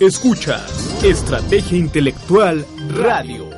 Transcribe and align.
Escucha 0.00 0.64
Estrategia 1.02 1.76
Intelectual 1.76 2.64
Radio. 2.90 3.57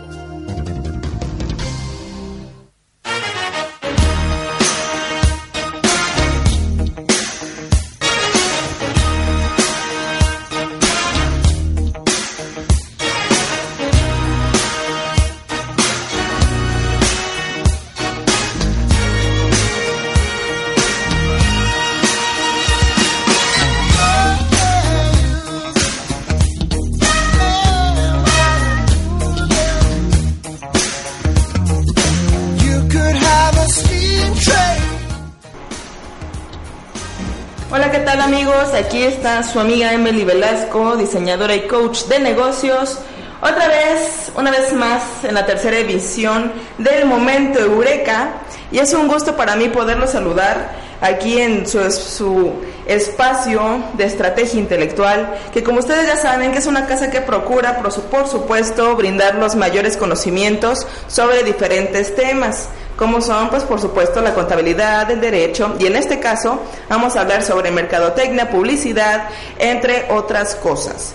Aquí 38.91 39.05
está 39.05 39.45
su 39.45 39.61
amiga 39.61 39.93
Emily 39.93 40.25
Velasco, 40.25 40.97
diseñadora 40.97 41.55
y 41.55 41.69
coach 41.69 42.07
de 42.07 42.19
negocios. 42.19 42.99
Otra 43.41 43.69
vez, 43.69 44.33
una 44.35 44.51
vez 44.51 44.73
más, 44.73 45.23
en 45.23 45.35
la 45.35 45.47
tercera 45.47 45.79
edición 45.79 46.51
del 46.77 47.05
Momento 47.05 47.61
Eureka. 47.61 48.41
Y 48.73 48.81
es 48.81 48.93
un 48.93 49.07
gusto 49.07 49.37
para 49.37 49.55
mí 49.55 49.69
poderlo 49.69 50.09
saludar 50.09 50.73
aquí 51.01 51.39
en 51.41 51.69
su, 51.69 51.89
su, 51.93 52.53
espacio 52.87 53.85
de 53.95 54.07
estrategia 54.07 54.59
intelectual, 54.59 55.39
que 55.53 55.63
como 55.63 55.79
ustedes 55.79 56.09
ya 56.09 56.17
saben, 56.17 56.51
que 56.51 56.59
es 56.59 56.67
una 56.67 56.87
casa 56.87 57.13
que 57.13 57.21
procura, 57.21 57.79
por, 57.79 57.93
supuesto, 57.93 58.97
brindar 58.97 59.37
los 59.37 59.55
mayores 59.55 59.97
conocimientos 59.97 60.85
sobre 61.07 61.45
diferentes 61.45 62.17
temas 62.17 62.69
como 63.01 63.23
son, 63.23 63.49
pues 63.49 63.63
por 63.63 63.81
supuesto, 63.81 64.21
la 64.21 64.35
contabilidad, 64.35 65.11
el 65.11 65.23
derecho, 65.23 65.75
y 65.79 65.87
en 65.87 65.97
este 65.97 66.21
caso 66.21 66.61
vamos 66.87 67.17
a 67.17 67.23
hablar 67.23 67.43
sobre 67.43 67.71
mercadotecnia, 67.71 68.51
publicidad, 68.51 69.31
entre 69.59 70.07
otras 70.11 70.55
cosas. 70.55 71.15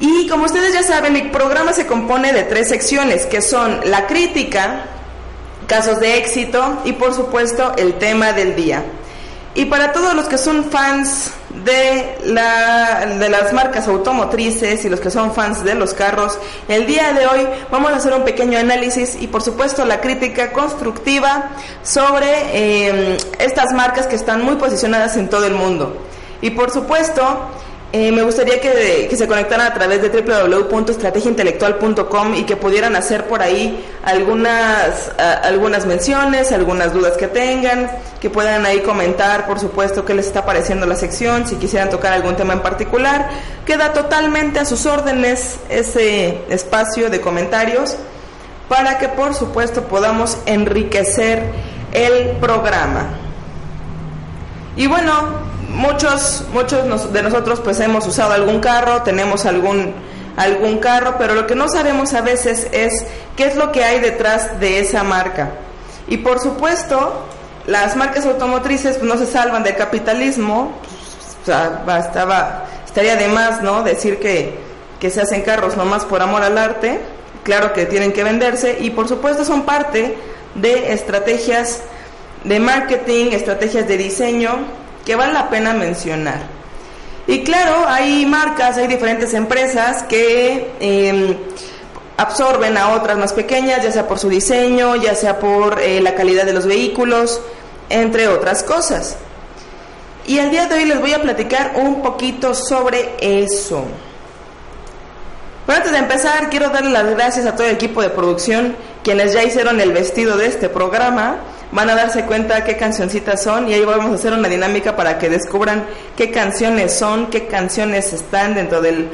Y 0.00 0.26
como 0.26 0.46
ustedes 0.46 0.72
ya 0.72 0.82
saben, 0.82 1.12
mi 1.12 1.24
programa 1.24 1.74
se 1.74 1.86
compone 1.86 2.32
de 2.32 2.44
tres 2.44 2.70
secciones, 2.70 3.26
que 3.26 3.42
son 3.42 3.78
la 3.84 4.06
crítica, 4.06 4.86
casos 5.66 6.00
de 6.00 6.16
éxito 6.16 6.80
y 6.84 6.94
por 6.94 7.12
supuesto 7.12 7.74
el 7.76 7.98
tema 7.98 8.32
del 8.32 8.56
día. 8.56 8.82
Y 9.56 9.64
para 9.64 9.92
todos 9.92 10.14
los 10.14 10.26
que 10.26 10.36
son 10.36 10.64
fans 10.64 11.30
de, 11.64 12.18
la, 12.26 13.06
de 13.18 13.28
las 13.30 13.54
marcas 13.54 13.88
automotrices 13.88 14.84
y 14.84 14.90
los 14.90 15.00
que 15.00 15.10
son 15.10 15.32
fans 15.32 15.64
de 15.64 15.74
los 15.74 15.94
carros, 15.94 16.38
el 16.68 16.86
día 16.86 17.14
de 17.14 17.26
hoy 17.26 17.48
vamos 17.70 17.90
a 17.90 17.96
hacer 17.96 18.12
un 18.12 18.22
pequeño 18.22 18.58
análisis 18.58 19.16
y 19.18 19.28
por 19.28 19.40
supuesto 19.40 19.86
la 19.86 20.02
crítica 20.02 20.52
constructiva 20.52 21.52
sobre 21.82 22.28
eh, 22.52 23.16
estas 23.38 23.72
marcas 23.72 24.06
que 24.06 24.16
están 24.16 24.44
muy 24.44 24.56
posicionadas 24.56 25.16
en 25.16 25.30
todo 25.30 25.46
el 25.46 25.54
mundo. 25.54 26.02
Y 26.42 26.50
por 26.50 26.70
supuesto, 26.70 27.22
eh, 27.98 28.12
me 28.12 28.22
gustaría 28.22 28.60
que, 28.60 29.08
se 29.16 29.26
conectaran 29.26 29.68
a 29.68 29.72
través 29.72 30.02
de 30.02 30.10
www.estrategiaintelectual.com 30.10 32.34
y 32.34 32.44
que 32.44 32.56
pudieran 32.56 32.94
hacer 32.94 33.26
por 33.26 33.40
ahí 33.40 33.82
algunas, 34.04 35.12
algunas 35.42 35.86
menciones, 35.86 36.52
algunas 36.52 36.92
dudas 36.92 37.16
que 37.16 37.28
tengan, 37.28 37.90
que 38.20 38.28
puedan 38.28 38.66
ahí 38.66 38.80
comentar, 38.80 39.46
por 39.46 39.58
supuesto, 39.58 40.04
qué 40.04 40.12
les 40.12 40.26
está 40.26 40.44
pareciendo 40.44 40.84
la 40.84 40.96
sección, 40.96 41.46
si 41.46 41.56
quisieran 41.56 41.88
tocar 41.88 42.12
algún 42.12 42.36
tema 42.36 42.52
en 42.52 42.60
particular. 42.60 43.30
Queda 43.64 43.94
totalmente 43.94 44.60
a 44.60 44.66
sus 44.66 44.84
órdenes 44.84 45.56
ese 45.70 46.42
espacio 46.50 47.08
de 47.08 47.22
comentarios 47.22 47.96
para 48.68 48.98
que, 48.98 49.08
por 49.08 49.32
supuesto, 49.32 49.84
podamos 49.84 50.36
enriquecer 50.44 51.42
el 51.94 52.36
programa. 52.40 53.06
Y 54.76 54.86
bueno, 54.86 55.45
muchos, 55.68 56.44
muchos 56.52 57.12
de 57.12 57.22
nosotros 57.22 57.60
pues 57.60 57.80
hemos 57.80 58.06
usado 58.06 58.32
algún 58.32 58.60
carro, 58.60 59.02
tenemos 59.02 59.46
algún, 59.46 59.94
algún 60.36 60.78
carro, 60.78 61.16
pero 61.18 61.34
lo 61.34 61.46
que 61.46 61.54
no 61.54 61.68
sabemos 61.68 62.14
a 62.14 62.20
veces 62.20 62.68
es 62.72 63.04
qué 63.36 63.46
es 63.46 63.56
lo 63.56 63.72
que 63.72 63.84
hay 63.84 64.00
detrás 64.00 64.60
de 64.60 64.80
esa 64.80 65.02
marca. 65.02 65.50
Y 66.08 66.18
por 66.18 66.40
supuesto, 66.40 67.26
las 67.66 67.96
marcas 67.96 68.26
automotrices 68.26 68.98
pues, 68.98 69.08
no 69.08 69.18
se 69.18 69.26
salvan 69.26 69.62
del 69.62 69.76
capitalismo, 69.76 70.72
o 71.46 71.94
estaría 72.84 73.16
de 73.16 73.28
más, 73.28 73.62
¿no? 73.62 73.82
Decir 73.82 74.18
que, 74.18 74.54
que 75.00 75.10
se 75.10 75.20
hacen 75.20 75.42
carros 75.42 75.76
nomás 75.76 76.04
por 76.04 76.22
amor 76.22 76.42
al 76.42 76.58
arte, 76.58 77.00
claro 77.42 77.72
que 77.72 77.86
tienen 77.86 78.12
que 78.12 78.24
venderse 78.24 78.78
y 78.80 78.90
por 78.90 79.06
supuesto 79.08 79.44
son 79.44 79.62
parte 79.62 80.16
de 80.54 80.92
estrategias 80.92 81.82
de 82.44 82.58
marketing, 82.58 83.26
estrategias 83.32 83.86
de 83.86 83.96
diseño 83.96 84.50
que 85.06 85.14
vale 85.14 85.32
la 85.32 85.48
pena 85.48 85.72
mencionar. 85.72 86.40
Y 87.28 87.44
claro, 87.44 87.86
hay 87.88 88.26
marcas, 88.26 88.76
hay 88.76 88.88
diferentes 88.88 89.32
empresas 89.34 90.02
que 90.02 90.72
em, 90.80 91.36
absorben 92.16 92.76
a 92.76 92.90
otras 92.90 93.16
más 93.16 93.32
pequeñas, 93.32 93.82
ya 93.82 93.92
sea 93.92 94.08
por 94.08 94.18
su 94.18 94.28
diseño, 94.28 94.96
ya 94.96 95.14
sea 95.14 95.38
por 95.38 95.80
eh, 95.80 96.00
la 96.00 96.14
calidad 96.14 96.44
de 96.44 96.52
los 96.52 96.66
vehículos, 96.66 97.40
entre 97.88 98.28
otras 98.28 98.64
cosas. 98.64 99.16
Y 100.26 100.38
el 100.38 100.50
día 100.50 100.66
de 100.66 100.74
hoy 100.74 100.84
les 100.86 101.00
voy 101.00 101.14
a 101.14 101.22
platicar 101.22 101.74
un 101.76 102.02
poquito 102.02 102.52
sobre 102.52 103.14
eso. 103.20 103.84
Pero 105.66 105.78
antes 105.78 105.92
de 105.92 105.98
empezar, 105.98 106.50
quiero 106.50 106.70
darle 106.70 106.90
las 106.90 107.06
gracias 107.10 107.46
a 107.46 107.54
todo 107.54 107.66
el 107.66 107.74
equipo 107.74 108.02
de 108.02 108.10
producción, 108.10 108.76
quienes 109.04 109.32
ya 109.32 109.44
hicieron 109.44 109.80
el 109.80 109.92
vestido 109.92 110.36
de 110.36 110.46
este 110.46 110.68
programa 110.68 111.38
van 111.72 111.90
a 111.90 111.94
darse 111.94 112.24
cuenta 112.24 112.64
qué 112.64 112.76
cancioncitas 112.76 113.42
son 113.42 113.68
y 113.68 113.74
ahí 113.74 113.84
vamos 113.84 114.10
a 114.10 114.14
hacer 114.14 114.32
una 114.32 114.48
dinámica 114.48 114.96
para 114.96 115.18
que 115.18 115.28
descubran 115.28 115.84
qué 116.16 116.30
canciones 116.30 116.94
son, 116.94 117.26
qué 117.26 117.46
canciones 117.46 118.12
están 118.12 118.54
dentro 118.54 118.80
del, 118.80 119.08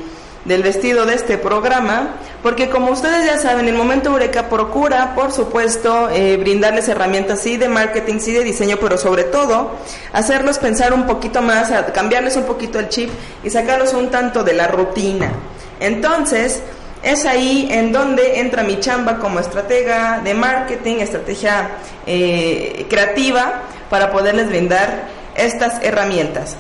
vestido 0.45 1.07
de 1.07 1.15
este 1.15 1.39
programa, 1.39 2.17
porque 2.43 2.69
como 2.69 2.91
ustedes 2.91 3.25
ya 3.25 3.39
saben, 3.39 3.69
el 3.69 3.75
Momento 3.75 4.11
Eureka 4.11 4.49
procura, 4.49 5.15
por 5.15 5.33
supuesto, 5.33 6.11
eh, 6.11 6.37
brindarles 6.37 6.89
herramientas 6.89 7.41
sí 7.41 7.57
de 7.57 7.69
marketing, 7.69 8.19
sí 8.19 8.33
de 8.33 8.43
diseño, 8.43 8.77
pero 8.81 8.99
sobre 8.99 9.25
todo 9.25 9.71
hacerlos 10.13 10.59
pensar 10.59 10.93
un 10.93 11.07
poquito 11.07 11.41
más, 11.43 11.71
cambiarles 11.95 12.37
un 12.37 12.45
poquito 12.45 12.79
el 12.79 12.89
chip 12.89 13.11
y 13.45 13.51
sacarlos 13.51 13.95
un 13.95 14.11
tanto 14.11 14.43
de 14.43 14.53
la 14.53 14.67
rutina. 14.67 15.33
Entonces, 15.79 16.63
es 17.03 17.25
ahí 17.25 17.69
en 17.71 17.93
donde 17.93 18.41
entra 18.41 18.63
mi 18.63 18.79
chamba 18.79 19.19
como 19.19 19.41
estratega 19.41 20.21
de 20.23 20.35
marketing, 20.35 20.97
estrategia 20.97 21.71
eh, 22.07 22.87
creativa, 22.89 23.63
para 23.91 24.11
poderles 24.11 24.49
brindar 24.49 25.09
estas 25.35 25.83
herramientas. 25.83 26.57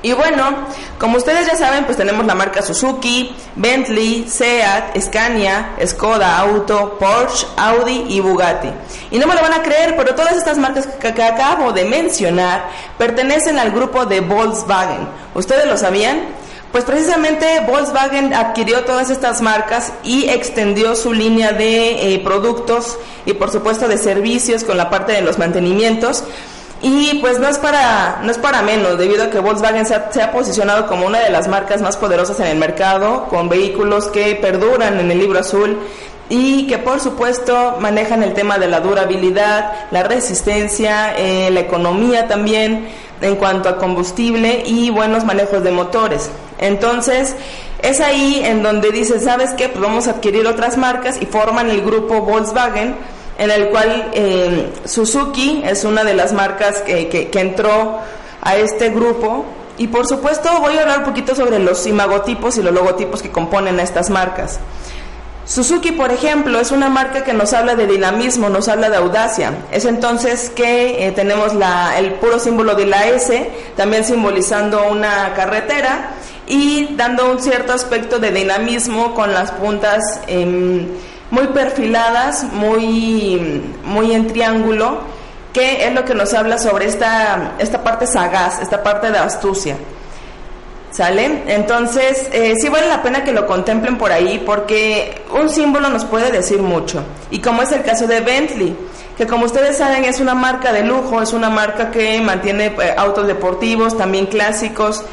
Y 0.00 0.12
bueno, 0.12 0.68
como 1.00 1.16
ustedes 1.16 1.48
ya 1.48 1.56
saben, 1.56 1.84
pues 1.84 1.96
tenemos 1.96 2.24
la 2.24 2.36
marca 2.36 2.62
Suzuki, 2.62 3.34
Bentley, 3.56 4.28
Seat, 4.28 4.96
Scania, 5.00 5.70
Skoda 5.84 6.38
Auto, 6.38 6.96
Porsche, 7.00 7.48
Audi 7.56 8.04
y 8.08 8.20
Bugatti. 8.20 8.70
Y 9.10 9.18
no 9.18 9.26
me 9.26 9.34
lo 9.34 9.40
van 9.40 9.54
a 9.54 9.62
creer, 9.62 9.96
pero 9.96 10.14
todas 10.14 10.36
estas 10.36 10.56
marcas 10.56 10.86
que, 10.86 11.12
que 11.12 11.22
acabo 11.24 11.72
de 11.72 11.84
mencionar 11.84 12.68
pertenecen 12.96 13.58
al 13.58 13.72
grupo 13.72 14.06
de 14.06 14.20
Volkswagen. 14.20 15.08
¿Ustedes 15.34 15.66
lo 15.66 15.76
sabían? 15.76 16.20
Pues 16.72 16.84
precisamente 16.84 17.60
Volkswagen 17.66 18.34
adquirió 18.34 18.84
todas 18.84 19.08
estas 19.08 19.40
marcas 19.40 19.92
y 20.04 20.28
extendió 20.28 20.94
su 20.94 21.14
línea 21.14 21.52
de 21.52 22.14
eh, 22.14 22.18
productos 22.18 22.98
y 23.24 23.32
por 23.32 23.50
supuesto 23.50 23.88
de 23.88 23.96
servicios 23.96 24.64
con 24.64 24.76
la 24.76 24.90
parte 24.90 25.12
de 25.12 25.22
los 25.22 25.38
mantenimientos. 25.38 26.24
Y 26.80 27.18
pues 27.20 27.40
no 27.40 27.48
es 27.48 27.58
para, 27.58 28.20
no 28.22 28.30
es 28.30 28.38
para 28.38 28.62
menos, 28.62 28.98
debido 28.98 29.24
a 29.24 29.30
que 29.30 29.40
Volkswagen 29.40 29.84
se 29.84 29.94
ha, 29.94 30.30
posicionado 30.30 30.86
como 30.86 31.06
una 31.06 31.18
de 31.18 31.30
las 31.30 31.48
marcas 31.48 31.82
más 31.82 31.96
poderosas 31.96 32.38
en 32.38 32.46
el 32.46 32.58
mercado, 32.58 33.26
con 33.28 33.48
vehículos 33.48 34.06
que 34.06 34.36
perduran 34.36 35.00
en 35.00 35.10
el 35.10 35.18
libro 35.18 35.40
azul 35.40 35.78
y 36.28 36.66
que 36.68 36.78
por 36.78 37.00
supuesto 37.00 37.78
manejan 37.80 38.22
el 38.22 38.34
tema 38.34 38.58
de 38.58 38.68
la 38.68 38.80
durabilidad, 38.80 39.88
la 39.90 40.04
resistencia, 40.04 41.16
eh, 41.16 41.50
la 41.50 41.60
economía 41.60 42.28
también, 42.28 42.86
en 43.22 43.36
cuanto 43.36 43.68
a 43.68 43.78
combustible 43.78 44.62
y 44.64 44.90
buenos 44.90 45.24
manejos 45.24 45.64
de 45.64 45.72
motores. 45.72 46.30
Entonces, 46.58 47.36
es 47.82 48.00
ahí 48.00 48.42
en 48.44 48.62
donde 48.62 48.90
dice, 48.90 49.20
¿sabes 49.20 49.50
qué? 49.54 49.68
Pues 49.68 49.80
vamos 49.80 50.08
a 50.08 50.12
adquirir 50.12 50.46
otras 50.46 50.76
marcas 50.76 51.16
y 51.20 51.26
forman 51.26 51.70
el 51.70 51.82
grupo 51.82 52.22
Volkswagen, 52.22 52.96
en 53.38 53.50
el 53.50 53.68
cual 53.68 54.10
eh, 54.14 54.72
Suzuki 54.84 55.62
es 55.64 55.84
una 55.84 56.02
de 56.02 56.14
las 56.14 56.32
marcas 56.32 56.82
que, 56.82 57.08
que, 57.08 57.40
entró 57.40 57.98
a 58.42 58.56
este 58.56 58.90
grupo. 58.90 59.44
Y 59.76 59.86
por 59.86 60.08
supuesto 60.08 60.48
voy 60.60 60.76
a 60.76 60.82
hablar 60.82 60.98
un 60.98 61.04
poquito 61.04 61.36
sobre 61.36 61.60
los 61.60 61.86
imagotipos 61.86 62.58
y 62.58 62.62
los 62.62 62.74
logotipos 62.74 63.22
que 63.22 63.30
componen 63.30 63.78
a 63.78 63.84
estas 63.84 64.10
marcas. 64.10 64.58
Suzuki, 65.44 65.92
por 65.92 66.10
ejemplo, 66.10 66.60
es 66.60 66.72
una 66.72 66.90
marca 66.90 67.24
que 67.24 67.32
nos 67.32 67.54
habla 67.54 67.74
de 67.74 67.86
dinamismo, 67.86 68.50
nos 68.50 68.68
habla 68.68 68.90
de 68.90 68.96
audacia. 68.96 69.52
Es 69.70 69.86
entonces 69.86 70.50
que 70.50 71.06
eh, 71.06 71.12
tenemos 71.12 71.54
la, 71.54 71.96
el 71.96 72.14
puro 72.14 72.38
símbolo 72.40 72.74
de 72.74 72.84
la 72.86 73.06
S, 73.06 73.50
también 73.76 74.04
simbolizando 74.04 74.88
una 74.90 75.32
carretera 75.34 76.10
y 76.48 76.94
dando 76.96 77.30
un 77.30 77.40
cierto 77.40 77.72
aspecto 77.72 78.18
de 78.18 78.32
dinamismo 78.32 79.14
con 79.14 79.32
las 79.32 79.52
puntas 79.52 80.20
em, 80.26 80.86
muy 81.30 81.48
perfiladas, 81.48 82.44
muy, 82.44 83.62
muy 83.84 84.12
en 84.12 84.26
triángulo, 84.26 85.00
que 85.52 85.86
es 85.86 85.92
lo 85.92 86.04
que 86.04 86.14
nos 86.14 86.32
habla 86.32 86.58
sobre 86.58 86.86
esta, 86.86 87.52
esta 87.58 87.84
parte 87.84 88.06
sagaz, 88.06 88.60
esta 88.60 88.82
parte 88.82 89.10
de 89.10 89.18
astucia. 89.18 89.76
¿Sale? 90.90 91.42
Entonces, 91.48 92.28
eh, 92.32 92.54
sí 92.58 92.70
vale 92.70 92.88
la 92.88 93.02
pena 93.02 93.22
que 93.22 93.32
lo 93.32 93.46
contemplen 93.46 93.98
por 93.98 94.10
ahí 94.10 94.42
porque 94.44 95.22
un 95.38 95.50
símbolo 95.50 95.90
nos 95.90 96.06
puede 96.06 96.32
decir 96.32 96.62
mucho. 96.62 97.02
Y 97.30 97.40
como 97.40 97.60
es 97.60 97.70
el 97.72 97.82
caso 97.82 98.06
de 98.06 98.20
Bentley, 98.20 98.74
que 99.18 99.26
como 99.26 99.44
ustedes 99.44 99.76
saben 99.76 100.06
es 100.06 100.18
una 100.18 100.34
marca 100.34 100.72
de 100.72 100.84
lujo, 100.84 101.20
es 101.20 101.34
una 101.34 101.50
marca 101.50 101.90
que 101.90 102.18
mantiene 102.22 102.66
eh, 102.66 102.94
autos 102.96 103.26
deportivos, 103.26 103.98
también 103.98 104.26
clásicos. 104.26 105.04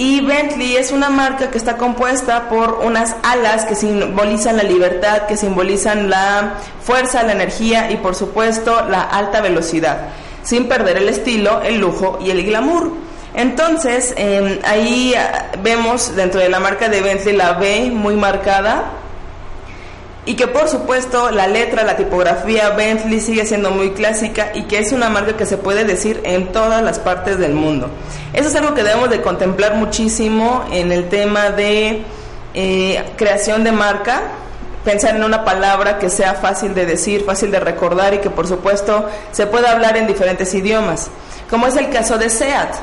Y 0.00 0.22
Bentley 0.22 0.76
es 0.76 0.92
una 0.92 1.10
marca 1.10 1.50
que 1.50 1.58
está 1.58 1.76
compuesta 1.76 2.48
por 2.48 2.80
unas 2.82 3.16
alas 3.22 3.66
que 3.66 3.74
simbolizan 3.74 4.56
la 4.56 4.62
libertad, 4.62 5.26
que 5.26 5.36
simbolizan 5.36 6.08
la 6.08 6.54
fuerza, 6.82 7.22
la 7.22 7.32
energía 7.32 7.90
y 7.90 7.98
por 7.98 8.14
supuesto 8.14 8.86
la 8.88 9.02
alta 9.02 9.42
velocidad, 9.42 10.08
sin 10.42 10.68
perder 10.68 10.96
el 10.96 11.10
estilo, 11.10 11.60
el 11.60 11.80
lujo 11.80 12.18
y 12.18 12.30
el 12.30 12.42
glamour. 12.46 12.90
Entonces, 13.34 14.14
ahí 14.64 15.12
ah, 15.18 15.50
vemos 15.62 16.16
dentro 16.16 16.40
de 16.40 16.48
la 16.48 16.60
marca 16.60 16.88
de 16.88 17.02
Bentley 17.02 17.36
la 17.36 17.52
B 17.52 17.90
muy 17.90 18.16
marcada 18.16 18.99
y 20.26 20.34
que 20.34 20.46
por 20.46 20.68
supuesto 20.68 21.30
la 21.30 21.46
letra, 21.46 21.82
la 21.82 21.96
tipografía 21.96 22.70
Bentley 22.70 23.20
sigue 23.20 23.46
siendo 23.46 23.70
muy 23.70 23.92
clásica 23.92 24.52
y 24.54 24.64
que 24.64 24.78
es 24.78 24.92
una 24.92 25.08
marca 25.08 25.36
que 25.36 25.46
se 25.46 25.56
puede 25.56 25.84
decir 25.84 26.20
en 26.24 26.52
todas 26.52 26.82
las 26.82 26.98
partes 26.98 27.38
del 27.38 27.54
mundo. 27.54 27.90
Eso 28.32 28.48
es 28.48 28.54
algo 28.54 28.74
que 28.74 28.82
debemos 28.82 29.10
de 29.10 29.22
contemplar 29.22 29.74
muchísimo 29.74 30.64
en 30.70 30.92
el 30.92 31.08
tema 31.08 31.50
de 31.50 32.02
eh, 32.52 33.02
creación 33.16 33.64
de 33.64 33.72
marca, 33.72 34.22
pensar 34.84 35.16
en 35.16 35.24
una 35.24 35.44
palabra 35.44 35.98
que 35.98 36.10
sea 36.10 36.34
fácil 36.34 36.74
de 36.74 36.84
decir, 36.84 37.24
fácil 37.24 37.50
de 37.50 37.60
recordar 37.60 38.14
y 38.14 38.18
que 38.18 38.30
por 38.30 38.46
supuesto 38.46 39.08
se 39.32 39.46
pueda 39.46 39.72
hablar 39.72 39.96
en 39.96 40.06
diferentes 40.06 40.52
idiomas, 40.54 41.08
como 41.48 41.66
es 41.66 41.76
el 41.76 41.90
caso 41.90 42.18
de 42.18 42.28
SEAT. 42.28 42.74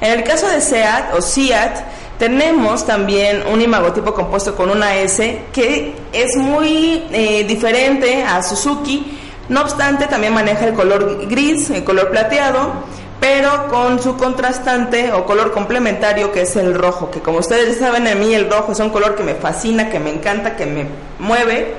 En 0.00 0.10
el 0.18 0.24
caso 0.24 0.48
de 0.48 0.60
SEAT 0.60 1.14
o 1.14 1.22
SEAT, 1.22 1.78
tenemos 2.22 2.86
también 2.86 3.42
un 3.52 3.60
imagotipo 3.60 4.14
compuesto 4.14 4.54
con 4.54 4.70
una 4.70 4.94
S 4.94 5.40
que 5.52 5.92
es 6.12 6.36
muy 6.36 7.02
eh, 7.10 7.42
diferente 7.48 8.22
a 8.22 8.40
Suzuki, 8.44 9.18
no 9.48 9.62
obstante 9.62 10.06
también 10.06 10.32
maneja 10.32 10.66
el 10.66 10.72
color 10.72 11.26
gris, 11.26 11.70
el 11.70 11.82
color 11.82 12.12
plateado, 12.12 12.74
pero 13.18 13.66
con 13.66 14.00
su 14.00 14.16
contrastante 14.16 15.12
o 15.12 15.26
color 15.26 15.50
complementario 15.50 16.30
que 16.30 16.42
es 16.42 16.54
el 16.54 16.74
rojo, 16.74 17.10
que 17.10 17.18
como 17.18 17.38
ustedes 17.38 17.80
saben 17.80 18.06
a 18.06 18.14
mí 18.14 18.32
el 18.32 18.48
rojo 18.48 18.70
es 18.70 18.78
un 18.78 18.90
color 18.90 19.16
que 19.16 19.24
me 19.24 19.34
fascina, 19.34 19.90
que 19.90 19.98
me 19.98 20.10
encanta, 20.10 20.54
que 20.54 20.66
me 20.66 20.86
mueve 21.18 21.74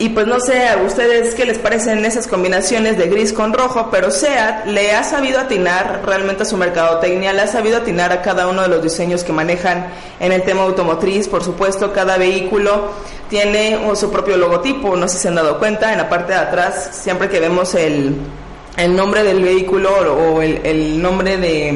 y 0.00 0.10
pues 0.10 0.28
no 0.28 0.38
sé 0.38 0.68
a 0.68 0.76
ustedes 0.76 1.34
qué 1.34 1.44
les 1.44 1.58
parecen 1.58 2.04
esas 2.04 2.28
combinaciones 2.28 2.96
de 2.96 3.08
gris 3.08 3.32
con 3.32 3.52
rojo, 3.52 3.88
pero 3.90 4.12
SEAT 4.12 4.66
le 4.66 4.92
ha 4.92 5.02
sabido 5.02 5.40
atinar 5.40 6.02
realmente 6.06 6.44
a 6.44 6.46
su 6.46 6.56
mercadotecnia, 6.56 7.32
le 7.32 7.42
ha 7.42 7.46
sabido 7.48 7.78
atinar 7.78 8.12
a 8.12 8.22
cada 8.22 8.46
uno 8.46 8.62
de 8.62 8.68
los 8.68 8.80
diseños 8.80 9.24
que 9.24 9.32
manejan 9.32 9.88
en 10.20 10.30
el 10.30 10.42
tema 10.42 10.62
automotriz. 10.62 11.26
Por 11.26 11.42
supuesto, 11.42 11.92
cada 11.92 12.16
vehículo 12.16 12.92
tiene 13.28 13.76
su 13.96 14.12
propio 14.12 14.36
logotipo, 14.36 14.94
no 14.94 15.08
sé 15.08 15.16
si 15.16 15.22
se 15.22 15.28
han 15.28 15.34
dado 15.34 15.58
cuenta, 15.58 15.90
en 15.90 15.98
la 15.98 16.08
parte 16.08 16.32
de 16.32 16.38
atrás, 16.38 16.90
siempre 16.92 17.28
que 17.28 17.40
vemos 17.40 17.74
el, 17.74 18.14
el 18.76 18.94
nombre 18.94 19.24
del 19.24 19.42
vehículo 19.42 19.90
o 19.90 20.40
el, 20.42 20.60
el 20.64 21.02
nombre 21.02 21.38
de, 21.38 21.74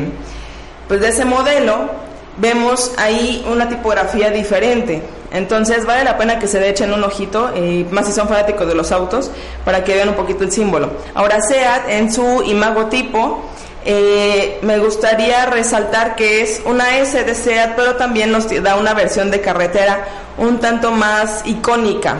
pues 0.86 1.00
de 1.00 1.08
ese 1.08 1.24
modelo, 1.24 2.01
vemos 2.36 2.92
ahí 2.98 3.44
una 3.50 3.68
tipografía 3.68 4.30
diferente. 4.30 5.02
Entonces 5.32 5.86
vale 5.86 6.04
la 6.04 6.18
pena 6.18 6.38
que 6.38 6.46
se 6.46 6.60
le 6.60 6.68
echen 6.68 6.92
un 6.92 7.02
ojito, 7.02 7.52
y 7.56 7.86
más 7.90 8.06
si 8.06 8.12
son 8.12 8.28
fanáticos 8.28 8.66
de 8.66 8.74
los 8.74 8.92
autos, 8.92 9.30
para 9.64 9.82
que 9.82 9.94
vean 9.94 10.10
un 10.10 10.14
poquito 10.14 10.44
el 10.44 10.52
símbolo. 10.52 10.90
Ahora 11.14 11.40
SEAT 11.40 11.88
en 11.88 12.12
su 12.12 12.42
imagotipo 12.44 13.42
eh, 13.84 14.58
me 14.62 14.78
gustaría 14.78 15.46
resaltar 15.46 16.14
que 16.14 16.42
es 16.42 16.62
una 16.66 16.98
S 16.98 17.24
de 17.24 17.34
SEAT, 17.34 17.74
pero 17.76 17.96
también 17.96 18.30
nos 18.30 18.46
da 18.62 18.76
una 18.76 18.94
versión 18.94 19.30
de 19.30 19.40
carretera 19.40 20.04
un 20.38 20.58
tanto 20.58 20.90
más 20.92 21.42
icónica. 21.46 22.16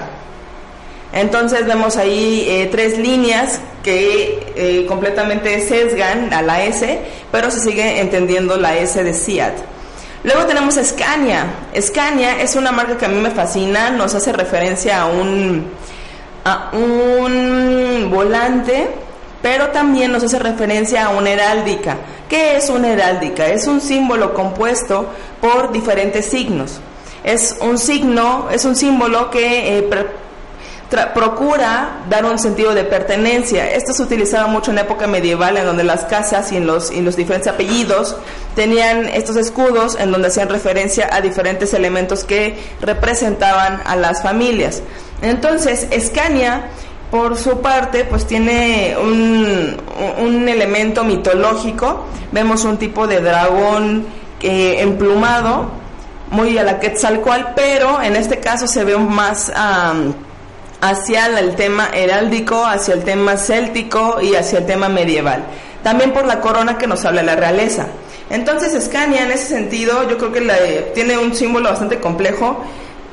Entonces 1.13 1.67
vemos 1.67 1.99
ahí 1.99 2.47
eh, 2.49 2.69
tres 2.73 2.97
líneas 2.97 3.61
que 3.83 4.53
eh, 4.57 4.87
completamente 4.87 5.61
sesgan 5.61 6.33
a 6.33 6.41
la 6.41 6.65
S, 6.65 7.01
pero 7.31 7.51
se 7.51 7.61
sigue 7.61 8.01
entendiendo 8.01 8.57
la 8.57 8.77
S 8.79 9.03
de 9.03 9.13
SEAT. 9.13 9.53
Luego 10.25 10.47
tenemos 10.47 10.79
Scania. 10.83 11.47
Scania 11.81 12.41
es 12.41 12.55
una 12.55 12.71
marca 12.71 12.97
que 12.97 13.07
a 13.07 13.09
mí 13.09 13.21
me 13.21 13.31
fascina, 13.31 13.91
nos 13.91 14.15
hace 14.15 14.33
referencia 14.33 15.03
a 15.03 15.07
un, 15.07 15.67
a 16.45 16.71
un 16.73 18.09
volante, 18.09 18.89
pero 19.43 19.69
también 19.69 20.13
nos 20.13 20.23
hace 20.23 20.39
referencia 20.39 21.07
a 21.07 21.09
una 21.11 21.31
heráldica. 21.31 21.97
¿Qué 22.29 22.57
es 22.57 22.71
una 22.71 22.93
heráldica? 22.93 23.47
Es 23.49 23.67
un 23.67 23.81
símbolo 23.81 24.33
compuesto 24.33 25.07
por 25.41 25.73
diferentes 25.73 26.27
signos. 26.27 26.81
Es 27.25 27.57
un 27.61 27.77
signo, 27.77 28.49
es 28.51 28.65
un 28.65 28.77
símbolo 28.77 29.31
que 29.31 29.79
eh, 29.79 29.89
procura 31.15 32.03
dar 32.09 32.25
un 32.25 32.39
sentido 32.39 32.75
de 32.75 32.85
pertenencia. 32.85 33.71
Esto 33.71 33.93
se 33.93 34.03
utilizaba 34.03 34.47
mucho 34.47 34.71
en 34.71 34.77
la 34.77 34.83
época 34.83 35.07
medieval, 35.07 35.57
en 35.57 35.65
donde 35.65 35.85
las 35.85 36.05
casas 36.05 36.53
y 36.53 36.57
en 36.57 36.67
los, 36.67 36.91
diferentes 36.91 37.49
apellidos 37.49 38.17
tenían 38.55 39.07
estos 39.07 39.37
escudos 39.37 39.97
en 39.99 40.11
donde 40.11 40.29
hacían 40.29 40.49
referencia 40.49 41.09
a 41.11 41.21
diferentes 41.21 41.73
elementos 41.75 42.25
que 42.25 42.59
representaban 42.81 43.81
a 43.85 43.97
las 43.97 44.23
familias. 44.23 44.83
Entonces, 45.23 45.87
Escania, 45.91 46.69
por 47.11 47.37
su 47.37 47.61
parte, 47.61 48.05
pues 48.05 48.27
tiene 48.27 48.97
un, 49.01 49.77
un 50.19 50.49
elemento 50.49 51.05
mitológico. 51.05 52.07
Vemos 52.33 52.65
un 52.65 52.79
tipo 52.79 53.07
de 53.07 53.21
dragón 53.21 54.07
eh, 54.41 54.81
emplumado, 54.81 55.71
muy 56.31 56.59
a 56.59 56.65
la 56.65 56.81
Quetzalcoatl, 56.81 57.53
pero 57.55 58.03
en 58.03 58.17
este 58.17 58.41
caso 58.41 58.67
se 58.67 58.85
ve 58.85 58.97
más 58.97 59.53
hacia 60.83 61.27
el 61.39 61.55
tema 61.55 61.91
heráldico, 61.95 62.67
hacia 62.67 62.95
el 62.95 63.05
tema 63.05 63.37
céltico 63.37 64.19
y 64.21 64.35
hacia 64.35 64.59
el 64.59 64.67
tema 64.67 64.89
medieval. 64.89 65.45
También 65.83 66.13
por 66.13 66.27
la 66.27 66.41
corona 66.41 66.77
que 66.77 66.89
nos 66.89 67.05
habla 67.05 67.23
la 67.23 67.37
realeza. 67.37 67.87
Entonces 68.29 68.85
Scania 68.85 69.23
en 69.25 69.31
ese 69.31 69.47
sentido 69.47 70.09
yo 70.09 70.19
creo 70.19 70.33
que 70.33 70.91
tiene 70.93 71.17
un 71.19 71.35
símbolo 71.35 71.71
bastante 71.71 72.01
complejo. 72.01 72.65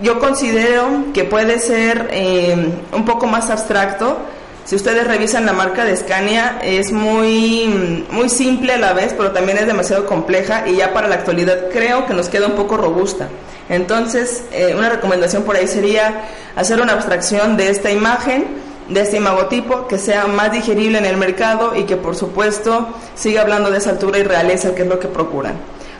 Yo 0.01 0.19
considero 0.19 1.05
que 1.13 1.25
puede 1.25 1.59
ser 1.59 2.07
eh, 2.11 2.71
un 2.91 3.05
poco 3.05 3.27
más 3.27 3.51
abstracto. 3.51 4.17
Si 4.65 4.75
ustedes 4.75 5.05
revisan 5.05 5.45
la 5.45 5.53
marca 5.53 5.85
de 5.85 5.95
Scania 5.95 6.59
es 6.63 6.91
muy, 6.91 8.05
muy 8.09 8.29
simple 8.29 8.73
a 8.73 8.77
la 8.77 8.93
vez, 8.93 9.13
pero 9.15 9.31
también 9.31 9.59
es 9.59 9.67
demasiado 9.67 10.07
compleja 10.07 10.67
y 10.67 10.77
ya 10.77 10.91
para 10.91 11.07
la 11.07 11.15
actualidad 11.15 11.69
creo 11.71 12.07
que 12.07 12.15
nos 12.15 12.29
queda 12.29 12.47
un 12.47 12.55
poco 12.55 12.77
robusta. 12.77 13.27
Entonces, 13.69 14.43
eh, 14.51 14.73
una 14.75 14.89
recomendación 14.89 15.43
por 15.43 15.55
ahí 15.55 15.67
sería 15.67 16.25
hacer 16.55 16.81
una 16.81 16.93
abstracción 16.93 17.55
de 17.55 17.69
esta 17.69 17.91
imagen, 17.91 18.47
de 18.89 19.01
este 19.01 19.17
imagotipo, 19.17 19.87
que 19.87 19.99
sea 19.99 20.25
más 20.25 20.51
digerible 20.51 20.97
en 20.97 21.05
el 21.05 21.17
mercado 21.17 21.75
y 21.75 21.83
que 21.83 21.95
por 21.95 22.15
supuesto 22.15 22.89
siga 23.13 23.41
hablando 23.41 23.69
de 23.69 23.77
esa 23.77 23.91
altura 23.91 24.17
y 24.17 24.23
realeza, 24.23 24.73
que 24.73 24.81
es 24.81 24.87
lo 24.87 24.99
que 24.99 25.07
procuran. 25.07 25.53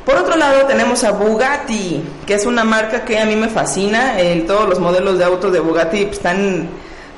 Por 0.04 0.16
otro 0.16 0.36
lado 0.36 0.66
tenemos 0.66 1.04
a 1.04 1.12
Bugatti, 1.12 2.02
que 2.26 2.34
es 2.34 2.48
una 2.48 2.64
marca 2.64 3.06
que 3.06 3.20
a 3.20 3.26
mí 3.26 3.36
me 3.36 3.48
fascina, 3.48 4.16
todos 4.48 4.68
los 4.68 4.80
modelos 4.80 5.20
de 5.20 5.26
autos 5.26 5.54
de 5.54 5.60
Bugatti 5.60 6.02
están 6.02 6.68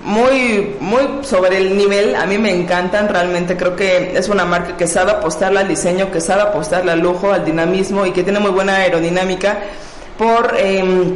muy, 0.03 0.75
muy 0.81 1.23
sobre 1.23 1.57
el 1.57 1.77
nivel, 1.77 2.15
a 2.15 2.25
mí 2.25 2.37
me 2.37 2.53
encantan, 2.53 3.07
realmente 3.07 3.55
creo 3.55 3.77
que 3.77 4.17
es 4.17 4.27
una 4.27 4.43
marca 4.43 4.75
que 4.75 4.87
sabe 4.87 5.11
apostarle 5.11 5.59
al 5.59 5.69
diseño, 5.69 6.11
que 6.11 6.19
sabe 6.19 6.41
apostarle 6.41 6.91
al 6.91 6.99
lujo, 6.99 7.31
al 7.31 7.45
dinamismo 7.45 8.05
y 8.05 8.11
que 8.11 8.23
tiene 8.23 8.39
muy 8.39 8.51
buena 8.51 8.75
aerodinámica 8.77 9.59
por 10.21 10.55
em, 10.55 11.15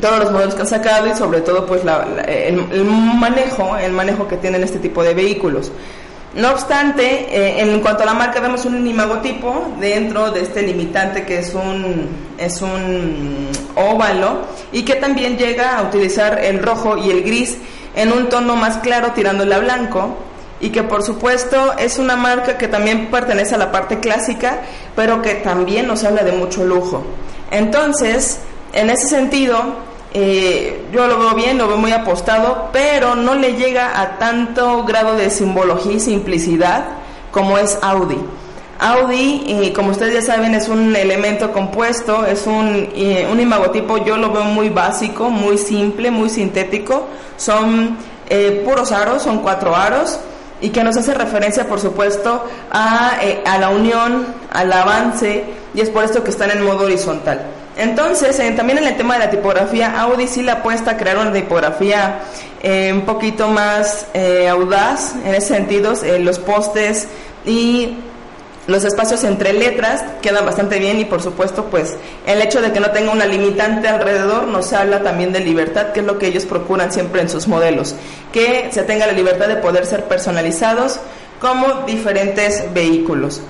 todos 0.00 0.18
los 0.18 0.32
modelos 0.32 0.56
que 0.56 0.62
han 0.62 0.66
sacado 0.66 1.06
y 1.06 1.14
sobre 1.14 1.40
todo 1.40 1.66
pues 1.66 1.82
el, 2.26 2.84
manejo, 2.84 3.76
el 3.76 3.92
manejo 3.92 4.26
que 4.26 4.38
tienen 4.38 4.64
este 4.64 4.80
tipo 4.80 5.04
de 5.04 5.14
vehículos. 5.14 5.70
No 6.34 6.50
obstante, 6.50 7.28
eh, 7.30 7.60
en 7.60 7.78
cuanto 7.78 8.02
a 8.02 8.06
la 8.06 8.14
marca 8.14 8.40
vemos 8.40 8.64
un 8.64 8.84
imagotipo 8.84 9.72
dentro 9.78 10.32
de 10.32 10.40
este 10.40 10.62
limitante 10.62 11.24
que 11.24 11.38
es 11.38 11.54
un, 11.54 12.08
es 12.38 12.60
un 12.60 13.50
óvalo 13.76 14.40
y 14.72 14.82
que 14.82 14.96
también 14.96 15.38
llega 15.38 15.78
a 15.78 15.82
utilizar 15.82 16.42
el 16.42 16.60
rojo 16.60 16.96
y 16.96 17.08
el 17.10 17.22
gris 17.22 17.56
en 17.94 18.12
un 18.12 18.28
tono 18.28 18.56
más 18.56 18.78
claro 18.78 19.12
tirándole 19.12 19.54
a 19.54 19.60
blanco 19.60 20.16
y 20.60 20.70
que 20.70 20.82
por 20.82 21.04
supuesto 21.04 21.78
es 21.78 21.98
una 21.98 22.16
marca 22.16 22.58
que 22.58 22.66
también 22.66 23.12
pertenece 23.12 23.54
a 23.54 23.58
la 23.58 23.70
parte 23.70 24.00
clásica, 24.00 24.62
pero 24.96 25.22
que 25.22 25.36
también 25.36 25.86
nos 25.86 26.02
habla 26.02 26.24
de 26.24 26.32
mucho 26.32 26.64
lujo. 26.64 27.04
Entonces, 27.50 28.40
en 28.72 28.90
ese 28.90 29.08
sentido, 29.08 29.58
eh, 30.12 30.86
yo 30.92 31.06
lo 31.06 31.18
veo 31.18 31.34
bien, 31.34 31.58
lo 31.58 31.68
veo 31.68 31.76
muy 31.76 31.92
apostado, 31.92 32.68
pero 32.72 33.14
no 33.14 33.34
le 33.34 33.54
llega 33.54 34.00
a 34.00 34.18
tanto 34.18 34.84
grado 34.84 35.14
de 35.14 35.30
simbología 35.30 35.92
y 35.92 36.00
simplicidad 36.00 36.84
como 37.30 37.58
es 37.58 37.78
Audi. 37.82 38.18
Audi, 38.78 39.44
eh, 39.46 39.72
como 39.72 39.90
ustedes 39.90 40.14
ya 40.14 40.34
saben, 40.34 40.54
es 40.54 40.68
un 40.68 40.96
elemento 40.96 41.52
compuesto, 41.52 42.24
es 42.24 42.46
un, 42.46 42.88
eh, 42.94 43.28
un 43.30 43.38
imagotipo, 43.38 43.98
yo 43.98 44.16
lo 44.16 44.32
veo 44.32 44.44
muy 44.44 44.68
básico, 44.68 45.30
muy 45.30 45.58
simple, 45.58 46.10
muy 46.10 46.30
sintético. 46.30 47.06
Son 47.36 47.96
puros 48.64 48.92
aros, 48.92 49.22
son 49.24 49.40
cuatro 49.40 49.74
aros, 49.74 50.20
y 50.60 50.70
que 50.70 50.84
nos 50.84 50.96
hace 50.96 51.14
referencia, 51.14 51.66
por 51.66 51.80
supuesto, 51.80 52.44
a, 52.70 53.18
a 53.46 53.58
la 53.58 53.70
unión, 53.70 54.26
al 54.52 54.72
avance, 54.72 55.44
y 55.74 55.80
es 55.80 55.90
por 55.90 56.04
esto 56.04 56.22
que 56.22 56.30
están 56.30 56.50
en 56.50 56.64
modo 56.64 56.84
horizontal. 56.84 57.40
Entonces, 57.76 58.36
también 58.56 58.78
en 58.78 58.84
el 58.84 58.96
tema 58.96 59.14
de 59.14 59.20
la 59.20 59.30
tipografía, 59.30 59.98
Audi 60.00 60.26
sí 60.26 60.42
le 60.42 60.50
apuesta 60.50 60.92
a 60.92 60.96
crear 60.96 61.16
una 61.16 61.32
tipografía 61.32 62.20
eh, 62.62 62.92
un 62.92 63.02
poquito 63.02 63.48
más 63.48 64.06
eh, 64.12 64.48
audaz, 64.48 65.14
en 65.24 65.34
ese 65.34 65.54
sentido, 65.54 65.94
eh, 66.02 66.18
los 66.18 66.38
postes 66.38 67.08
y 67.46 67.96
los 68.70 68.84
espacios 68.84 69.24
entre 69.24 69.52
letras 69.52 70.04
quedan 70.22 70.46
bastante 70.46 70.78
bien 70.78 71.00
y 71.00 71.04
por 71.04 71.20
supuesto 71.20 71.66
pues 71.66 71.96
el 72.26 72.40
hecho 72.40 72.62
de 72.62 72.72
que 72.72 72.80
no 72.80 72.90
tenga 72.90 73.12
una 73.12 73.26
limitante 73.26 73.88
alrededor 73.88 74.46
nos 74.46 74.72
habla 74.72 75.02
también 75.02 75.32
de 75.32 75.40
libertad, 75.40 75.92
que 75.92 76.00
es 76.00 76.06
lo 76.06 76.18
que 76.18 76.28
ellos 76.28 76.46
procuran 76.46 76.92
siempre 76.92 77.20
en 77.20 77.28
sus 77.28 77.48
modelos, 77.48 77.94
que 78.32 78.68
se 78.70 78.82
tenga 78.84 79.06
la 79.06 79.12
libertad 79.12 79.48
de 79.48 79.56
poder 79.56 79.86
ser 79.86 80.04
personalizados 80.04 81.00
como 81.40 81.84
diferentes 81.86 82.72
vehículos. 82.72 83.42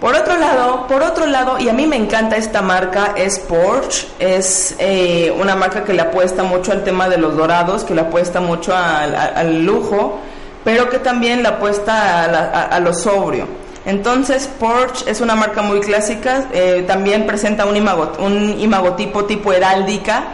Por 0.00 0.14
otro 0.14 0.36
lado, 0.36 0.86
por 0.86 1.02
otro 1.02 1.26
lado, 1.26 1.58
y 1.58 1.68
a 1.68 1.72
mí 1.72 1.84
me 1.86 1.96
encanta 1.96 2.36
esta 2.36 2.62
marca, 2.62 3.14
es 3.16 3.40
Porsche, 3.40 4.06
es 4.20 4.76
eh, 4.78 5.34
una 5.40 5.56
marca 5.56 5.82
que 5.82 5.92
le 5.92 6.02
apuesta 6.02 6.44
mucho 6.44 6.70
al 6.70 6.84
tema 6.84 7.08
de 7.08 7.18
los 7.18 7.36
dorados, 7.36 7.82
que 7.82 7.96
le 7.96 8.02
apuesta 8.02 8.40
mucho 8.40 8.72
al, 8.76 9.64
lujo, 9.64 10.20
pero 10.62 10.88
que 10.88 11.00
también 11.00 11.42
le 11.42 11.48
apuesta 11.48 12.66
a, 12.66 12.78
lo 12.78 12.94
sobrio. 12.94 13.48
Entonces, 13.84 14.48
Porsche 14.58 15.10
es 15.10 15.20
una 15.20 15.34
marca 15.34 15.62
muy 15.62 15.80
clásica, 15.80 16.48
eh, 16.52 16.84
también 16.86 17.26
presenta 17.26 17.64
un, 17.64 17.76
un 18.18 18.60
imagotipo 18.60 19.24
tipo 19.24 19.52
heráldica, 19.52 20.24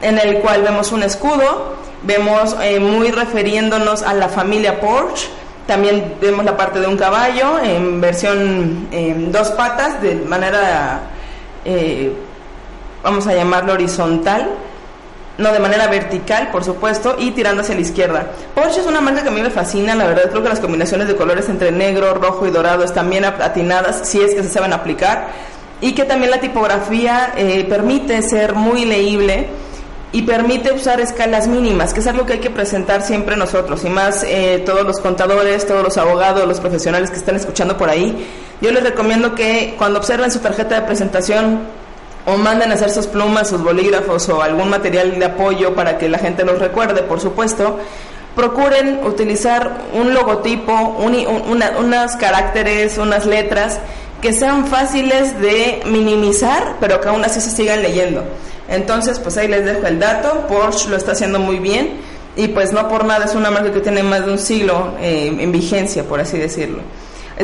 en 0.00 0.18
el 0.18 0.38
cual 0.38 0.62
vemos 0.62 0.92
un 0.92 1.02
escudo, 1.02 1.76
vemos 2.02 2.56
eh, 2.62 2.80
muy 2.80 3.10
refiriéndonos 3.10 4.02
a 4.02 4.14
la 4.14 4.28
familia 4.28 4.80
Porsche, 4.80 5.28
también 5.66 6.14
vemos 6.20 6.44
la 6.44 6.56
parte 6.56 6.80
de 6.80 6.86
un 6.86 6.96
caballo 6.96 7.58
en 7.62 8.00
versión 8.00 8.88
dos 9.30 9.50
patas, 9.52 10.02
de 10.02 10.16
manera, 10.16 11.02
eh, 11.64 12.12
vamos 13.02 13.26
a 13.26 13.34
llamarlo 13.34 13.74
horizontal, 13.74 14.50
no 15.42 15.52
de 15.52 15.58
manera 15.58 15.88
vertical, 15.88 16.48
por 16.50 16.64
supuesto, 16.64 17.16
y 17.18 17.32
tirando 17.32 17.62
hacia 17.62 17.74
la 17.74 17.80
izquierda. 17.80 18.26
Porsche 18.54 18.80
es 18.80 18.86
una 18.86 19.00
marca 19.00 19.22
que 19.22 19.28
a 19.28 19.32
mí 19.32 19.42
me 19.42 19.50
fascina, 19.50 19.94
la 19.94 20.06
verdad 20.06 20.30
creo 20.30 20.42
que 20.42 20.48
las 20.48 20.60
combinaciones 20.60 21.08
de 21.08 21.16
colores 21.16 21.48
entre 21.48 21.72
negro, 21.72 22.14
rojo 22.14 22.46
y 22.46 22.50
dorado 22.50 22.84
están 22.84 23.10
bien 23.10 23.24
atinadas, 23.24 24.08
si 24.08 24.20
es 24.20 24.34
que 24.34 24.42
se 24.42 24.48
saben 24.48 24.72
aplicar, 24.72 25.28
y 25.80 25.92
que 25.92 26.04
también 26.04 26.30
la 26.30 26.40
tipografía 26.40 27.34
eh, 27.36 27.66
permite 27.68 28.22
ser 28.22 28.54
muy 28.54 28.84
leíble 28.84 29.48
y 30.12 30.22
permite 30.22 30.72
usar 30.72 31.00
escalas 31.00 31.48
mínimas, 31.48 31.92
que 31.94 32.00
es 32.00 32.06
algo 32.06 32.26
que 32.26 32.34
hay 32.34 32.38
que 32.38 32.50
presentar 32.50 33.02
siempre 33.02 33.36
nosotros, 33.36 33.84
y 33.84 33.88
más 33.88 34.24
eh, 34.24 34.62
todos 34.64 34.84
los 34.84 35.00
contadores, 35.00 35.66
todos 35.66 35.82
los 35.82 35.96
abogados, 35.96 36.46
los 36.46 36.60
profesionales 36.60 37.10
que 37.10 37.16
están 37.16 37.34
escuchando 37.34 37.76
por 37.76 37.88
ahí. 37.88 38.26
Yo 38.60 38.70
les 38.70 38.84
recomiendo 38.84 39.34
que 39.34 39.74
cuando 39.78 39.98
observen 39.98 40.30
su 40.30 40.38
tarjeta 40.38 40.76
de 40.76 40.82
presentación 40.82 41.81
o 42.26 42.36
manden 42.36 42.70
a 42.70 42.74
hacer 42.74 42.90
sus 42.90 43.06
plumas, 43.06 43.48
sus 43.48 43.62
bolígrafos 43.62 44.28
o 44.28 44.42
algún 44.42 44.68
material 44.70 45.18
de 45.18 45.24
apoyo 45.24 45.74
para 45.74 45.98
que 45.98 46.08
la 46.08 46.18
gente 46.18 46.44
los 46.44 46.58
recuerde, 46.58 47.02
por 47.02 47.20
supuesto, 47.20 47.78
procuren 48.36 49.00
utilizar 49.04 49.82
un 49.94 50.14
logotipo, 50.14 50.72
un, 50.72 51.14
unos 51.78 52.16
caracteres, 52.16 52.98
unas 52.98 53.26
letras 53.26 53.80
que 54.20 54.32
sean 54.32 54.66
fáciles 54.66 55.40
de 55.40 55.82
minimizar, 55.86 56.76
pero 56.80 57.00
que 57.00 57.08
aún 57.08 57.24
así 57.24 57.40
se 57.40 57.50
sigan 57.50 57.82
leyendo. 57.82 58.22
Entonces, 58.68 59.18
pues 59.18 59.36
ahí 59.36 59.48
les 59.48 59.64
dejo 59.64 59.86
el 59.86 59.98
dato. 59.98 60.46
Porsche 60.46 60.88
lo 60.88 60.96
está 60.96 61.12
haciendo 61.12 61.40
muy 61.40 61.58
bien 61.58 61.96
y 62.36 62.48
pues 62.48 62.72
no 62.72 62.88
por 62.88 63.04
nada 63.04 63.24
es 63.26 63.34
una 63.34 63.50
marca 63.50 63.72
que 63.72 63.80
tiene 63.80 64.02
más 64.02 64.24
de 64.24 64.32
un 64.32 64.38
siglo 64.38 64.94
eh, 65.00 65.36
en 65.38 65.52
vigencia, 65.52 66.04
por 66.04 66.20
así 66.20 66.38
decirlo. 66.38 66.82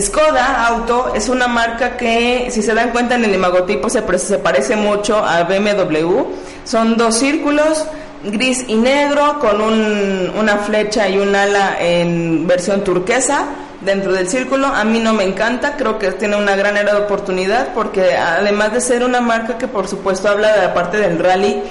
Skoda 0.01 0.67
Auto 0.67 1.13
es 1.15 1.29
una 1.29 1.49
marca 1.49 1.97
que, 1.97 2.49
si 2.51 2.63
se 2.63 2.75
dan 2.75 2.91
cuenta 2.91 3.15
en 3.15 3.25
el 3.25 3.35
imagotipo, 3.35 3.89
se, 3.89 4.03
se 4.19 4.39
parece 4.39 4.77
mucho 4.77 5.19
a 5.25 5.45
BMW. 5.45 6.25
Son 6.65 6.97
dos 6.97 7.17
círculos, 7.17 7.87
gris 8.25 8.65
y 8.69 8.77
negro, 8.77 9.39
con 9.39 9.61
un, 9.61 10.33
una 10.37 10.59
flecha 10.59 11.09
y 11.09 11.19
un 11.19 11.35
ala 11.35 11.77
en 11.81 12.47
versión 12.47 12.85
turquesa 12.85 13.47
dentro 13.81 14.13
del 14.13 14.29
círculo. 14.29 14.67
A 14.67 14.85
mí 14.85 15.01
no 15.01 15.13
me 15.15 15.25
encanta, 15.25 15.77
creo 15.77 15.99
que 15.99 16.13
tiene 16.13 16.37
una 16.37 16.57
gran 16.57 16.77
era 16.77 16.95
de 16.95 17.01
oportunidad 17.01 17.73
porque 17.75 18.17
además 18.17 18.73
de 18.73 18.81
ser 18.81 19.05
una 19.05 19.21
marca 19.21 19.59
que 19.59 19.69
por 19.69 19.89
supuesto 19.89 20.29
habla 20.29 20.53
de 20.55 20.63
la 20.63 20.75
parte 20.75 20.99
del 20.99 21.19
rally, 21.19 21.63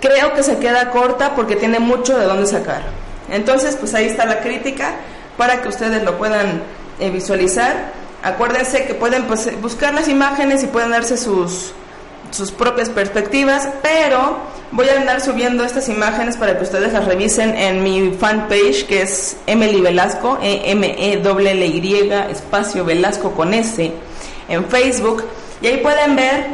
creo 0.00 0.32
que 0.34 0.42
se 0.42 0.58
queda 0.58 0.90
corta 0.90 1.34
porque 1.34 1.56
tiene 1.56 1.78
mucho 1.78 2.18
de 2.18 2.26
dónde 2.26 2.46
sacar. 2.46 2.82
Entonces, 3.30 3.76
pues 3.76 3.94
ahí 3.94 4.06
está 4.06 4.24
la 4.24 4.40
crítica 4.40 4.94
para 5.36 5.62
que 5.62 5.68
ustedes 5.68 6.02
lo 6.02 6.18
puedan 6.18 6.62
eh, 7.00 7.10
visualizar. 7.10 7.92
Acuérdense 8.22 8.84
que 8.84 8.94
pueden 8.94 9.24
pues, 9.24 9.60
buscar 9.60 9.94
las 9.94 10.08
imágenes 10.08 10.62
y 10.62 10.66
pueden 10.66 10.90
darse 10.90 11.16
sus, 11.16 11.72
sus 12.30 12.52
propias 12.52 12.90
perspectivas, 12.90 13.68
pero 13.82 14.38
Voy 14.72 14.88
a 14.88 15.00
andar 15.00 15.20
subiendo 15.20 15.64
estas 15.64 15.88
imágenes 15.88 16.36
para 16.36 16.56
que 16.56 16.62
ustedes 16.62 16.92
las 16.92 17.04
revisen 17.04 17.56
en 17.56 17.82
mi 17.82 18.12
fanpage 18.12 18.86
que 18.86 19.02
es 19.02 19.36
Emily 19.48 19.80
Velasco, 19.80 20.38
e 20.40 20.70
m 20.70 20.86
e 20.96 21.14
l 21.14 21.66
y 21.66 22.10
espacio 22.30 22.84
Velasco 22.84 23.32
con 23.32 23.52
S, 23.52 23.92
en 24.48 24.64
Facebook. 24.66 25.24
Y 25.60 25.66
ahí 25.66 25.78
pueden 25.78 26.14
ver, 26.14 26.46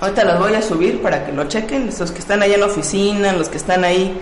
ahorita 0.00 0.24
las 0.24 0.38
voy 0.38 0.54
a 0.54 0.62
subir 0.62 1.02
para 1.02 1.26
que 1.26 1.32
lo 1.32 1.44
chequen, 1.44 1.90
los 1.98 2.10
que 2.12 2.18
están 2.18 2.40
ahí 2.40 2.54
en 2.54 2.60
la 2.60 2.66
oficina, 2.66 3.34
los 3.34 3.50
que 3.50 3.58
están 3.58 3.84
ahí 3.84 4.18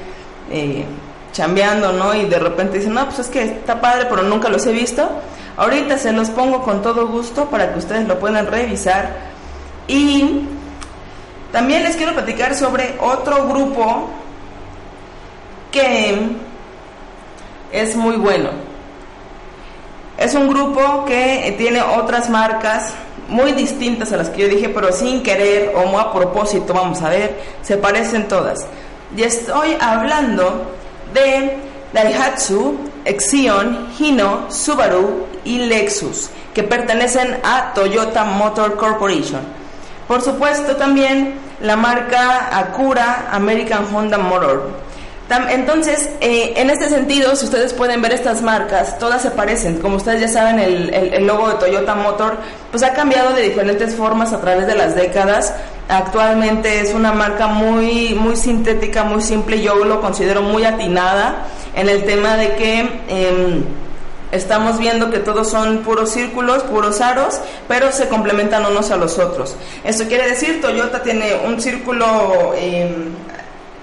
eh, 0.51 0.85
chambeando, 1.33 1.93
¿no? 1.93 2.17
Y 2.17 2.25
de 2.25 2.41
repente 2.41 2.79
dicen, 2.79 2.93
no, 2.93 3.05
pues 3.05 3.21
es 3.21 3.29
que 3.29 3.45
está 3.45 3.81
padre, 3.81 4.07
pero 4.11 4.25
nunca 4.25 4.49
los 4.49 4.67
he 4.67 4.73
visto. 4.73 5.09
Ahorita 5.57 5.99
se 5.99 6.13
los 6.13 6.31
pongo 6.31 6.63
con 6.63 6.83
todo 6.83 7.09
gusto 7.09 7.47
para 7.47 7.73
que 7.73 7.79
ustedes 7.79 8.09
lo 8.09 8.19
puedan 8.19 8.47
revisar. 8.47 9.11
Y 9.87 10.43
también 11.53 11.83
les 11.83 11.97
quiero 11.97 12.15
platicar 12.15 12.55
sobre 12.55 12.97
otro 13.01 13.47
grupo 13.49 14.09
que 15.71 16.37
es 17.73 17.97
muy 17.97 18.17
bueno. 18.17 18.51
Es 20.17 20.35
un 20.35 20.49
grupo 20.49 21.05
que 21.05 21.55
tiene 21.59 21.83
otras 21.83 22.31
marcas 22.31 22.93
muy 23.29 23.53
distintas 23.53 24.13
a 24.13 24.17
las 24.19 24.29
que 24.31 24.43
yo 24.43 24.49
dije, 24.49 24.69
pero 24.69 24.93
sin 24.93 25.23
querer 25.23 25.75
o 25.75 25.99
a 25.99 26.13
propósito, 26.13 26.75
vamos 26.75 27.03
a 27.03 27.09
ver, 27.09 27.41
se 27.63 27.77
parecen 27.77 28.29
todas. 28.29 28.67
Y 29.17 29.23
estoy 29.23 29.77
hablando 29.81 30.71
de 31.13 31.57
Daihatsu, 31.93 32.79
Exion, 33.05 33.89
Hino, 33.99 34.51
Subaru 34.51 35.27
y 35.45 35.59
Lexus, 35.59 36.31
que 36.55 36.63
pertenecen 36.63 37.39
a 37.43 37.73
Toyota 37.75 38.25
Motor 38.25 38.77
Corporation. 38.77 39.41
Por 40.09 40.21
supuesto 40.23 40.77
también 40.77 41.35
la 41.61 41.77
marca 41.77 42.57
Acura 42.59 43.29
American 43.31 43.87
Honda 43.95 44.19
Motor. 44.19 44.93
Entonces, 45.51 46.11
eh, 46.21 46.53
en 46.57 46.69
este 46.69 46.89
sentido, 46.91 47.35
si 47.37 47.47
ustedes 47.47 47.73
pueden 47.73 48.03
ver 48.03 48.13
estas 48.13 48.43
marcas, 48.43 48.99
todas 48.99 49.23
se 49.23 49.31
parecen. 49.31 49.79
Como 49.79 49.97
ustedes 49.97 50.21
ya 50.21 50.29
saben, 50.29 50.59
el, 50.59 51.27
logo 51.27 51.49
de 51.49 51.55
Toyota 51.55 51.95
Motor 51.95 52.37
pues 52.71 52.83
ha 52.83 52.93
cambiado 52.93 53.33
de 53.33 53.43
diferentes 53.43 53.95
formas 53.95 54.33
a 54.33 54.41
través 54.41 54.67
de 54.67 54.75
las 54.75 54.95
décadas. 54.95 55.55
Actualmente 55.89 56.81
es 56.81 56.93
una 56.93 57.13
marca 57.13 57.47
muy, 57.47 58.15
muy 58.15 58.37
sintética, 58.37 59.05
muy 59.05 59.23
simple. 59.23 59.63
Yo 59.63 59.77
lo 59.77 60.01
considero 60.01 60.43
muy 60.43 60.65
atinada 60.65 61.47
en 61.75 61.89
el 61.89 62.05
tema 62.05 62.37
de 62.37 62.53
que... 62.55 62.81
Em, 63.09 63.82
Estamos 64.33 64.79
viendo 64.79 65.11
que 65.11 65.19
todos 65.19 65.51
son 65.51 65.79
puros 65.81 66.11
círculos, 66.11 66.62
puros 66.62 67.03
aros, 67.03 67.39
pero 67.69 67.93
se 67.93 68.09
complementan 68.09 68.65
unos 68.65 68.91
a 68.91 68.97
los 68.97 69.19
otros. 69.19 69.57
Eso 69.85 70.07
quiere 70.07 70.27
decir, 70.27 70.62
Toyota 70.62 71.03
tiene 71.03 71.35
un 71.47 71.61
círculo 71.61 72.55
em, 72.57 73.11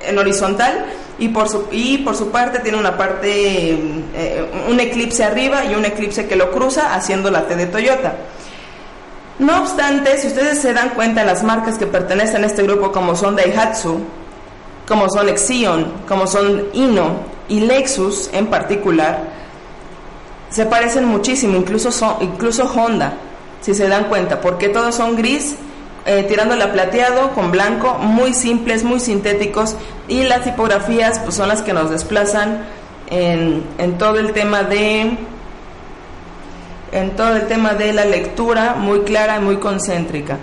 en 0.02 0.18
horizontal 0.18 0.88
y 1.20 1.28
por 1.28 1.48
su, 1.48 1.68
y 1.72 2.00
por 2.00 2.16
su 2.16 2.32
parte 2.32 2.60
tiene 2.60 2.80
una 2.80 2.98
parte, 2.98 3.74
eh, 3.74 4.52
un 4.68 4.80
eclipse 4.80 5.24
arriba 5.24 5.66
y 5.66 5.76
un 5.76 5.86
eclipse 5.86 6.28
que 6.28 6.36
lo 6.36 6.50
cruza 6.50 6.96
haciendo 6.96 7.30
la 7.30 7.48
T 7.48 7.56
de 7.56 7.68
Toyota. 7.68 8.16
No 9.38 9.62
obstante, 9.62 10.18
si 10.18 10.28
ustedes 10.28 10.60
se 10.60 10.74
dan 10.74 10.90
cuenta, 10.90 11.24
las 11.26 11.44
marcas 11.44 11.78
que 11.78 11.86
pertenecen 11.86 12.44
a 12.44 12.48
este 12.48 12.64
grupo, 12.64 12.92
como 12.92 13.16
son 13.16 13.36
Daihatsu, 13.36 14.00
como 14.88 15.10
son 15.10 15.30
Exion, 15.30 15.94
como 16.08 16.26
son 16.26 16.70
Ino 16.74 17.20
y 17.48 17.60
Lexus 17.60 18.32
en 18.34 18.48
particular, 18.48 19.39
se 20.50 20.66
parecen 20.66 21.06
muchísimo, 21.06 21.58
incluso, 21.58 21.92
son, 21.92 22.18
incluso 22.22 22.66
Honda, 22.66 23.14
si 23.62 23.74
se 23.74 23.88
dan 23.88 24.06
cuenta, 24.06 24.42
porque 24.42 24.70
todos 24.70 24.96
son 24.96 25.16
gris, 25.16 25.56
eh, 26.06 26.24
tirándole 26.24 26.64
a 26.64 26.72
plateado 26.72 27.32
con 27.32 27.52
blanco, 27.52 27.96
muy 28.00 28.34
simples, 28.34 28.84
muy 28.84 29.00
sintéticos, 29.00 29.76
y 30.08 30.24
las 30.24 30.44
tipografías 30.44 31.20
pues, 31.20 31.36
son 31.36 31.50
las 31.50 31.62
que 31.62 31.74
nos 31.74 31.90
desplazan 31.90 32.64
en, 33.08 33.64
en 33.78 33.98
todo 33.98 34.18
el 34.18 34.34
tema 34.34 34.64
de 34.64 35.18
en 36.92 37.16
todo 37.16 37.36
el 37.36 37.46
tema 37.46 37.76
de 37.76 37.94
la 37.94 38.06
lectura 38.06 38.74
muy 38.76 39.02
clara 39.02 39.38
y 39.38 39.42
muy 39.42 39.58
concéntrica. 39.58 40.38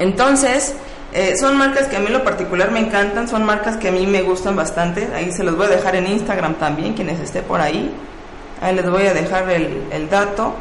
Entonces, 0.00 0.74
eh, 1.12 1.36
son 1.36 1.56
marcas 1.56 1.86
que 1.86 1.96
a 1.96 2.00
mí 2.00 2.06
en 2.06 2.14
lo 2.14 2.24
particular 2.24 2.70
me 2.70 2.80
encantan, 2.80 3.28
son 3.28 3.44
marcas 3.44 3.76
que 3.76 3.88
a 3.88 3.92
mí 3.92 4.06
me 4.06 4.22
gustan 4.22 4.56
bastante. 4.56 5.08
Ahí 5.14 5.30
se 5.30 5.44
los 5.44 5.56
voy 5.56 5.66
a 5.66 5.70
dejar 5.70 5.94
en 5.94 6.06
Instagram 6.06 6.54
también, 6.54 6.94
quienes 6.94 7.20
esté 7.20 7.42
por 7.42 7.60
ahí. 7.60 7.92
Ahí 8.62 8.74
les 8.74 8.88
voy 8.88 9.06
a 9.06 9.14
dejar 9.14 9.50
el, 9.50 9.82
el 9.90 10.08
dato. 10.08 10.54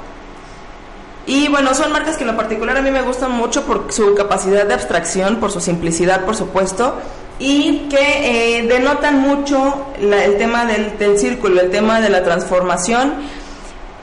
Y 1.27 1.47
bueno, 1.49 1.73
son 1.75 1.91
marcas 1.91 2.17
que 2.17 2.23
en 2.23 2.31
lo 2.31 2.35
particular 2.35 2.75
a 2.75 2.81
mí 2.81 2.91
me 2.91 3.03
gustan 3.03 3.31
mucho 3.31 3.63
por 3.63 3.93
su 3.93 4.15
capacidad 4.15 4.65
de 4.65 4.73
abstracción, 4.73 5.37
por 5.37 5.51
su 5.51 5.61
simplicidad, 5.61 6.25
por 6.25 6.35
supuesto, 6.35 6.95
y 7.37 7.87
que 7.89 8.57
eh, 8.57 8.63
denotan 8.63 9.19
mucho 9.19 9.87
el 9.99 10.37
tema 10.37 10.65
del, 10.65 10.97
del, 10.97 11.19
círculo, 11.19 11.61
el 11.61 11.69
tema 11.69 12.01
de 12.01 12.09
la 12.09 12.23
transformación 12.23 13.13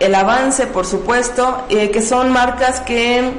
el 0.01 0.15
avance, 0.15 0.67
por 0.67 0.87
supuesto, 0.87 1.65
eh, 1.69 1.91
que 1.91 2.03
son 2.03 2.31
marcas 2.31 2.81
que 2.81 3.33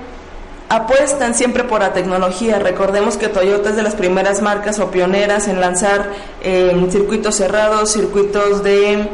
apuestan 0.67 1.33
siempre 1.33 1.63
por 1.63 1.81
la 1.81 1.93
tecnología. 1.93 2.59
Recordemos 2.59 3.17
que 3.17 3.27
Toyota 3.27 3.69
es 3.69 3.75
de 3.75 3.83
las 3.83 3.95
primeras 3.95 4.41
marcas 4.41 4.79
o 4.79 4.91
pioneras 4.91 5.47
en 5.47 5.61
lanzar 5.61 6.11
eh, 6.43 6.87
circuitos 6.91 7.35
cerrados, 7.35 7.93
circuitos 7.93 8.63
de, 8.63 9.09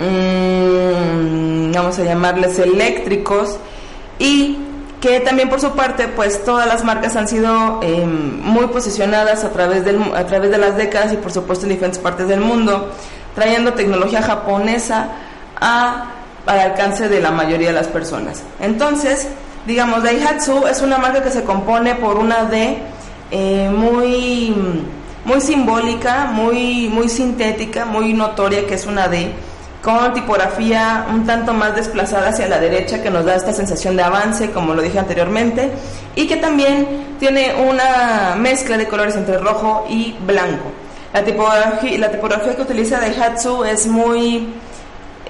mm, 0.00 1.72
vamos 1.72 1.98
a 1.98 2.04
llamarles 2.04 2.58
eléctricos, 2.58 3.58
y 4.18 4.58
que 5.00 5.20
también 5.20 5.48
por 5.48 5.60
su 5.60 5.70
parte, 5.72 6.08
pues 6.08 6.44
todas 6.44 6.66
las 6.66 6.84
marcas 6.84 7.16
han 7.16 7.26
sido 7.26 7.80
eh, 7.82 8.04
muy 8.04 8.66
posicionadas 8.66 9.44
a 9.44 9.50
través, 9.50 9.84
del, 9.84 10.00
a 10.14 10.26
través 10.26 10.50
de 10.50 10.58
las 10.58 10.76
décadas 10.76 11.12
y 11.12 11.16
por 11.16 11.32
supuesto 11.32 11.64
en 11.64 11.70
diferentes 11.72 11.98
partes 11.98 12.28
del 12.28 12.40
mundo, 12.40 12.90
trayendo 13.34 13.72
tecnología 13.72 14.22
japonesa 14.22 15.08
a 15.60 16.16
al 16.46 16.58
alcance 16.58 17.08
de 17.08 17.20
la 17.20 17.30
mayoría 17.30 17.68
de 17.68 17.74
las 17.74 17.88
personas. 17.88 18.42
Entonces, 18.60 19.28
digamos, 19.66 20.02
Daihatsu 20.02 20.66
es 20.66 20.82
una 20.82 20.98
marca 20.98 21.22
que 21.22 21.30
se 21.30 21.44
compone 21.44 21.94
por 21.94 22.16
una 22.16 22.44
D 22.44 22.78
eh, 23.30 23.70
muy, 23.74 24.54
muy 25.24 25.40
simbólica, 25.40 26.26
muy, 26.26 26.88
muy 26.88 27.08
sintética, 27.08 27.84
muy 27.84 28.12
notoria, 28.12 28.66
que 28.66 28.74
es 28.74 28.86
una 28.86 29.08
D, 29.08 29.32
con 29.82 30.12
tipografía 30.12 31.06
un 31.10 31.24
tanto 31.24 31.52
más 31.54 31.74
desplazada 31.74 32.28
hacia 32.28 32.48
la 32.48 32.58
derecha, 32.58 33.02
que 33.02 33.10
nos 33.10 33.24
da 33.24 33.34
esta 33.34 33.52
sensación 33.52 33.96
de 33.96 34.02
avance, 34.02 34.50
como 34.50 34.74
lo 34.74 34.82
dije 34.82 34.98
anteriormente, 34.98 35.70
y 36.14 36.26
que 36.26 36.36
también 36.36 37.16
tiene 37.18 37.54
una 37.54 38.34
mezcla 38.36 38.76
de 38.76 38.86
colores 38.86 39.16
entre 39.16 39.38
rojo 39.38 39.86
y 39.88 40.16
blanco. 40.26 40.70
La 41.12 41.24
tipografía, 41.24 41.98
la 41.98 42.10
tipografía 42.10 42.54
que 42.54 42.62
utiliza 42.62 43.00
Daihatsu 43.00 43.64
es 43.64 43.86
muy 43.86 44.48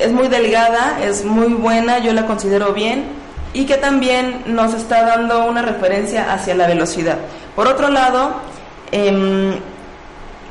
es 0.01 0.13
muy 0.13 0.29
delgada, 0.29 0.99
es 1.03 1.25
muy 1.25 1.53
buena, 1.53 1.99
yo 1.99 2.13
la 2.13 2.27
considero 2.27 2.73
bien 2.73 3.05
y 3.53 3.67
que 3.67 3.77
también 3.77 4.43
nos 4.47 4.73
está 4.75 5.05
dando 5.05 5.45
una 5.45 5.63
referencia 5.63 6.33
hacia 6.33 6.55
la 6.55 6.67
velocidad. 6.67 7.19
Por 7.55 7.67
otro 7.67 7.91
lado, 7.91 8.33
eh, 8.93 9.59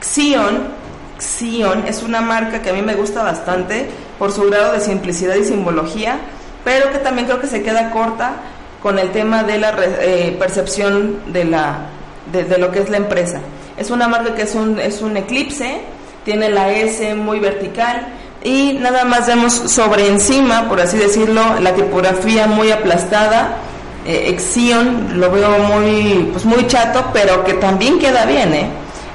Xion, 0.01 0.78
Xion 1.19 1.87
es 1.87 2.03
una 2.03 2.21
marca 2.21 2.61
que 2.61 2.69
a 2.69 2.73
mí 2.73 2.81
me 2.81 2.95
gusta 2.95 3.23
bastante 3.23 3.89
por 4.17 4.31
su 4.31 4.43
grado 4.43 4.73
de 4.73 4.81
simplicidad 4.81 5.35
y 5.35 5.43
simbología, 5.43 6.19
pero 6.63 6.91
que 6.91 6.99
también 6.99 7.27
creo 7.27 7.39
que 7.39 7.47
se 7.47 7.61
queda 7.61 7.91
corta 7.91 8.33
con 8.81 8.97
el 8.99 9.11
tema 9.11 9.43
de 9.43 9.59
la 9.59 9.75
eh, 10.01 10.35
percepción 10.39 11.19
de, 11.27 11.45
la, 11.45 11.87
de, 12.31 12.57
lo 12.57 12.71
que 12.71 12.79
es 12.79 12.89
la 12.89 12.97
empresa. 12.97 13.39
Es 13.77 13.91
una 13.91 14.07
marca 14.07 14.35
que 14.35 14.43
es 14.43 14.55
un, 14.55 14.79
es 14.79 15.01
un 15.01 15.17
eclipse, 15.17 15.81
tiene 16.25 16.49
la 16.49 16.71
S 16.71 17.15
muy 17.15 17.39
vertical, 17.39 18.07
y 18.43 18.73
nada 18.73 19.03
más 19.03 19.27
vemos 19.27 19.53
sobre 19.53 20.07
encima, 20.07 20.69
por 20.69 20.79
así 20.79 20.97
decirlo, 20.97 21.41
la 21.59 21.73
tipografía 21.73 22.47
muy 22.47 22.71
aplastada, 22.71 23.57
eh, 24.05 24.29
Exion, 24.29 25.19
lo 25.19 25.29
veo 25.29 25.59
muy, 25.59 26.29
pues 26.31 26.45
muy 26.45 26.65
chato, 26.67 27.05
pero 27.11 27.43
que 27.43 27.53
también 27.55 27.99
queda 27.99 28.25
bien, 28.25 28.53
¿eh? 28.53 28.69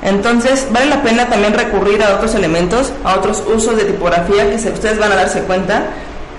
Entonces 0.05 0.69
vale 0.71 0.87
la 0.87 1.03
pena 1.03 1.27
también 1.29 1.55
recurrir 1.55 2.03
a 2.03 2.15
otros 2.17 2.35
elementos, 2.35 2.93
a 3.05 3.17
otros 3.17 3.43
usos 3.47 3.75
de 3.77 3.85
tipografía 3.85 4.49
que 4.51 4.57
ustedes 4.57 4.99
van 4.99 5.11
a 5.11 5.17
darse 5.17 5.41
cuenta, 5.41 5.85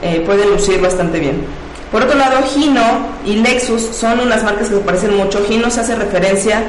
eh, 0.03 0.21
pueden 0.23 0.51
lucir 0.51 0.79
bastante 0.79 1.19
bien. 1.19 1.43
Por 1.91 2.03
otro 2.03 2.15
lado, 2.15 2.37
Gino 2.43 3.07
y 3.25 3.37
Lexus 3.37 3.81
son 3.81 4.19
unas 4.19 4.43
marcas 4.43 4.69
que 4.69 4.75
se 4.75 4.81
parecen 4.81 5.17
mucho. 5.17 5.43
Gino 5.47 5.71
se 5.71 5.81
hace 5.81 5.95
referencia 5.95 6.61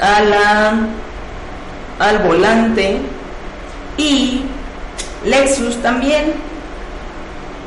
a 0.00 0.20
la, 0.22 0.72
al 2.00 2.18
volante 2.18 2.98
y 3.96 4.42
Lexus 5.24 5.76
también, 5.82 6.32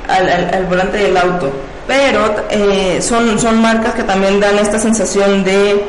al, 0.09 0.65
volante 0.65 0.97
del 0.97 1.15
auto. 1.15 1.53
Pero 1.87 2.35
eh, 2.49 2.99
son, 3.01 3.39
son 3.39 3.61
marcas 3.61 3.93
que 3.93 4.03
también 4.03 4.41
dan 4.41 4.57
esta 4.57 4.79
sensación 4.79 5.43
de 5.45 5.85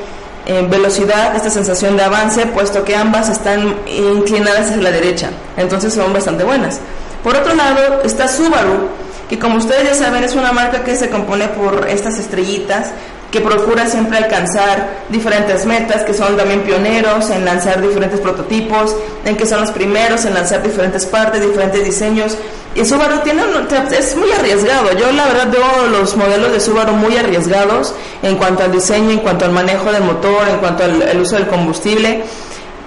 eh, 0.46 0.66
velocidad, 0.68 1.34
esta 1.34 1.50
sensación 1.50 1.96
de 1.96 2.04
avance, 2.04 2.46
puesto 2.46 2.84
que 2.84 2.94
ambas 2.94 3.28
están 3.28 3.76
inclinadas 3.86 4.70
hacia 4.70 4.82
la 4.82 4.90
derecha. 4.90 5.30
Entonces 5.56 5.94
son 5.94 6.12
bastante 6.12 6.44
buenas. 6.44 6.80
Por 7.22 7.34
otro 7.34 7.54
lado 7.54 8.02
está 8.04 8.28
Subaru, 8.28 8.88
que 9.28 9.38
como 9.38 9.56
ustedes 9.56 9.84
ya 9.84 9.94
saben 9.94 10.22
es 10.24 10.34
una 10.34 10.52
marca 10.52 10.84
que 10.84 10.96
se 10.96 11.08
compone 11.08 11.48
por 11.48 11.88
estas 11.88 12.18
estrellitas 12.18 12.90
que 13.34 13.40
procura 13.40 13.84
siempre 13.88 14.16
alcanzar 14.16 15.06
diferentes 15.08 15.66
metas, 15.66 16.04
que 16.04 16.14
son 16.14 16.36
también 16.36 16.60
pioneros 16.60 17.30
en 17.30 17.44
lanzar 17.44 17.82
diferentes 17.82 18.20
prototipos, 18.20 18.94
en 19.24 19.36
que 19.36 19.44
son 19.44 19.60
los 19.60 19.72
primeros 19.72 20.24
en 20.24 20.34
lanzar 20.34 20.62
diferentes 20.62 21.04
partes, 21.04 21.40
diferentes 21.40 21.84
diseños. 21.84 22.38
Y 22.76 22.84
Subaru 22.84 23.18
tiene 23.24 23.42
es 23.90 24.16
muy 24.16 24.30
arriesgado. 24.30 24.92
Yo 24.92 25.10
la 25.10 25.24
verdad 25.26 25.48
veo 25.50 25.88
los 25.90 26.16
modelos 26.16 26.52
de 26.52 26.60
Subaru 26.60 26.92
muy 26.92 27.16
arriesgados 27.16 27.92
en 28.22 28.36
cuanto 28.36 28.62
al 28.62 28.70
diseño, 28.70 29.10
en 29.10 29.18
cuanto 29.18 29.46
al 29.46 29.50
manejo 29.50 29.90
del 29.90 30.04
motor, 30.04 30.48
en 30.48 30.58
cuanto 30.58 30.84
al 30.84 31.20
uso 31.20 31.34
del 31.34 31.48
combustible, 31.48 32.22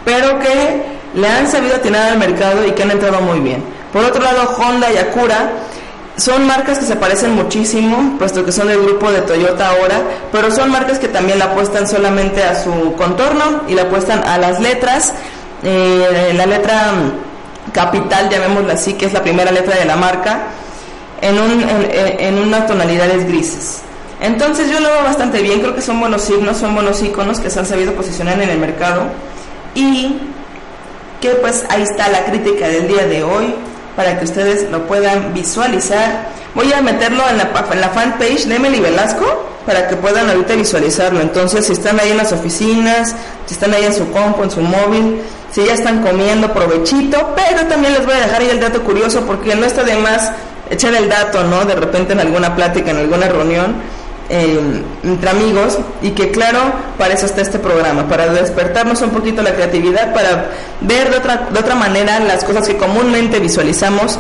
pero 0.06 0.40
que 0.40 0.82
le 1.14 1.28
han 1.28 1.52
sabido 1.52 1.76
atinar 1.76 2.14
al 2.14 2.20
mercado 2.20 2.66
y 2.66 2.72
que 2.72 2.84
han 2.84 2.92
entrado 2.92 3.20
muy 3.20 3.42
bien. 3.42 3.62
Por 3.92 4.06
otro 4.06 4.24
lado, 4.24 4.50
Honda 4.58 4.94
y 4.94 4.96
Acura 4.96 5.52
son 6.18 6.48
marcas 6.48 6.80
que 6.80 6.86
se 6.86 6.96
parecen 6.96 7.36
muchísimo, 7.36 8.16
puesto 8.18 8.44
que 8.44 8.52
son 8.52 8.68
del 8.68 8.82
grupo 8.82 9.12
de 9.12 9.22
Toyota 9.22 9.70
ahora, 9.70 10.02
pero 10.32 10.52
son 10.52 10.72
marcas 10.72 11.00
que 11.00 11.08
también 11.08 11.40
la 11.40 11.46
apuestan 11.46 11.88
solamente 11.88 12.44
a 12.44 12.62
su 12.62 12.94
contorno 12.96 13.62
y 13.68 13.74
la 13.76 13.84
apuestan 13.84 14.24
a 14.28 14.38
las 14.38 14.60
letras. 14.60 15.14
Eh, 15.64 16.34
la 16.36 16.46
letra 16.46 16.92
capital, 17.72 18.30
llamémosla 18.30 18.74
así, 18.74 18.94
que 18.94 19.06
es 19.06 19.14
la 19.14 19.22
primera 19.22 19.52
letra 19.52 19.76
de 19.76 19.86
la 19.86 19.96
marca, 19.96 20.48
en, 21.22 21.40
un, 21.40 21.62
en, 21.62 22.20
en 22.20 22.40
unas 22.40 22.66
tonalidades 22.68 23.28
grises. 23.28 23.82
Entonces 24.20 24.72
yo 24.72 24.80
lo 24.80 24.90
veo 24.90 25.04
bastante 25.04 25.42
bien, 25.42 25.60
creo 25.60 25.76
que 25.76 25.82
son 25.82 26.00
buenos 26.00 26.24
signos, 26.24 26.58
son 26.58 26.74
buenos 26.74 27.02
iconos 27.04 27.40
que 27.40 27.52
se 27.52 27.60
han 27.60 27.66
sabido 27.68 27.94
posicionar 27.94 28.42
en 28.42 28.50
el 28.50 28.58
mercado 28.58 29.04
y 29.76 30.18
que 31.22 31.30
pues 31.30 31.66
ahí 31.70 31.84
está 31.84 32.10
la 32.10 32.26
crítica 32.26 32.68
del 32.68 32.88
día 32.88 33.06
de 33.06 33.24
hoy 33.24 33.54
para 33.98 34.20
que 34.20 34.26
ustedes 34.26 34.70
lo 34.70 34.86
puedan 34.88 35.34
visualizar. 35.34 36.30
Voy 36.54 36.72
a 36.72 36.82
meterlo 36.82 37.24
en 37.30 37.40
la, 37.40 37.50
en 37.72 37.82
la 37.82 37.90
fanpage 37.90 38.46
de 38.46 38.56
Emily 38.56 38.80
Velasco 38.80 39.26
para 39.66 39.88
que 39.88 39.98
puedan 39.98 40.30
ahorita 40.30 40.56
visualizarlo. 40.56 41.20
Entonces, 41.20 41.66
si 41.66 41.74
están 41.74 42.00
ahí 42.00 42.12
en 42.12 42.18
las 42.18 42.32
oficinas, 42.32 43.16
si 43.48 43.56
están 43.56 43.74
ahí 43.74 43.84
en 43.84 43.94
su 43.94 44.10
compu, 44.12 44.44
en 44.44 44.52
su 44.52 44.62
móvil, 44.62 45.20
si 45.52 45.66
ya 45.66 45.74
están 45.74 46.04
comiendo, 46.04 46.54
provechito, 46.54 47.34
pero 47.36 47.68
también 47.68 47.94
les 47.94 48.06
voy 48.06 48.16
a 48.16 48.20
dejar 48.20 48.42
ahí 48.42 48.50
el 48.50 48.60
dato 48.60 48.84
curioso 48.84 49.22
porque 49.26 49.56
no 49.56 49.66
está 49.66 49.84
de 49.84 49.96
más 49.96 50.32
echar 50.70 50.94
el 50.94 51.10
dato, 51.10 51.44
¿no? 51.44 51.66
De 51.66 51.76
repente 51.76 52.14
en 52.14 52.20
alguna 52.20 52.56
plática, 52.56 52.92
en 52.92 52.98
alguna 52.98 53.28
reunión 53.28 53.76
eh, 54.30 54.84
entre 55.04 55.30
amigos 55.30 55.78
y 56.02 56.12
que 56.12 56.32
claro, 56.32 56.60
para 56.98 57.14
eso 57.14 57.26
está 57.26 57.42
este 57.42 57.60
programa, 57.60 58.08
para 58.08 58.28
despertarnos 58.28 59.02
un 59.02 59.12
poquito 59.12 59.42
la 59.42 59.54
creatividad, 59.54 60.14
para 60.14 60.52
ver 60.82 61.10
de 61.12 61.18
otra, 61.18 61.48
de 61.52 61.60
otra 61.60 61.76
manera 61.76 62.20
las 62.20 62.44
cosas 62.44 62.68
que 62.68 62.78
comúnmente 62.78 63.40
visualizamos 63.40 64.20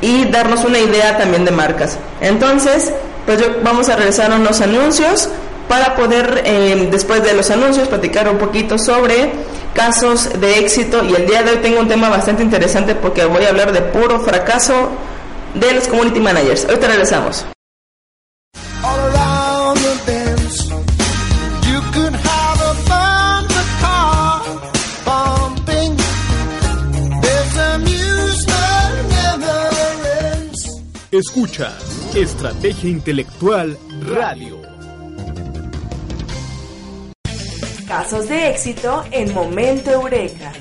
y 0.00 0.24
darnos 0.26 0.64
una 0.64 0.78
idea 0.78 1.16
también 1.16 1.44
de 1.44 1.50
marcas. 1.50 1.98
Entonces, 2.20 2.92
pues 3.26 3.40
yo, 3.40 3.46
vamos 3.62 3.88
a 3.88 3.96
regresar 3.96 4.32
a 4.32 4.36
unos 4.36 4.60
anuncios 4.60 5.28
para 5.68 5.94
poder, 5.94 6.42
eh, 6.44 6.88
después 6.90 7.22
de 7.22 7.32
los 7.34 7.50
anuncios, 7.50 7.88
platicar 7.88 8.28
un 8.28 8.38
poquito 8.38 8.78
sobre 8.78 9.32
casos 9.72 10.40
de 10.40 10.58
éxito. 10.58 11.02
Y 11.04 11.14
el 11.14 11.26
día 11.26 11.42
de 11.42 11.52
hoy 11.52 11.58
tengo 11.58 11.80
un 11.80 11.88
tema 11.88 12.08
bastante 12.08 12.42
interesante 12.42 12.94
porque 12.94 13.24
voy 13.24 13.44
a 13.44 13.48
hablar 13.48 13.72
de 13.72 13.80
puro 13.80 14.20
fracaso 14.20 14.90
de 15.54 15.72
los 15.72 15.88
community 15.88 16.20
managers. 16.20 16.64
Ahorita 16.64 16.88
regresamos. 16.88 17.46
Escucha 31.14 31.78
Estrategia 32.16 32.90
Intelectual 32.90 33.78
Radio. 34.00 34.60
Casos 37.86 38.28
de 38.28 38.50
éxito 38.50 39.04
en 39.12 39.32
Momento 39.32 39.92
Eureka. 39.92 40.52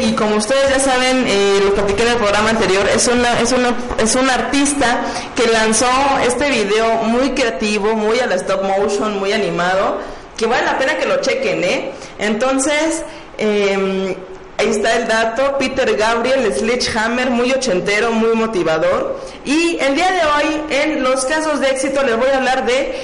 Y 0.00 0.12
como 0.14 0.36
ustedes 0.36 0.70
ya 0.70 0.78
saben, 0.78 1.24
eh, 1.26 1.60
lo 1.64 1.74
platiqué 1.74 2.02
en 2.02 2.08
el 2.08 2.16
programa 2.16 2.50
anterior, 2.50 2.86
es 2.88 3.06
una, 3.08 3.40
es 3.40 3.52
una, 3.52 3.74
es 3.98 4.14
un 4.14 4.28
artista 4.28 5.00
que 5.34 5.46
lanzó 5.46 5.88
este 6.26 6.50
video 6.50 7.02
muy 7.04 7.30
creativo, 7.30 7.94
muy 7.94 8.18
a 8.20 8.26
la 8.26 8.36
stop 8.36 8.62
motion, 8.62 9.18
muy 9.18 9.32
animado, 9.32 9.98
que 10.36 10.46
vale 10.46 10.64
la 10.64 10.78
pena 10.78 10.96
que 10.96 11.06
lo 11.06 11.20
chequen, 11.20 11.64
¿eh? 11.64 11.92
Entonces, 12.18 13.02
eh, 13.38 14.16
ahí 14.58 14.68
está 14.68 14.96
el 14.96 15.06
dato, 15.06 15.56
Peter 15.58 15.96
Gabriel, 15.96 16.52
Sledgehammer, 16.52 17.30
muy 17.30 17.52
ochentero, 17.52 18.12
muy 18.12 18.34
motivador. 18.34 19.20
Y 19.44 19.78
el 19.80 19.94
día 19.94 20.10
de 20.10 20.20
hoy, 20.20 20.62
en 20.70 21.02
los 21.02 21.24
casos 21.24 21.60
de 21.60 21.70
éxito, 21.70 22.02
les 22.02 22.16
voy 22.16 22.28
a 22.28 22.38
hablar 22.38 22.66
de 22.66 22.94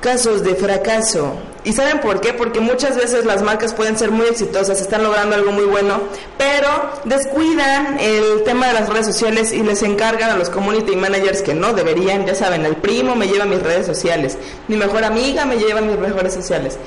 casos 0.00 0.42
de 0.42 0.54
fracaso. 0.54 1.36
¿Y 1.62 1.74
saben 1.74 2.00
por 2.00 2.20
qué? 2.20 2.32
Porque 2.32 2.60
muchas 2.60 2.96
veces 2.96 3.26
las 3.26 3.42
marcas 3.42 3.74
pueden 3.74 3.98
ser 3.98 4.10
muy 4.10 4.26
exitosas, 4.26 4.80
están 4.80 5.02
logrando 5.02 5.36
algo 5.36 5.52
muy 5.52 5.64
bueno, 5.64 6.00
pero 6.38 6.68
descuidan 7.04 7.98
el 8.00 8.42
tema 8.44 8.68
de 8.68 8.74
las 8.74 8.88
redes 8.88 9.06
sociales 9.06 9.52
y 9.52 9.62
les 9.62 9.82
encargan 9.82 10.30
a 10.30 10.36
los 10.36 10.48
community 10.48 10.96
managers 10.96 11.42
que 11.42 11.52
no 11.52 11.74
deberían, 11.74 12.24
ya 12.24 12.34
saben, 12.34 12.64
el 12.64 12.76
primo 12.76 13.14
me 13.14 13.26
lleva 13.26 13.44
a 13.44 13.46
mis 13.46 13.62
redes 13.62 13.84
sociales, 13.84 14.38
mi 14.68 14.76
mejor 14.76 15.04
amiga 15.04 15.44
me 15.44 15.56
lleva 15.56 15.80
a 15.80 15.82
mis 15.82 15.98
redes 15.98 16.32
sociales. 16.32 16.78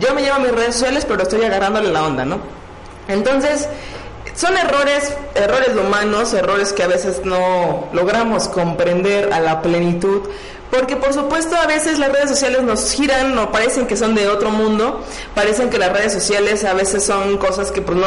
Yo 0.00 0.14
me 0.14 0.22
llevo 0.22 0.36
a 0.36 0.38
mis 0.38 0.52
redes 0.52 0.74
sociales, 0.74 1.04
pero 1.06 1.22
estoy 1.22 1.44
agarrándole 1.44 1.92
la 1.92 2.04
onda, 2.04 2.24
¿no? 2.24 2.40
Entonces, 3.08 3.68
son 4.34 4.56
errores, 4.56 5.12
errores 5.34 5.70
humanos, 5.76 6.32
errores 6.32 6.72
que 6.72 6.82
a 6.82 6.88
veces 6.88 7.22
no 7.24 7.88
logramos 7.92 8.48
comprender 8.48 9.32
a 9.32 9.40
la 9.40 9.62
plenitud, 9.62 10.22
porque 10.72 10.96
por 10.96 11.12
supuesto 11.12 11.54
a 11.54 11.66
veces 11.66 11.98
las 11.98 12.10
redes 12.10 12.30
sociales 12.30 12.62
nos 12.62 12.92
giran 12.92 13.36
o 13.36 13.52
parecen 13.52 13.86
que 13.86 13.94
son 13.94 14.14
de 14.14 14.26
otro 14.28 14.48
mundo, 14.48 15.02
parecen 15.34 15.68
que 15.68 15.76
las 15.76 15.92
redes 15.92 16.14
sociales 16.14 16.64
a 16.64 16.72
veces 16.72 17.04
son 17.04 17.36
cosas 17.36 17.70
que 17.70 17.82
pues 17.82 17.98
no, 17.98 18.06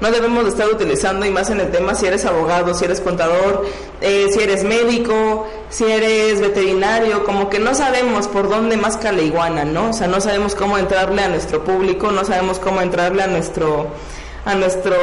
no 0.00 0.10
debemos 0.12 0.44
de 0.44 0.50
estar 0.50 0.68
utilizando 0.68 1.26
y 1.26 1.30
más 1.30 1.50
en 1.50 1.58
el 1.58 1.72
tema 1.72 1.96
si 1.96 2.06
eres 2.06 2.24
abogado, 2.24 2.72
si 2.72 2.84
eres 2.84 3.00
contador, 3.00 3.66
eh, 4.00 4.28
si 4.30 4.38
eres 4.38 4.62
médico, 4.62 5.48
si 5.70 5.86
eres 5.86 6.40
veterinario, 6.40 7.24
como 7.24 7.50
que 7.50 7.58
no 7.58 7.74
sabemos 7.74 8.28
por 8.28 8.48
dónde 8.48 8.76
más 8.76 9.02
la 9.02 9.20
iguana, 9.20 9.64
¿no? 9.64 9.90
O 9.90 9.92
sea, 9.92 10.06
no 10.06 10.20
sabemos 10.20 10.54
cómo 10.54 10.78
entrarle 10.78 11.22
a 11.22 11.28
nuestro 11.28 11.64
público, 11.64 12.12
no 12.12 12.24
sabemos 12.24 12.60
cómo 12.60 12.80
entrarle 12.80 13.24
a 13.24 13.26
nuestro 13.26 13.88
a 14.48 14.54
nuestro 14.54 14.96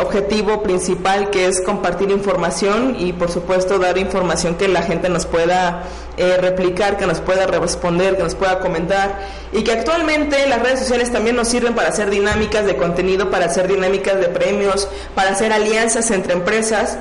objetivo 0.00 0.62
principal 0.62 1.30
que 1.30 1.46
es 1.46 1.60
compartir 1.60 2.12
información 2.12 2.94
y 2.96 3.12
por 3.12 3.28
supuesto 3.28 3.80
dar 3.80 3.98
información 3.98 4.54
que 4.54 4.68
la 4.68 4.82
gente 4.82 5.08
nos 5.08 5.26
pueda 5.26 5.82
eh, 6.16 6.36
replicar, 6.36 6.96
que 6.96 7.04
nos 7.04 7.20
pueda 7.20 7.48
responder, 7.48 8.16
que 8.16 8.22
nos 8.22 8.36
pueda 8.36 8.60
comentar 8.60 9.26
y 9.52 9.64
que 9.64 9.72
actualmente 9.72 10.46
las 10.46 10.62
redes 10.62 10.78
sociales 10.78 11.10
también 11.10 11.34
nos 11.34 11.48
sirven 11.48 11.74
para 11.74 11.88
hacer 11.88 12.10
dinámicas 12.10 12.64
de 12.64 12.76
contenido, 12.76 13.28
para 13.28 13.46
hacer 13.46 13.66
dinámicas 13.66 14.20
de 14.20 14.28
premios, 14.28 14.88
para 15.16 15.30
hacer 15.30 15.52
alianzas 15.52 16.12
entre 16.12 16.34
empresas. 16.34 16.98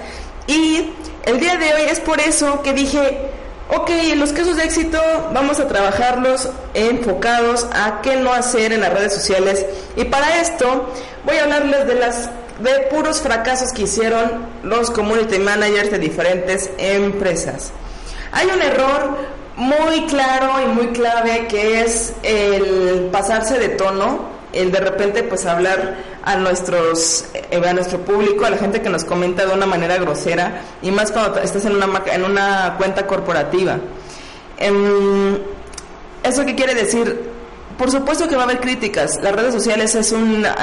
Y 0.47 0.89
el 1.27 1.39
día 1.39 1.57
de 1.57 1.71
hoy 1.71 1.81
es 1.87 1.99
por 1.99 2.19
eso 2.19 2.63
que 2.63 2.73
dije 2.73 3.29
Ok, 3.69 3.89
los 4.17 4.33
casos 4.33 4.57
de 4.57 4.65
éxito 4.65 4.99
vamos 5.33 5.59
a 5.59 5.67
trabajarlos 5.67 6.49
enfocados 6.73 7.65
a 7.73 8.01
qué 8.01 8.17
no 8.17 8.33
hacer 8.33 8.73
en 8.73 8.81
las 8.81 8.93
redes 8.93 9.13
sociales 9.13 9.65
y 9.95 10.03
para 10.03 10.41
esto 10.41 10.89
voy 11.25 11.37
a 11.37 11.43
hablarles 11.43 11.87
de 11.87 11.95
las 11.95 12.29
de 12.59 12.87
puros 12.91 13.21
fracasos 13.21 13.71
que 13.71 13.83
hicieron 13.83 14.45
los 14.63 14.91
community 14.91 15.39
managers 15.39 15.91
de 15.91 15.97
diferentes 15.97 16.69
empresas. 16.77 17.71
Hay 18.31 18.47
un 18.47 18.61
error 18.61 19.17
muy 19.55 20.05
claro 20.07 20.61
y 20.61 20.65
muy 20.67 20.87
clave 20.87 21.47
que 21.47 21.81
es 21.81 22.13
el 22.23 23.09
pasarse 23.11 23.59
de 23.59 23.69
tono 23.69 24.32
el 24.53 24.71
de 24.71 24.79
repente 24.79 25.23
pues 25.23 25.45
hablar 25.45 25.95
a 26.23 26.35
nuestros 26.37 27.25
eh, 27.33 27.61
a 27.67 27.73
nuestro 27.73 27.99
público, 27.99 28.45
a 28.45 28.49
la 28.49 28.57
gente 28.57 28.81
que 28.81 28.89
nos 28.89 29.03
comenta 29.03 29.45
de 29.45 29.53
una 29.53 29.65
manera 29.65 29.97
grosera 29.97 30.61
y 30.81 30.91
más 30.91 31.11
cuando 31.11 31.39
estás 31.39 31.65
en 31.65 31.75
una 31.75 32.03
en 32.05 32.23
una 32.23 32.75
cuenta 32.77 33.05
corporativa. 33.05 33.79
Em, 34.57 35.37
¿Eso 36.23 36.45
qué 36.45 36.55
quiere 36.55 36.73
decir? 36.73 37.33
Por 37.77 37.91
supuesto 37.91 38.27
que 38.29 38.35
va 38.35 38.43
a 38.43 38.45
haber 38.45 38.59
críticas. 38.59 39.19
Las 39.21 39.33
redes 39.35 39.53
sociales 39.53 39.95
es 39.95 40.11
una 40.11 40.55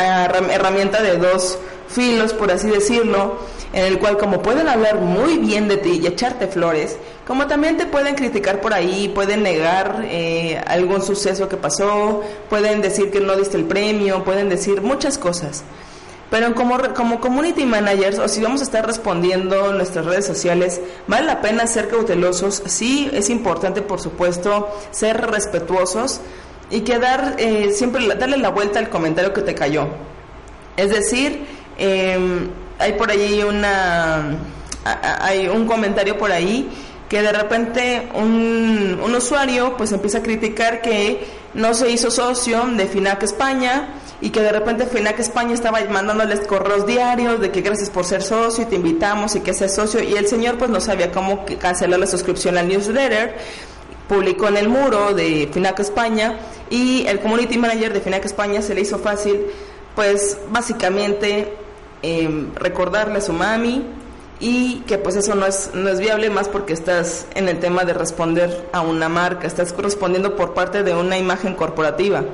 herramienta 0.51 1.03
de 1.03 1.19
dos 1.19 1.59
filos, 1.89 2.33
por 2.33 2.51
así 2.51 2.69
decirlo, 2.69 3.39
en 3.73 3.85
el 3.85 3.99
cual 3.99 4.17
como 4.17 4.41
pueden 4.43 4.69
hablar 4.69 5.01
muy 5.01 5.39
bien 5.39 5.69
de 5.69 5.77
ti 5.77 6.01
y 6.03 6.07
echarte 6.07 6.47
flores, 6.47 6.97
como 7.31 7.47
también 7.47 7.77
te 7.77 7.87
pueden 7.87 8.17
criticar 8.17 8.61
por 8.61 8.75
ahí, 8.75 9.09
pueden 9.15 9.45
negar 9.45 10.03
eh, 10.05 10.61
algún 10.67 11.01
suceso 11.01 11.49
que 11.49 11.57
pasó, 11.57 12.25
pueden 12.49 12.83
decir 12.83 13.13
que 13.13 13.21
no 13.21 13.37
diste 13.37 13.57
el 13.57 13.67
premio, 13.67 14.25
pueden 14.25 14.49
decir 14.49 14.83
muchas 14.83 15.17
cosas. 15.17 15.63
Pero 16.29 16.53
como, 16.57 16.77
como 16.93 17.21
community 17.21 17.65
managers, 17.67 18.19
o 18.19 18.27
si 18.27 18.43
vamos 18.43 18.63
a 18.63 18.65
estar 18.65 18.85
respondiendo 18.85 19.71
en 19.71 19.77
nuestras 19.77 20.07
redes 20.07 20.27
sociales, 20.27 20.81
vale 21.07 21.25
la 21.25 21.41
pena 21.41 21.69
ser 21.69 21.87
cautelosos. 21.87 22.65
Sí, 22.67 23.09
es 23.13 23.31
importante, 23.31 23.81
por 23.81 24.01
supuesto, 24.01 24.69
ser 24.91 25.31
respetuosos 25.31 26.21
y 26.69 26.81
que 26.81 26.99
dar, 26.99 27.37
eh, 27.39 27.71
siempre 27.73 28.05
darle 28.09 28.39
la 28.39 28.49
vuelta 28.49 28.81
al 28.81 28.89
comentario 28.89 29.33
que 29.33 29.43
te 29.43 29.55
cayó. 29.55 29.87
Es 30.77 30.91
decir, 30.91 31.47
em, 31.79 32.51
hay 32.81 32.95
por 32.95 33.09
ahí 33.09 33.45
una, 33.45 34.37
hay 34.85 35.47
un 35.47 35.69
comentario 35.69 36.19
por 36.19 36.33
ahí 36.33 36.69
que 37.11 37.23
de 37.23 37.33
repente 37.33 38.09
un, 38.15 39.01
un, 39.03 39.15
usuario 39.17 39.77
pues 39.77 39.91
empieza 39.91 40.19
a 40.19 40.23
criticar 40.23 40.81
que 40.81 41.27
no 41.55 41.75
se 41.75 41.91
hizo 41.91 42.09
socio 42.09 42.65
de 42.67 42.87
FINAC 42.87 43.25
España 43.25 43.95
y 44.21 44.31
que 44.31 44.41
de 44.41 44.53
repente 44.53 44.87
FINAC 44.87 45.19
España 45.19 45.53
estaba 45.53 45.81
mandándoles 45.91 46.47
correos 46.47 46.87
diarios 46.87 47.41
de 47.41 47.51
que 47.51 47.63
gracias 47.63 47.91
por 47.91 48.05
ser 48.05 48.23
socio 48.23 48.63
y 48.63 48.67
te 48.69 48.77
invitamos 48.77 49.35
y 49.35 49.41
que 49.41 49.53
seas 49.53 49.75
socio. 49.75 50.01
Y 50.01 50.15
el 50.15 50.29
señor 50.29 50.57
pues 50.57 50.71
no 50.71 50.81
sabía 50.81 51.11
cómo 51.11 51.45
cancelar 51.61 51.99
la 51.99 52.07
suscripción 52.07 52.57
al 52.57 52.69
newsletter. 52.69 53.35
Publicó 54.09 54.47
en 54.47 54.59
el 54.59 54.69
muro 54.69 55.13
de 55.13 55.51
FINAC 55.53 55.81
España 55.81 56.39
y 56.71 57.09
el 57.09 57.19
community 57.19 57.59
manager 57.59 57.93
de 57.93 58.01
FINAC 58.01 58.25
España 58.25 58.63
se 58.63 58.73
le 58.73 58.83
hizo 58.83 59.01
fácil 59.01 59.47
pues 59.97 60.39
básicamente 60.53 61.55
eh, 62.05 62.47
recordarle 62.55 63.19
a 63.19 63.21
su 63.21 63.33
mami 63.33 63.99
y 64.41 64.81
que 64.87 64.97
pues 64.97 65.17
eso 65.17 65.35
no 65.35 65.47
es, 65.47 65.71
no 65.75 65.91
es 65.91 66.01
viable 66.01 66.31
más 66.31 66.49
porque 66.49 66.73
estás 66.73 67.27
en 67.35 67.49
el 67.49 67.59
tema 67.61 67.85
de 67.85 67.93
responder 67.93 68.69
a 68.73 68.81
una 68.81 69.09
marca, 69.09 69.47
estás 69.47 69.77
respondiendo 69.77 70.35
por 70.35 70.55
parte 70.55 70.83
de 70.83 70.95
una 70.95 71.19
imagen 71.19 71.55
corporativa. 71.55 72.25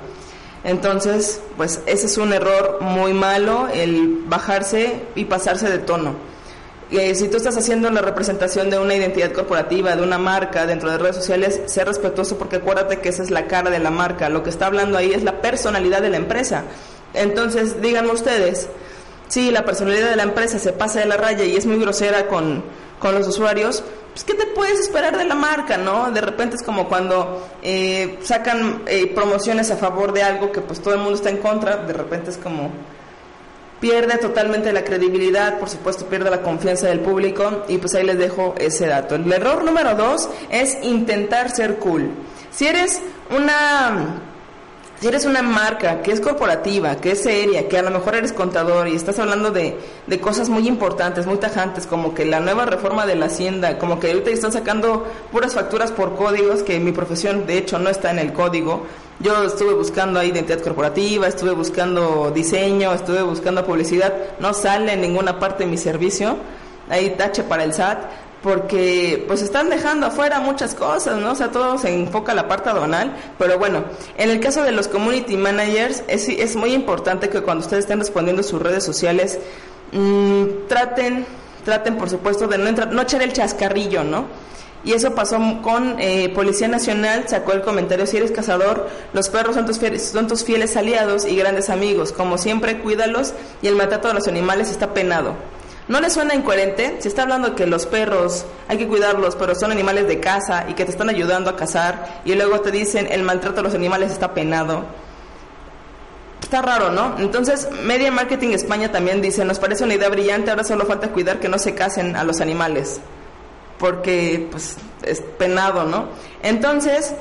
Entonces, 0.63 1.41
pues 1.57 1.81
ese 1.87 2.07
es 2.07 2.17
un 2.17 2.33
error 2.33 2.79
muy 2.81 3.13
malo, 3.13 3.69
el 3.73 4.25
bajarse 4.27 5.01
y 5.15 5.25
pasarse 5.25 5.69
de 5.69 5.79
tono. 5.79 6.15
Eh, 6.91 7.17
si 7.17 7.27
tú 7.27 7.37
estás 7.37 7.57
haciendo 7.57 7.91
la 7.91 8.01
representación 8.01 8.71
de 8.71 8.79
una 8.79 8.95
identidad 8.95 9.33
corporativa, 9.33 9.97
de 9.97 10.03
una 10.03 10.19
marca 10.19 10.67
dentro 10.67 10.89
de 10.91 10.99
redes 10.99 11.17
sociales, 11.17 11.61
sé 11.67 11.85
respetuoso 11.85 12.39
porque 12.39 12.57
acuérdate 12.57 13.01
que 13.01 13.09
esa 13.09 13.25
es 13.25 13.31
la 13.33 13.47
cara 13.47 13.71
de 13.71 13.81
la 13.81 13.91
marca. 13.91 14.29
Lo 14.29 14.45
que 14.45 14.51
está 14.51 14.67
hablando 14.67 14.97
ahí 14.97 15.13
es 15.13 15.25
la 15.25 15.41
personalidad 15.41 16.01
de 16.01 16.11
la 16.11 16.17
empresa. 16.17 16.63
Entonces, 17.13 17.81
díganme 17.81 18.13
ustedes, 18.13 18.69
si 19.29 19.51
la 19.51 19.65
personalidad 19.65 20.11
de 20.11 20.17
la 20.17 20.23
empresa 20.23 20.59
se 20.59 20.73
pasa 20.73 21.01
de 21.01 21.07
la 21.07 21.17
raya 21.17 21.45
y 21.45 21.57
es 21.57 21.67
muy 21.67 21.79
grosera 21.79 22.27
con, 22.29 22.63
los 23.03 23.29
usuarios, 23.29 23.85
pues 24.13 24.25
¿qué 24.25 24.35
te 24.35 24.47
puedes 24.47 24.81
esperar 24.81 25.17
de 25.17 25.25
la 25.25 25.37
marca, 25.37 25.77
no? 25.77 26.11
De 26.11 26.21
repente 26.21 26.57
es 26.57 26.63
como 26.65 26.89
cuando 26.89 27.47
eh, 27.63 28.19
sacan 28.23 28.83
eh, 28.87 29.13
promociones 29.15 29.71
a 29.71 29.77
favor 29.77 30.13
de 30.13 30.25
algo 30.25 30.51
que 30.51 30.61
pues 30.61 30.81
todo 30.81 30.95
el 30.95 31.01
mundo 31.01 31.15
está 31.15 31.31
en 31.31 31.37
contra, 31.37 31.77
de 31.77 31.93
repente 31.93 32.31
es 32.31 32.37
como, 32.37 32.73
pierde 33.81 34.19
totalmente 34.19 34.73
la 34.73 34.83
credibilidad, 34.83 35.59
por 35.59 35.69
supuesto 35.69 36.07
pierde 36.07 36.31
la 36.31 36.43
confianza 36.43 36.89
del 36.89 37.01
público 37.01 37.65
y 37.69 37.79
pues 37.79 37.95
ahí 37.95 38.05
les 38.05 38.19
dejo 38.19 38.55
ese 38.59 38.87
dato. 38.87 39.15
El 39.15 39.33
error 39.33 39.63
número 39.63 39.95
dos 39.95 40.29
es 40.51 40.79
intentar 40.83 41.51
ser 41.51 41.77
cool. 41.77 42.11
Si 42.51 42.67
eres 42.67 43.01
una 43.31 44.23
si 45.01 45.09
eres 45.09 45.27
una 45.27 45.43
marca 45.43 46.01
que 46.01 46.13
es 46.13 46.21
corporativa, 46.21 46.97
que 46.97 47.13
es 47.13 47.23
seria, 47.23 47.69
que 47.69 47.79
a 47.79 47.83
lo 47.83 47.91
mejor 47.91 48.15
eres 48.15 48.33
contador 48.33 48.89
y 48.89 48.95
estás 48.95 49.19
hablando 49.19 49.51
de, 49.51 49.79
de, 50.07 50.21
cosas 50.21 50.49
muy 50.49 50.67
importantes, 50.67 51.27
muy 51.27 51.37
tajantes, 51.37 51.87
como 51.87 52.15
que 52.15 52.25
la 52.25 52.41
nueva 52.41 52.65
reforma 52.65 53.05
de 53.05 53.15
la 53.15 53.27
hacienda, 53.27 53.79
como 53.79 54.01
que 54.01 54.09
ahorita 54.09 54.31
están 54.31 54.53
sacando 54.53 55.07
puras 55.31 55.55
facturas 55.55 55.93
por 55.93 56.17
códigos, 56.17 56.63
que 56.63 56.81
mi 56.81 56.93
profesión 56.93 57.47
de 57.47 57.59
hecho 57.59 57.79
no 57.79 57.91
está 57.91 58.11
en 58.11 58.19
el 58.19 58.33
código. 58.33 58.87
Yo 59.21 59.45
estuve 59.45 59.75
buscando 59.75 60.23
identidad 60.23 60.61
corporativa, 60.61 61.27
estuve 61.27 61.53
buscando 61.53 62.31
diseño, 62.35 62.93
estuve 62.93 63.23
buscando 63.23 63.65
publicidad, 63.65 64.15
no 64.41 64.55
sale 64.55 64.95
en 64.95 65.03
ninguna 65.03 65.39
parte 65.39 65.65
de 65.65 65.71
mi 65.71 65.79
servicio, 65.79 66.37
ahí 66.89 67.11
tache 67.17 67.43
para 67.43 67.65
el 67.65 67.75
SAT 67.75 67.99
porque 68.47 69.25
pues 69.27 69.43
están 69.43 69.71
dejando 69.71 70.07
afuera 70.07 70.39
muchas 70.39 70.73
cosas, 70.73 71.17
¿no? 71.21 71.33
O 71.33 71.35
sea, 71.35 71.51
todo 71.51 71.79
se 71.79 71.93
enfoca 71.93 72.31
a 72.31 72.35
la 72.37 72.47
parte 72.47 72.71
aduanal, 72.71 73.13
pero 73.41 73.59
bueno, 73.59 73.83
en 74.17 74.31
el 74.31 74.39
caso 74.39 74.63
de 74.63 74.71
los 74.71 74.87
community 74.87 75.37
managers 75.37 76.05
es, 76.07 76.55
muy 76.55 76.73
importante 76.73 77.29
que 77.29 77.41
cuando 77.41 77.65
ustedes 77.65 77.87
estén 77.87 77.99
respondiendo 77.99 78.45
sus 78.45 78.63
redes 78.63 78.85
sociales 78.85 79.41
mmm, 79.91 80.45
traten, 80.69 81.27
traten 81.65 81.97
por 81.97 82.09
supuesto 82.09 82.47
de 82.47 82.57
no, 82.59 82.69
entrar, 82.69 82.93
no 82.93 83.03
echar 83.03 83.21
el 83.23 83.33
chascarrillo, 83.33 84.05
¿no? 84.05 84.27
Y 84.85 84.93
eso 84.93 85.13
pasó 85.17 85.41
con 85.61 85.97
eh, 85.99 86.29
Policía 86.29 86.69
Nacional, 86.69 87.25
sacó 87.27 87.51
el 87.51 87.63
comentario, 87.63 88.07
si 88.07 88.19
eres 88.19 88.31
cazador, 88.31 88.89
los 89.13 89.29
perros 89.29 89.57
son 89.57 89.67
tus, 89.67 89.81
fieles, 89.81 90.11
son 90.11 90.29
tus 90.29 90.45
fieles 90.45 90.77
aliados 90.77 91.27
y 91.27 91.35
grandes 91.35 91.69
amigos, 91.69 92.13
como 92.13 92.39
siempre 92.39 92.79
cuídalos 92.79 93.35
y 93.61 93.67
el 93.67 93.75
maltrato 93.75 94.07
de 94.07 94.15
los 94.15 94.29
animales 94.29 94.71
está 94.71 94.95
penado. 94.95 95.35
¿No 95.89 96.01
le 96.01 96.11
suena 96.11 96.35
incoherente? 96.35 96.97
Si 96.99 97.07
está 97.07 97.23
hablando 97.23 97.55
que 97.55 97.67
los 97.67 97.87
perros 97.87 98.45
hay 98.67 98.77
que 98.77 98.89
cuidarlos, 98.89 99.37
pero 99.37 99.55
son 99.55 99.71
animales 99.71 100.09
de 100.09 100.19
casa 100.19 100.67
y 100.69 100.75
que 100.75 100.85
te 100.85 100.91
están 100.91 101.09
ayudando 101.09 101.49
a 101.49 101.57
cazar 101.57 102.23
y 102.25 102.35
luego 102.35 102.61
te 102.61 102.73
dicen 102.73 103.07
el 103.11 103.23
maltrato 103.23 103.61
a 103.61 103.63
los 103.63 103.75
animales 103.75 104.11
está 104.11 104.35
penado. 104.35 104.85
Está 106.43 106.61
raro, 106.61 106.91
¿no? 106.91 107.17
Entonces, 107.19 107.69
Media 107.85 108.11
Marketing 108.11 108.51
España 108.51 108.91
también 108.91 109.23
dice, 109.23 109.45
nos 109.45 109.59
parece 109.59 109.85
una 109.85 109.95
idea 109.95 110.09
brillante, 110.09 110.51
ahora 110.51 110.65
solo 110.65 110.87
falta 110.87 111.09
cuidar 111.09 111.39
que 111.39 111.49
no 111.49 111.59
se 111.59 111.75
casen 111.75 112.17
a 112.17 112.25
los 112.25 112.41
animales, 112.41 113.01
porque 113.79 114.49
pues 114.51 114.77
es 115.03 115.21
penado, 115.21 115.85
¿no? 115.85 116.09
Entonces, 116.43 117.15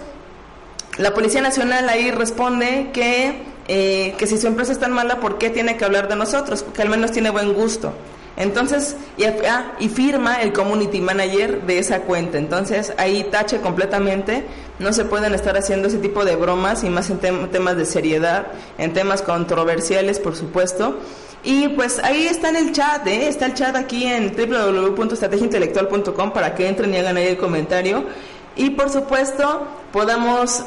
la 0.97 1.13
Policía 1.13 1.41
Nacional 1.41 1.87
ahí 1.89 2.11
responde 2.11 2.89
que, 2.93 3.43
eh, 3.67 4.15
que 4.17 4.27
si 4.27 4.37
su 4.37 4.47
empresa 4.47 4.71
es 4.71 4.79
tan 4.79 4.91
mala, 4.91 5.19
¿por 5.19 5.37
qué 5.37 5.49
tiene 5.49 5.77
que 5.77 5.85
hablar 5.85 6.07
de 6.07 6.15
nosotros? 6.15 6.63
Porque 6.63 6.81
al 6.81 6.89
menos 6.89 7.11
tiene 7.11 7.29
buen 7.29 7.53
gusto. 7.53 7.93
Entonces, 8.37 8.97
y, 9.17 9.23
ah, 9.23 9.73
y, 9.79 9.87
firma 9.87 10.41
el 10.41 10.51
community 10.51 10.99
manager 10.99 11.61
de 11.61 11.79
esa 11.79 12.01
cuenta. 12.01 12.37
Entonces, 12.37 12.93
ahí 12.97 13.23
tache 13.31 13.61
completamente. 13.61 14.43
No 14.77 14.91
se 14.91 15.05
pueden 15.05 15.33
estar 15.33 15.55
haciendo 15.57 15.87
ese 15.87 15.99
tipo 15.99 16.25
de 16.25 16.35
bromas 16.35 16.83
y 16.83 16.89
más 16.89 17.09
en 17.09 17.19
temas 17.19 17.77
de 17.77 17.85
seriedad, 17.85 18.47
en 18.77 18.91
temas 18.93 19.21
controversiales, 19.21 20.19
por 20.19 20.35
supuesto. 20.35 20.99
Y 21.45 21.69
pues 21.69 21.99
ahí 22.03 22.25
está 22.25 22.49
en 22.49 22.55
el 22.55 22.71
chat, 22.71 23.05
¿eh? 23.07 23.27
está 23.27 23.45
el 23.45 23.53
chat 23.53 23.75
aquí 23.75 24.05
en 24.05 24.35
www.estrategiaintelectual.com 24.35 26.31
para 26.33 26.55
que 26.55 26.67
entren 26.67 26.91
y 26.93 26.97
hagan 26.97 27.17
ahí 27.17 27.27
el 27.27 27.37
comentario. 27.37 28.03
Y 28.55 28.71
por 28.71 28.89
supuesto, 28.89 29.67
podamos 29.93 30.65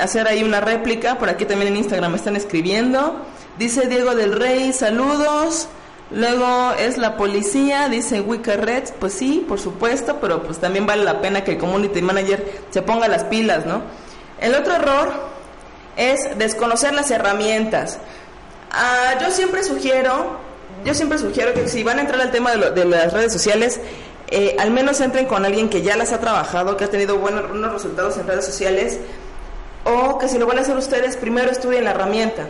hacer 0.00 0.26
ahí 0.26 0.42
una 0.42 0.60
réplica. 0.60 1.18
Por 1.18 1.28
aquí 1.28 1.44
también 1.44 1.72
en 1.72 1.78
Instagram 1.78 2.12
me 2.12 2.16
están 2.16 2.36
escribiendo. 2.36 3.20
Dice 3.58 3.86
Diego 3.86 4.14
del 4.14 4.32
Rey, 4.32 4.72
saludos. 4.72 5.68
Luego 6.10 6.72
es 6.78 6.96
la 6.96 7.16
policía, 7.16 7.88
dice 7.88 8.22
Wicker 8.22 8.64
Red, 8.64 8.84
pues 8.98 9.12
sí, 9.12 9.44
por 9.46 9.60
supuesto, 9.60 10.18
pero 10.20 10.42
pues 10.42 10.58
también 10.58 10.86
vale 10.86 11.04
la 11.04 11.20
pena 11.20 11.44
que 11.44 11.52
el 11.52 11.58
community 11.58 12.00
manager 12.00 12.62
se 12.70 12.80
ponga 12.80 13.08
las 13.08 13.24
pilas, 13.24 13.66
¿no? 13.66 13.82
El 14.40 14.54
otro 14.54 14.74
error 14.74 15.12
es 15.96 16.38
desconocer 16.38 16.94
las 16.94 17.10
herramientas. 17.10 17.98
Ah, 18.70 19.18
yo 19.20 19.30
siempre 19.30 19.62
sugiero, 19.62 20.38
yo 20.84 20.94
siempre 20.94 21.18
sugiero 21.18 21.52
que 21.52 21.68
si 21.68 21.82
van 21.82 21.98
a 21.98 22.02
entrar 22.02 22.20
al 22.20 22.30
tema 22.30 22.52
de, 22.52 22.56
lo, 22.56 22.70
de 22.70 22.86
las 22.86 23.12
redes 23.12 23.32
sociales, 23.32 23.78
eh, 24.30 24.56
al 24.58 24.70
menos 24.70 25.00
entren 25.02 25.26
con 25.26 25.44
alguien 25.44 25.68
que 25.68 25.82
ya 25.82 25.96
las 25.96 26.12
ha 26.12 26.20
trabajado, 26.20 26.76
que 26.78 26.84
ha 26.84 26.88
tenido 26.88 27.18
buenos, 27.18 27.48
buenos 27.48 27.72
resultados 27.72 28.16
en 28.16 28.26
redes 28.26 28.46
sociales, 28.46 28.98
o 29.84 30.18
que 30.18 30.28
si 30.28 30.38
lo 30.38 30.46
van 30.46 30.58
a 30.58 30.62
hacer 30.62 30.76
ustedes, 30.76 31.18
primero 31.18 31.50
estudien 31.50 31.84
la 31.84 31.90
herramienta. 31.90 32.46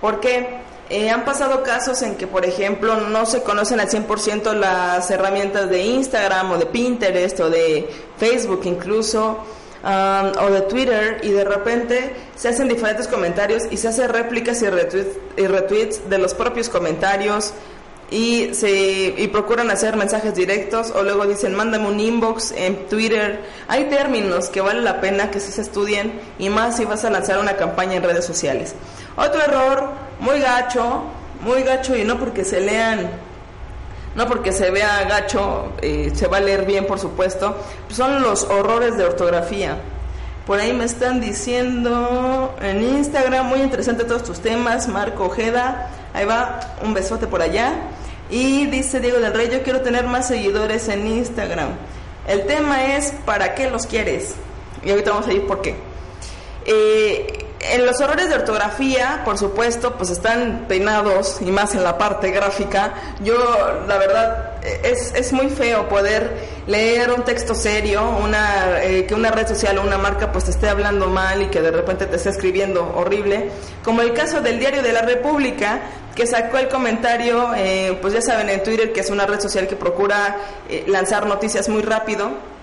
¿Por 0.00 0.20
qué? 0.20 0.60
Eh, 0.90 1.08
han 1.08 1.24
pasado 1.24 1.62
casos 1.62 2.02
en 2.02 2.16
que, 2.16 2.26
por 2.26 2.44
ejemplo, 2.44 3.00
no 3.00 3.24
se 3.24 3.42
conocen 3.42 3.80
al 3.80 3.88
100% 3.88 4.52
las 4.52 5.10
herramientas 5.10 5.70
de 5.70 5.82
Instagram 5.82 6.52
o 6.52 6.58
de 6.58 6.66
Pinterest 6.66 7.40
o 7.40 7.48
de 7.48 7.88
Facebook 8.18 8.60
incluso, 8.64 9.38
um, 9.82 10.44
o 10.44 10.50
de 10.50 10.60
Twitter, 10.62 11.20
y 11.22 11.30
de 11.30 11.44
repente 11.44 12.14
se 12.36 12.48
hacen 12.48 12.68
diferentes 12.68 13.08
comentarios 13.08 13.62
y 13.70 13.78
se 13.78 13.88
hacen 13.88 14.10
réplicas 14.10 14.60
y 14.60 14.68
retweets, 14.68 15.16
y 15.38 15.46
retweets 15.46 16.08
de 16.10 16.18
los 16.18 16.34
propios 16.34 16.68
comentarios 16.68 17.54
y, 18.10 18.54
se, 18.54 19.14
y 19.16 19.26
procuran 19.28 19.70
hacer 19.70 19.96
mensajes 19.96 20.34
directos 20.34 20.90
o 20.90 21.02
luego 21.02 21.26
dicen 21.26 21.54
mándame 21.54 21.88
un 21.88 21.98
inbox 21.98 22.52
en 22.52 22.86
Twitter. 22.88 23.40
Hay 23.68 23.84
términos 23.84 24.50
que 24.50 24.60
vale 24.60 24.82
la 24.82 25.00
pena 25.00 25.30
que 25.30 25.40
se 25.40 25.60
estudien 25.60 26.20
y 26.38 26.50
más 26.50 26.76
si 26.76 26.84
vas 26.84 27.04
a 27.04 27.10
lanzar 27.10 27.38
una 27.38 27.56
campaña 27.56 27.94
en 27.94 28.02
redes 28.02 28.24
sociales. 28.24 28.74
Otro 29.16 29.40
error 29.40 30.03
muy 30.20 30.40
gacho, 30.40 31.02
muy 31.40 31.62
gacho 31.62 31.96
y 31.96 32.04
no 32.04 32.18
porque 32.18 32.44
se 32.44 32.60
lean, 32.60 33.10
no 34.14 34.26
porque 34.26 34.52
se 34.52 34.70
vea 34.70 35.04
gacho, 35.04 35.72
eh, 35.82 36.12
se 36.14 36.26
va 36.26 36.38
a 36.38 36.40
leer 36.40 36.64
bien 36.64 36.86
por 36.86 36.98
supuesto, 36.98 37.56
son 37.88 38.22
los 38.22 38.44
horrores 38.44 38.96
de 38.96 39.04
ortografía. 39.04 39.78
Por 40.46 40.60
ahí 40.60 40.74
me 40.74 40.84
están 40.84 41.22
diciendo 41.22 42.54
en 42.60 42.82
Instagram, 42.82 43.46
muy 43.46 43.60
interesante 43.60 44.04
todos 44.04 44.24
tus 44.24 44.40
temas, 44.40 44.88
Marco 44.88 45.24
Ojeda, 45.24 45.88
ahí 46.12 46.26
va, 46.26 46.60
un 46.82 46.92
besote 46.92 47.26
por 47.26 47.40
allá. 47.40 47.72
Y 48.30 48.66
dice 48.66 49.00
Diego 49.00 49.20
del 49.20 49.32
Rey, 49.32 49.48
yo 49.50 49.62
quiero 49.62 49.80
tener 49.80 50.06
más 50.06 50.28
seguidores 50.28 50.88
en 50.88 51.06
Instagram. 51.06 51.70
El 52.26 52.46
tema 52.46 52.94
es, 52.94 53.12
¿para 53.24 53.54
qué 53.54 53.70
los 53.70 53.86
quieres? 53.86 54.34
Y 54.82 54.90
ahorita 54.90 55.10
vamos 55.10 55.28
a 55.28 55.32
ir 55.32 55.46
por 55.46 55.62
qué. 55.62 55.76
Eh, 56.66 57.43
en 57.72 57.86
los 57.86 58.00
errores 58.00 58.28
de 58.28 58.34
ortografía, 58.34 59.22
por 59.24 59.38
supuesto, 59.38 59.94
pues 59.96 60.10
están 60.10 60.66
peinados 60.68 61.38
y 61.40 61.50
más 61.50 61.74
en 61.74 61.82
la 61.82 61.96
parte 61.96 62.30
gráfica. 62.30 62.94
Yo, 63.22 63.34
la 63.86 63.96
verdad, 63.96 64.52
es, 64.82 65.14
es 65.14 65.32
muy 65.32 65.48
feo 65.48 65.88
poder 65.88 66.32
leer 66.66 67.12
un 67.12 67.24
texto 67.24 67.54
serio, 67.54 68.08
una, 68.22 68.82
eh, 68.82 69.06
que 69.06 69.14
una 69.14 69.30
red 69.30 69.46
social 69.46 69.78
o 69.78 69.82
una 69.82 69.98
marca 69.98 70.32
pues 70.32 70.44
te 70.44 70.50
esté 70.50 70.68
hablando 70.68 71.08
mal 71.08 71.42
y 71.42 71.46
que 71.46 71.60
de 71.60 71.70
repente 71.70 72.06
te 72.06 72.16
esté 72.16 72.30
escribiendo 72.30 72.92
horrible. 72.96 73.50
Como 73.82 74.02
el 74.02 74.12
caso 74.12 74.40
del 74.40 74.58
Diario 74.58 74.82
de 74.82 74.92
la 74.92 75.02
República, 75.02 75.80
que 76.14 76.26
sacó 76.26 76.58
el 76.58 76.68
comentario, 76.68 77.52
eh, 77.56 77.98
pues 78.00 78.14
ya 78.14 78.22
saben, 78.22 78.48
en 78.48 78.62
Twitter, 78.62 78.92
que 78.92 79.00
es 79.00 79.10
una 79.10 79.26
red 79.26 79.40
social 79.40 79.66
que 79.66 79.76
procura 79.76 80.36
eh, 80.68 80.84
lanzar 80.86 81.26
noticias 81.26 81.68
muy 81.68 81.82
rápido 81.82 82.53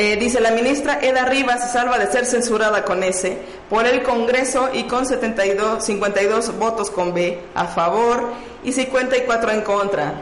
eh, 0.00 0.16
dice, 0.16 0.38
la 0.38 0.52
ministra 0.52 1.00
Eda 1.02 1.24
Rivas 1.24 1.60
se 1.60 1.72
salva 1.72 1.98
de 1.98 2.06
ser 2.06 2.24
censurada 2.24 2.84
con 2.84 3.02
S 3.02 3.36
por 3.68 3.84
el 3.84 4.04
Congreso 4.04 4.70
y 4.72 4.84
con 4.84 5.04
72, 5.04 5.84
52 5.84 6.56
votos 6.56 6.88
con 6.88 7.12
B 7.12 7.40
a 7.56 7.66
favor 7.66 8.32
y 8.62 8.70
54 8.70 9.50
en 9.50 9.62
contra. 9.62 10.14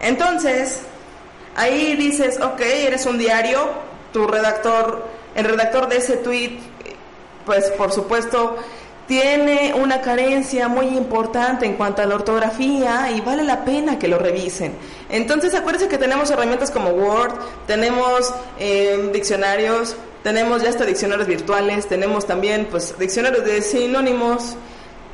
Entonces, 0.00 0.78
ahí 1.56 1.94
dices, 1.94 2.40
ok, 2.40 2.62
eres 2.62 3.04
un 3.04 3.18
diario, 3.18 3.68
tu 4.14 4.26
redactor, 4.26 5.06
el 5.34 5.44
redactor 5.44 5.90
de 5.90 5.98
ese 5.98 6.16
tweet, 6.16 6.58
pues 7.44 7.70
por 7.72 7.92
supuesto 7.92 8.56
tiene 9.06 9.74
una 9.74 10.00
carencia 10.00 10.68
muy 10.68 10.86
importante 10.86 11.66
en 11.66 11.74
cuanto 11.74 12.02
a 12.02 12.06
la 12.06 12.14
ortografía 12.14 13.10
y 13.10 13.20
vale 13.20 13.42
la 13.42 13.64
pena 13.64 13.98
que 13.98 14.08
lo 14.08 14.18
revisen. 14.18 14.74
Entonces 15.08 15.54
acuérdense 15.54 15.88
que 15.88 15.98
tenemos 15.98 16.30
herramientas 16.30 16.70
como 16.70 16.90
Word, 16.90 17.34
tenemos 17.66 18.32
eh, 18.58 19.10
diccionarios, 19.12 19.96
tenemos 20.22 20.62
ya 20.62 20.70
hasta 20.70 20.84
diccionarios 20.84 21.26
virtuales, 21.26 21.86
tenemos 21.88 22.26
también 22.26 22.66
pues 22.70 22.96
diccionarios 22.98 23.44
de 23.44 23.60
sinónimos, 23.60 24.56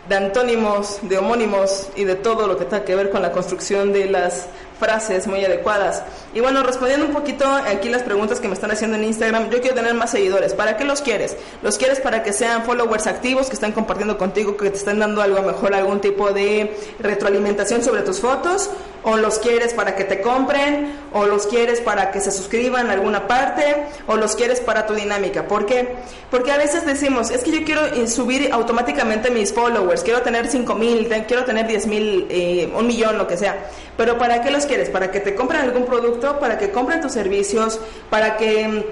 de 0.08 0.16
antónimos, 0.16 1.00
de 1.02 1.18
homónimos 1.18 1.88
y 1.96 2.04
de 2.04 2.14
todo 2.14 2.46
lo 2.46 2.56
que 2.56 2.64
tenga 2.64 2.84
que 2.84 2.94
ver 2.94 3.10
con 3.10 3.22
la 3.22 3.32
construcción 3.32 3.92
de 3.92 4.06
las 4.06 4.48
frases 4.78 5.26
muy 5.26 5.44
adecuadas. 5.44 6.02
Y 6.34 6.40
bueno, 6.40 6.62
respondiendo 6.62 7.06
un 7.06 7.12
poquito 7.12 7.46
aquí 7.46 7.88
las 7.88 8.02
preguntas 8.02 8.40
que 8.40 8.48
me 8.48 8.54
están 8.54 8.70
haciendo 8.70 8.96
en 8.96 9.04
Instagram, 9.04 9.50
yo 9.50 9.60
quiero 9.60 9.74
tener 9.74 9.94
más 9.94 10.10
seguidores. 10.10 10.54
¿Para 10.54 10.76
qué 10.76 10.84
los 10.84 11.02
quieres? 11.02 11.36
¿Los 11.62 11.78
quieres 11.78 12.00
para 12.00 12.22
que 12.22 12.32
sean 12.32 12.64
followers 12.64 13.06
activos 13.06 13.48
que 13.48 13.54
están 13.54 13.72
compartiendo 13.72 14.18
contigo, 14.18 14.56
que 14.56 14.70
te 14.70 14.76
están 14.76 14.98
dando 14.98 15.22
algo 15.22 15.42
mejor, 15.42 15.74
algún 15.74 16.00
tipo 16.00 16.32
de 16.32 16.76
retroalimentación 17.00 17.82
sobre 17.82 18.02
tus 18.02 18.20
fotos? 18.20 18.70
o 19.04 19.16
los 19.16 19.38
quieres 19.38 19.74
para 19.74 19.94
que 19.94 20.04
te 20.04 20.20
compren, 20.20 20.92
o 21.12 21.26
los 21.26 21.46
quieres 21.46 21.80
para 21.80 22.10
que 22.10 22.20
se 22.20 22.30
suscriban 22.30 22.90
a 22.90 22.92
alguna 22.92 23.26
parte, 23.26 23.86
o 24.06 24.16
los 24.16 24.34
quieres 24.34 24.60
para 24.60 24.86
tu 24.86 24.94
dinámica. 24.94 25.46
¿Por 25.46 25.66
qué? 25.66 25.94
Porque 26.30 26.52
a 26.52 26.58
veces 26.58 26.84
decimos, 26.84 27.30
es 27.30 27.42
que 27.42 27.52
yo 27.52 27.64
quiero 27.64 28.06
subir 28.06 28.50
automáticamente 28.52 29.30
mis 29.30 29.52
followers, 29.52 30.02
quiero 30.02 30.22
tener 30.22 30.48
5 30.48 30.74
mil, 30.74 31.08
quiero 31.26 31.44
tener 31.44 31.66
10 31.66 31.86
mil, 31.86 32.26
eh, 32.28 32.70
un 32.76 32.86
millón, 32.86 33.16
lo 33.18 33.26
que 33.26 33.36
sea. 33.36 33.68
Pero 33.96 34.18
¿para 34.18 34.42
qué 34.42 34.50
los 34.50 34.66
quieres? 34.68 34.88
¿Para 34.90 35.10
que 35.10 35.18
te 35.18 35.34
compren 35.34 35.62
algún 35.62 35.84
producto? 35.84 36.38
¿Para 36.38 36.58
que 36.58 36.70
compren 36.70 37.00
tus 37.00 37.10
servicios? 37.10 37.80
¿Para 38.08 38.36
que 38.36 38.68
mm, 38.68 38.82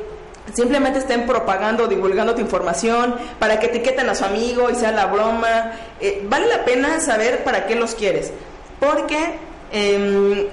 simplemente 0.53 0.99
estén 0.99 1.27
propagando, 1.27 1.87
divulgando 1.87 2.35
tu 2.35 2.41
información, 2.41 3.15
para 3.39 3.59
que 3.59 3.67
etiqueten 3.67 4.09
a 4.09 4.15
su 4.15 4.25
amigo 4.25 4.71
y 4.71 4.75
sea 4.75 4.93
la 4.93 5.07
broma. 5.07 5.73
Eh, 6.01 6.25
vale 6.29 6.47
la 6.47 6.65
pena 6.65 7.01
saber 7.01 7.45
para 7.45 7.67
qué 7.67 7.75
los 7.75 7.95
quieres, 7.95 8.33
porque 8.81 9.35
em, 9.73 10.47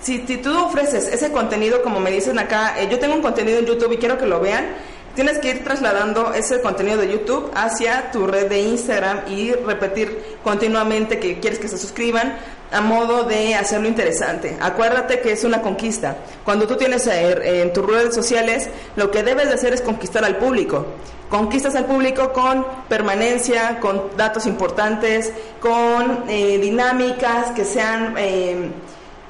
si, 0.00 0.18
tú 0.18 0.56
ofreces 0.64 1.08
ese 1.08 1.30
contenido, 1.32 1.82
como 1.82 2.00
me 2.00 2.10
dicen 2.10 2.38
acá, 2.38 2.74
eh, 2.78 2.88
yo 2.90 2.98
tengo 2.98 3.14
un 3.14 3.22
contenido 3.22 3.58
en 3.58 3.66
YouTube 3.66 3.92
y 3.92 3.98
quiero 3.98 4.18
que 4.18 4.26
lo 4.26 4.40
vean, 4.40 4.68
tienes 5.14 5.38
que 5.38 5.50
ir 5.50 5.64
trasladando 5.64 6.32
ese 6.34 6.60
contenido 6.60 6.98
de 6.98 7.10
YouTube 7.10 7.50
hacia 7.54 8.10
tu 8.10 8.26
red 8.26 8.48
de 8.48 8.60
Instagram 8.60 9.28
y 9.28 9.52
repetir 9.52 10.38
continuamente 10.42 11.18
que 11.18 11.40
quieres 11.40 11.58
que 11.58 11.68
se 11.68 11.78
suscriban 11.78 12.36
a 12.72 12.80
modo 12.80 13.24
de 13.24 13.54
hacerlo 13.54 13.88
interesante. 13.88 14.56
Acuérdate 14.60 15.20
que 15.20 15.32
es 15.32 15.44
una 15.44 15.60
conquista. 15.60 16.16
Cuando 16.44 16.66
tú 16.66 16.76
tienes 16.76 17.06
eh, 17.06 17.62
en 17.62 17.72
tus 17.72 17.84
redes 17.84 18.14
sociales, 18.14 18.68
lo 18.96 19.10
que 19.10 19.22
debes 19.22 19.48
de 19.48 19.54
hacer 19.54 19.74
es 19.74 19.80
conquistar 19.80 20.24
al 20.24 20.36
público. 20.36 20.86
Conquistas 21.28 21.74
al 21.76 21.86
público 21.86 22.32
con 22.32 22.66
permanencia, 22.88 23.78
con 23.80 24.16
datos 24.16 24.46
importantes, 24.46 25.32
con 25.60 26.24
eh, 26.28 26.58
dinámicas 26.58 27.50
que 27.52 27.64
sean 27.64 28.14
eh, 28.18 28.70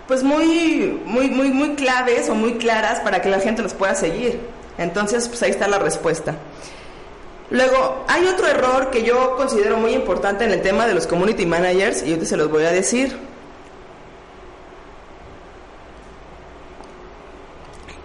pues 0.07 0.23
muy, 0.23 1.01
muy, 1.05 1.31
muy, 1.31 1.51
muy 1.51 1.75
claves 1.77 2.29
o 2.29 2.35
muy 2.35 2.55
claras 2.55 3.01
para 3.01 3.23
que 3.23 3.29
la 3.29 3.39
gente 3.39 3.63
los 3.63 3.75
pueda 3.75 3.95
seguir. 3.95 4.41
Entonces, 4.81 5.29
pues 5.29 5.43
ahí 5.43 5.51
está 5.51 5.69
la 5.69 5.79
respuesta. 5.79 6.35
Luego, 7.51 8.05
hay 8.09 8.27
otro 8.27 8.47
error 8.47 8.91
que 8.91 9.03
yo 9.03 9.37
considero 9.37 9.77
muy 9.77 9.93
importante 9.93 10.45
en 10.45 10.53
el 10.53 10.63
tema 10.63 10.87
de 10.87 10.95
los 10.95 11.07
community 11.07 11.45
managers 11.45 12.03
y 12.03 12.17
yo 12.17 12.25
se 12.25 12.37
los 12.37 12.51
voy 12.51 12.65
a 12.65 12.71
decir. 12.71 13.17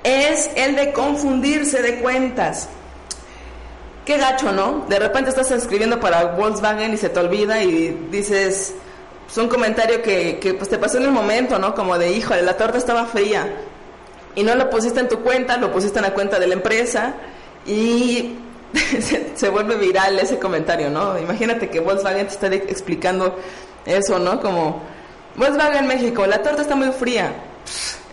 Es 0.04 0.52
el 0.56 0.76
de 0.76 0.92
confundirse 0.92 1.82
de 1.82 2.00
cuentas. 2.00 2.68
Qué 4.04 4.18
gacho, 4.18 4.52
¿no? 4.52 4.86
De 4.90 5.00
repente 5.00 5.30
estás 5.30 5.50
escribiendo 5.52 6.00
para 6.00 6.26
Volkswagen 6.36 6.94
y 6.94 6.98
se 6.98 7.10
te 7.10 7.20
olvida 7.22 7.64
y 7.64 8.08
dices, 8.12 8.70
es 8.70 8.74
pues, 9.26 9.38
un 9.38 9.48
comentario 9.48 10.02
que, 10.02 10.56
pues 10.58 10.70
te 10.70 10.78
pasó 10.78 10.98
en 10.98 11.06
el 11.06 11.12
momento, 11.12 11.58
¿no? 11.58 11.74
Como 11.74 11.98
de, 11.98 12.12
híjole, 12.12 12.42
la 12.42 12.58
torta 12.58 12.78
estaba 12.78 13.06
fría. 13.06 13.48
Y 14.36 14.44
no 14.44 14.56
lo 14.56 14.70
pusiste 14.70 15.00
en 15.00 15.08
tu 15.08 15.20
cuenta, 15.22 15.58
lo 15.58 15.72
pusiste 15.72 16.00
en 16.00 16.04
la 16.04 16.14
cuenta 16.14 16.40
de 16.40 16.48
la 16.48 16.54
empresa 16.54 17.14
y 17.66 18.36
se, 19.36 19.50
vuelve 19.50 19.76
viral 19.78 20.20
ese 20.20 20.38
comentario, 20.38 20.90
¿no? 20.90 21.18
Imagínate 21.18 21.70
que 21.70 21.80
Volkswagen 21.80 22.28
te 22.28 22.34
está 22.34 22.48
explicando 22.48 23.38
eso, 23.86 24.20
¿no? 24.20 24.42
Como, 24.42 24.82
Volkswagen 25.36 25.88
México, 25.88 26.26
la 26.26 26.42
torta 26.42 26.62
está 26.62 26.76
muy 26.76 26.92
fría. 26.92 27.34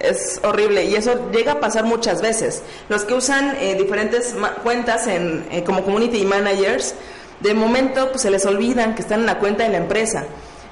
Es 0.01 0.41
horrible 0.43 0.85
y 0.85 0.97
eso 0.97 1.31
llega 1.31 1.53
a 1.53 1.61
pasar 1.61 1.85
muchas 1.85 2.23
veces. 2.23 2.63
Los 2.89 3.05
que 3.05 3.15
usan 3.15 3.57
eh, 3.61 3.75
diferentes 3.75 4.35
cuentas 4.63 5.07
en, 5.07 5.47
eh, 5.51 5.63
como 5.63 5.85
community 5.85 6.25
managers, 6.25 6.95
de 7.41 7.55
momento 7.55 8.09
pues, 8.11 8.23
se 8.23 8.31
les 8.31 8.45
olvidan 8.47 8.95
que 8.95 9.03
están 9.03 9.21
en 9.21 9.27
la 9.27 9.39
cuenta 9.39 9.65
de 9.65 9.71
la 9.71 9.79
empresa. 9.79 10.25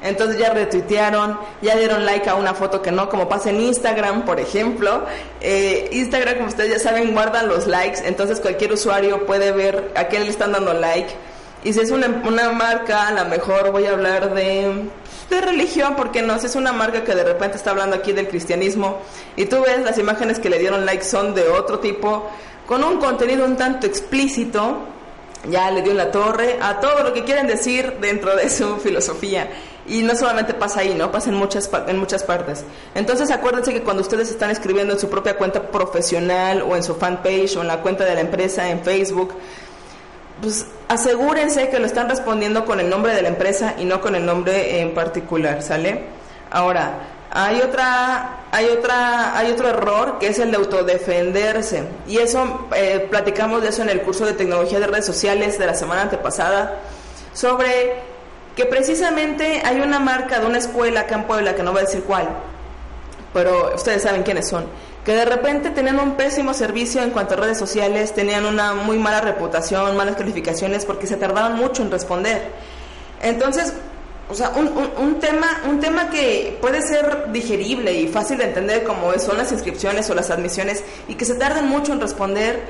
Entonces 0.02 0.38
ya 0.38 0.50
retuitearon, 0.50 1.38
ya 1.60 1.76
dieron 1.76 2.06
like 2.06 2.28
a 2.28 2.34
una 2.34 2.54
foto 2.54 2.80
que 2.80 2.90
no, 2.90 3.08
como 3.08 3.28
pasa 3.28 3.50
en 3.50 3.60
Instagram, 3.60 4.24
por 4.24 4.40
ejemplo. 4.40 5.04
Eh, 5.40 5.90
Instagram, 5.92 6.36
como 6.36 6.48
ustedes 6.48 6.70
ya 6.70 6.78
saben, 6.78 7.12
guardan 7.12 7.48
los 7.48 7.66
likes, 7.66 8.00
entonces 8.04 8.40
cualquier 8.40 8.72
usuario 8.72 9.26
puede 9.26 9.52
ver 9.52 9.92
a 9.94 10.04
quién 10.04 10.24
le 10.24 10.30
están 10.30 10.52
dando 10.52 10.72
like. 10.72 11.10
Y 11.62 11.74
si 11.74 11.80
es 11.80 11.90
una, 11.90 12.22
una 12.26 12.50
marca, 12.52 13.08
a 13.08 13.12
lo 13.12 13.26
mejor 13.26 13.70
voy 13.70 13.84
a 13.84 13.90
hablar 13.90 14.34
de, 14.34 14.88
de 15.28 15.40
religión, 15.42 15.94
porque 15.94 16.22
no, 16.22 16.38
si 16.38 16.46
es 16.46 16.56
una 16.56 16.72
marca 16.72 17.04
que 17.04 17.14
de 17.14 17.22
repente 17.22 17.58
está 17.58 17.70
hablando 17.70 17.96
aquí 17.96 18.12
del 18.12 18.28
cristianismo 18.28 19.02
y 19.36 19.44
tú 19.44 19.60
ves 19.60 19.82
las 19.84 19.98
imágenes 19.98 20.38
que 20.38 20.48
le 20.48 20.58
dieron 20.58 20.86
like 20.86 21.04
son 21.04 21.34
de 21.34 21.48
otro 21.48 21.78
tipo, 21.78 22.30
con 22.66 22.82
un 22.82 22.98
contenido 22.98 23.44
un 23.44 23.56
tanto 23.56 23.86
explícito, 23.86 24.78
ya 25.48 25.70
le 25.70 25.82
dio 25.82 25.92
la 25.92 26.10
torre 26.10 26.58
a 26.60 26.80
todo 26.80 27.02
lo 27.02 27.12
que 27.12 27.24
quieren 27.24 27.46
decir 27.46 27.96
dentro 28.00 28.36
de 28.36 28.48
su 28.48 28.76
filosofía. 28.76 29.50
Y 29.90 30.04
no 30.04 30.14
solamente 30.14 30.54
pasa 30.54 30.80
ahí, 30.80 30.94
¿no? 30.94 31.10
Pasa 31.10 31.30
en 31.30 31.34
muchas, 31.34 31.68
en 31.88 31.98
muchas 31.98 32.22
partes. 32.22 32.64
Entonces 32.94 33.28
acuérdense 33.32 33.72
que 33.72 33.82
cuando 33.82 34.02
ustedes 34.02 34.30
están 34.30 34.50
escribiendo 34.50 34.94
en 34.94 35.00
su 35.00 35.10
propia 35.10 35.36
cuenta 35.36 35.62
profesional 35.62 36.62
o 36.62 36.76
en 36.76 36.84
su 36.84 36.94
fanpage 36.94 37.56
o 37.56 37.62
en 37.62 37.66
la 37.66 37.82
cuenta 37.82 38.04
de 38.04 38.14
la 38.14 38.20
empresa 38.20 38.70
en 38.70 38.84
Facebook, 38.84 39.34
pues 40.40 40.64
asegúrense 40.86 41.70
que 41.70 41.80
lo 41.80 41.86
están 41.86 42.08
respondiendo 42.08 42.64
con 42.64 42.78
el 42.78 42.88
nombre 42.88 43.12
de 43.16 43.22
la 43.22 43.28
empresa 43.28 43.74
y 43.78 43.84
no 43.84 44.00
con 44.00 44.14
el 44.14 44.24
nombre 44.24 44.80
en 44.80 44.94
particular, 44.94 45.60
¿sale? 45.60 46.04
Ahora, 46.52 47.00
hay 47.32 47.60
otra, 47.60 48.44
hay 48.52 48.66
otra, 48.68 49.36
hay 49.36 49.50
otro 49.50 49.70
error 49.70 50.18
que 50.20 50.28
es 50.28 50.38
el 50.38 50.52
de 50.52 50.56
autodefenderse. 50.56 51.82
Y 52.06 52.18
eso, 52.18 52.68
eh, 52.76 53.08
platicamos 53.10 53.62
de 53.62 53.70
eso 53.70 53.82
en 53.82 53.90
el 53.90 54.02
curso 54.02 54.24
de 54.24 54.34
tecnología 54.34 54.78
de 54.78 54.86
redes 54.86 55.06
sociales 55.06 55.58
de 55.58 55.66
la 55.66 55.74
semana 55.74 56.02
antepasada, 56.02 56.78
sobre 57.32 58.09
que 58.56 58.66
precisamente 58.66 59.62
hay 59.64 59.80
una 59.80 60.00
marca 60.00 60.40
de 60.40 60.46
una 60.46 60.58
escuela 60.58 61.00
acá 61.00 61.14
en 61.16 61.24
Puebla, 61.24 61.54
que 61.54 61.62
no 61.62 61.72
voy 61.72 61.82
a 61.82 61.84
decir 61.84 62.02
cuál, 62.02 62.28
pero 63.32 63.74
ustedes 63.74 64.02
saben 64.02 64.22
quiénes 64.22 64.48
son, 64.48 64.66
que 65.04 65.14
de 65.14 65.24
repente 65.24 65.70
tenían 65.70 65.98
un 66.00 66.16
pésimo 66.16 66.52
servicio 66.52 67.02
en 67.02 67.10
cuanto 67.10 67.34
a 67.34 67.36
redes 67.38 67.58
sociales, 67.58 68.12
tenían 68.12 68.44
una 68.44 68.74
muy 68.74 68.98
mala 68.98 69.20
reputación, 69.20 69.96
malas 69.96 70.16
calificaciones, 70.16 70.84
porque 70.84 71.06
se 71.06 71.16
tardaban 71.16 71.56
mucho 71.56 71.82
en 71.82 71.90
responder. 71.90 72.50
Entonces, 73.22 73.72
o 74.28 74.34
sea, 74.34 74.50
un, 74.50 74.68
un, 74.98 75.18
tema, 75.18 75.62
un 75.68 75.80
tema 75.80 76.08
que 76.10 76.56
puede 76.60 76.82
ser 76.82 77.32
digerible 77.32 77.92
y 77.94 78.06
fácil 78.06 78.38
de 78.38 78.44
entender 78.44 78.84
como 78.84 79.12
son 79.18 79.36
las 79.36 79.50
inscripciones 79.50 80.08
o 80.08 80.14
las 80.14 80.30
admisiones 80.30 80.84
y 81.08 81.16
que 81.16 81.24
se 81.24 81.34
tardan 81.34 81.68
mucho 81.68 81.92
en 81.92 82.00
responder, 82.00 82.60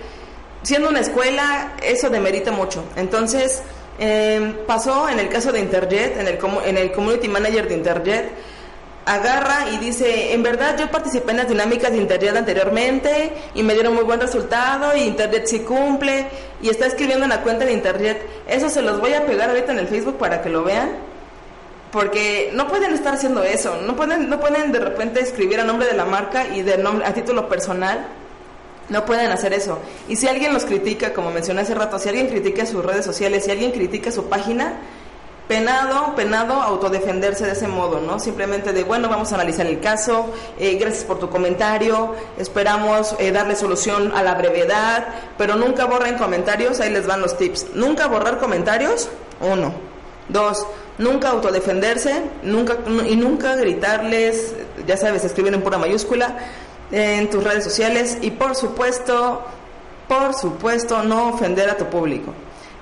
siendo 0.63 0.89
una 0.89 1.01
escuela, 1.01 1.75
eso 1.83 2.09
demerita 2.09 2.51
mucho. 2.51 2.83
Entonces, 2.97 3.63
em, 4.01 4.55
pasó 4.67 5.09
en 5.09 5.21
el 5.21 5.29
caso 5.29 5.53
de 5.53 5.61
Interjet, 5.61 6.19
en 6.19 6.27
el, 6.27 6.39
en 6.65 6.77
el 6.77 6.91
Community 6.91 7.29
Manager 7.29 7.69
de 7.69 7.75
Interjet, 7.75 8.31
agarra 9.07 9.71
y 9.71 9.79
dice, 9.79 10.35
en 10.35 10.43
verdad 10.43 10.77
yo 10.79 10.91
participé 10.91 11.31
en 11.31 11.37
las 11.39 11.49
dinámicas 11.49 11.93
de 11.93 11.99
Interjet 11.99 12.37
anteriormente 12.37 13.33
y 13.55 13.63
me 13.63 13.75
dieron 13.75 13.95
muy 13.95 14.05
buen 14.05 14.21
resultado 14.21 14.97
y 14.97 15.03
Interjet 15.03 15.47
sí 15.47 15.61
cumple 15.61 16.27
y 16.61 16.69
está 16.69 16.87
escribiendo 16.87 17.25
en 17.25 17.31
la 17.31 17.43
cuenta 17.43 17.65
de 17.65 17.73
Interjet. 17.73 18.21
Eso 18.49 18.69
se 18.69 18.83
los 18.83 19.01
voy 19.01 19.15
a 19.15 19.25
pegar 19.25 19.51
ahorita 19.51 19.73
en 19.73 19.79
el 19.79 19.87
Facebook 19.87 20.19
para 20.19 20.43
que 20.43 20.49
lo 20.49 20.65
vean 20.65 21.11
porque 21.91 22.51
no 22.55 22.69
pueden 22.69 22.93
estar 22.93 23.15
haciendo 23.15 23.43
eso, 23.43 23.81
no 23.83 23.97
pueden, 23.97 24.29
no 24.29 24.39
pueden 24.39 24.73
de 24.73 24.81
repente 24.81 25.21
escribir 25.21 25.61
a 25.61 25.65
nombre 25.65 25.87
de 25.87 25.95
la 25.95 26.05
marca 26.05 26.47
y 26.47 26.63
de 26.63 26.79
nombre, 26.79 27.07
a 27.07 27.13
título 27.13 27.49
personal, 27.49 28.07
no 28.91 29.07
pueden 29.07 29.31
hacer 29.31 29.53
eso. 29.53 29.79
Y 30.09 30.17
si 30.17 30.29
alguien 30.29 30.53
los 30.53 30.65
critica, 30.65 31.13
como 31.15 31.31
mencioné 31.31 31.63
hace 31.63 31.75
rato, 31.75 31.99
si 31.99 32.09
alguien 32.09 32.29
critica 32.29 32.67
sus 32.67 32.85
redes 32.85 33.05
sociales, 33.05 33.45
si 33.45 33.51
alguien 33.51 33.71
critica 33.71 34.11
su 34.11 34.25
página, 34.25 34.75
penado, 35.51 36.15
penado 36.15 36.55
autodefenderse 36.55 37.47
de 37.47 37.53
ese 37.53 37.67
modo, 37.67 38.01
¿no? 38.01 38.21
Simplemente 38.21 38.73
de, 38.73 38.85
bueno, 38.85 39.09
vamos 39.09 39.33
a 39.33 39.37
analizar 39.37 39.67
el 39.67 39.81
caso, 39.81 40.31
eh, 40.59 40.77
gracias 40.77 41.05
por 41.05 41.19
tu 41.19 41.29
comentario, 41.29 42.15
esperamos 42.39 43.17
eh, 43.19 43.33
darle 43.33 43.57
solución 43.57 44.13
a 44.15 44.23
la 44.23 44.35
brevedad, 44.35 45.09
pero 45.39 45.57
nunca 45.57 45.87
borren 45.87 46.19
comentarios, 46.19 46.81
ahí 46.81 46.91
les 46.91 47.07
van 47.07 47.21
los 47.21 47.37
tips. 47.37 47.69
Nunca 47.75 48.07
borrar 48.07 48.39
comentarios, 48.39 49.09
uno. 49.41 49.73
Dos, 50.29 50.65
nunca 50.99 51.31
autodefenderse, 51.31 52.23
nunca 52.45 52.79
y 53.09 53.17
nunca 53.17 53.57
gritarles, 53.57 54.55
ya 54.87 54.97
sabes, 54.97 55.25
escribir 55.25 55.53
en 55.53 55.63
pura 55.63 55.79
mayúscula 55.79 56.37
en 56.93 57.31
tus 57.31 57.43
redes 57.45 57.65
sociales 57.65 58.19
y 58.21 58.33
por 58.33 58.55
supuesto, 58.55 59.43
por 60.09 60.35
supuesto, 60.35 61.03
no 61.03 61.29
ofender 61.29 61.71
a 61.71 61.77
tu 61.77 61.87
público. 61.87 62.33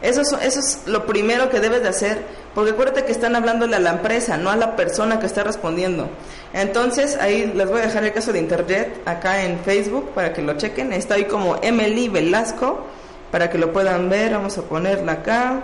Eso 0.01 0.21
es, 0.21 0.33
eso 0.33 0.61
es 0.61 0.83
lo 0.87 1.07
primero 1.07 1.51
que 1.51 1.59
debes 1.59 1.83
de 1.83 1.89
hacer, 1.89 2.23
porque 2.55 2.71
acuérdate 2.71 3.05
que 3.05 3.11
están 3.11 3.35
hablándole 3.35 3.75
a 3.75 3.81
la 3.81 3.91
empresa, 3.91 4.37
no 4.37 4.51
a 4.51 4.57
la 4.57 4.77
persona 4.77 5.19
que 5.19 5.27
está 5.27 5.43
respondiendo. 5.43 6.09
Entonces, 6.53 7.17
ahí 7.21 7.53
les 7.55 7.69
voy 7.69 7.81
a 7.81 7.87
dejar 7.87 8.05
el 8.05 8.13
caso 8.13 8.33
de 8.33 8.39
Internet 8.39 9.03
acá 9.07 9.43
en 9.43 9.59
Facebook 9.59 10.11
para 10.15 10.33
que 10.33 10.41
lo 10.41 10.57
chequen. 10.57 10.93
Está 10.93 11.15
ahí 11.15 11.25
como 11.25 11.57
Emily 11.63 12.09
Velasco 12.09 12.87
para 13.33 13.51
que 13.51 13.59
lo 13.59 13.73
puedan 13.73 14.09
ver. 14.09 14.33
Vamos 14.33 14.57
a 14.57 14.63
ponerla 14.63 15.13
acá. 15.13 15.63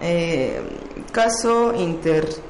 Eh, 0.00 0.60
caso 1.10 1.72
Interjet. 1.74 2.42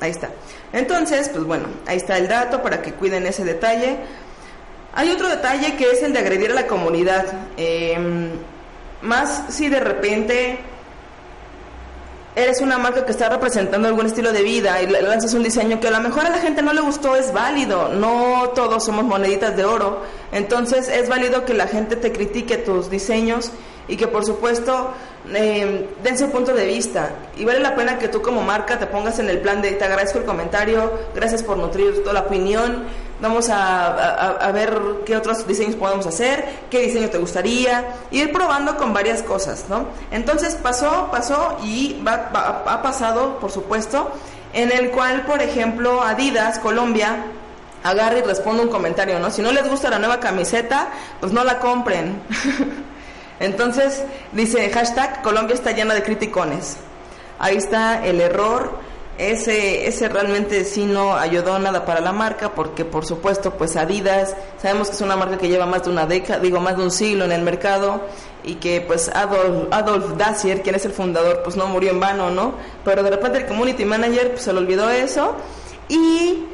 Ahí 0.00 0.10
está. 0.10 0.30
Entonces, 0.74 1.28
pues 1.28 1.44
bueno, 1.44 1.68
ahí 1.86 1.96
está 1.96 2.18
el 2.18 2.26
dato 2.26 2.60
para 2.60 2.82
que 2.82 2.92
cuiden 2.92 3.26
ese 3.26 3.44
detalle. 3.44 3.96
Hay 4.92 5.08
otro 5.10 5.28
detalle 5.28 5.76
que 5.76 5.90
es 5.90 6.02
el 6.02 6.12
de 6.12 6.18
agredir 6.18 6.50
a 6.50 6.54
la 6.54 6.66
comunidad. 6.66 7.24
Em, 7.56 8.30
más 9.02 9.44
si 9.50 9.68
de 9.68 9.78
repente 9.78 10.58
eres 12.34 12.60
una 12.60 12.76
marca 12.78 13.04
que 13.04 13.12
está 13.12 13.28
representando 13.28 13.86
algún 13.86 14.06
estilo 14.06 14.32
de 14.32 14.42
vida 14.42 14.82
y 14.82 14.88
lanzas 14.88 15.32
un 15.34 15.44
diseño 15.44 15.78
que 15.78 15.86
a 15.86 15.92
lo 15.92 16.00
mejor 16.00 16.26
a 16.26 16.30
la 16.30 16.38
gente 16.38 16.60
no 16.60 16.72
le 16.72 16.80
gustó, 16.80 17.14
es 17.14 17.32
válido. 17.32 17.90
No 17.90 18.50
todos 18.56 18.84
somos 18.84 19.04
moneditas 19.04 19.56
de 19.56 19.64
oro. 19.64 20.02
Entonces 20.32 20.88
es 20.88 21.08
válido 21.08 21.44
que 21.44 21.54
la 21.54 21.68
gente 21.68 21.94
te 21.94 22.10
critique 22.10 22.56
tus 22.56 22.90
diseños 22.90 23.52
y 23.88 23.96
que 23.96 24.08
por 24.08 24.24
supuesto 24.24 24.92
eh, 25.32 25.88
den 26.02 26.18
su 26.18 26.30
punto 26.30 26.52
de 26.52 26.66
vista. 26.66 27.10
Y 27.36 27.44
vale 27.44 27.60
la 27.60 27.74
pena 27.74 27.98
que 27.98 28.08
tú 28.08 28.22
como 28.22 28.42
marca 28.42 28.78
te 28.78 28.86
pongas 28.86 29.18
en 29.18 29.28
el 29.28 29.38
plan 29.38 29.62
de 29.62 29.72
te 29.72 29.84
agradezco 29.84 30.18
el 30.18 30.24
comentario, 30.24 30.92
gracias 31.14 31.42
por 31.42 31.56
nutrir 31.56 32.02
toda 32.02 32.14
la 32.14 32.20
opinión, 32.20 32.84
vamos 33.20 33.48
a, 33.50 34.50
ver 34.52 34.78
qué 35.06 35.16
otros 35.16 35.46
diseños 35.46 35.76
podemos 35.76 36.06
hacer, 36.06 36.44
qué 36.70 36.80
diseño 36.80 37.08
te 37.08 37.18
gustaría, 37.18 37.84
ir 38.10 38.32
probando 38.32 38.76
con 38.76 38.92
varias 38.92 39.22
cosas, 39.22 39.64
¿no? 39.68 39.86
Entonces 40.10 40.56
pasó, 40.56 41.08
pasó 41.10 41.58
y 41.62 42.02
va, 42.06 42.30
ha 42.66 42.82
pasado, 42.82 43.38
por 43.38 43.50
supuesto, 43.50 44.10
en 44.52 44.70
el 44.70 44.90
cual, 44.90 45.22
por 45.26 45.42
ejemplo, 45.42 46.02
Adidas, 46.02 46.58
Colombia, 46.58 47.24
agarra 47.82 48.18
y 48.18 48.22
responde 48.22 48.62
un 48.62 48.68
comentario, 48.68 49.18
¿no? 49.18 49.30
Si 49.30 49.42
no 49.42 49.52
les 49.52 49.68
gusta 49.68 49.90
la 49.90 49.98
nueva 49.98 50.20
camiseta, 50.20 50.88
pues 51.20 51.32
no 51.32 51.44
la 51.44 51.58
compren. 51.58 52.22
Entonces 53.40 54.02
dice 54.32 54.70
hashtag 54.70 55.22
Colombia 55.22 55.54
está 55.54 55.72
llena 55.72 55.94
de 55.94 56.02
criticones. 56.02 56.76
Ahí 57.38 57.56
está 57.56 58.04
el 58.04 58.20
error. 58.20 58.94
Ese, 59.16 59.86
ese 59.86 60.08
realmente 60.08 60.64
sí 60.64 60.86
no 60.86 61.14
ayudó 61.14 61.56
nada 61.60 61.84
para 61.84 62.00
la 62.00 62.12
marca 62.12 62.52
porque 62.52 62.84
por 62.84 63.06
supuesto 63.06 63.52
pues 63.52 63.76
Adidas, 63.76 64.34
sabemos 64.60 64.88
que 64.88 64.96
es 64.96 65.00
una 65.02 65.14
marca 65.14 65.38
que 65.38 65.46
lleva 65.46 65.66
más 65.66 65.84
de 65.84 65.90
una 65.90 66.04
década, 66.04 66.40
digo 66.40 66.58
más 66.58 66.76
de 66.76 66.82
un 66.82 66.90
siglo 66.90 67.24
en 67.24 67.30
el 67.30 67.42
mercado 67.42 68.00
y 68.42 68.56
que 68.56 68.80
pues 68.80 69.08
Adolf, 69.14 69.68
Adolf 69.72 70.16
Dacier, 70.16 70.62
quien 70.62 70.74
es 70.74 70.84
el 70.84 70.90
fundador, 70.90 71.42
pues 71.44 71.54
no 71.54 71.68
murió 71.68 71.92
en 71.92 72.00
vano, 72.00 72.30
¿no? 72.30 72.54
Pero 72.84 73.04
de 73.04 73.10
repente 73.10 73.38
el 73.38 73.46
community 73.46 73.84
manager 73.84 74.32
pues, 74.32 74.42
se 74.42 74.52
le 74.52 74.58
olvidó 74.58 74.90
eso 74.90 75.36
y 75.88 76.46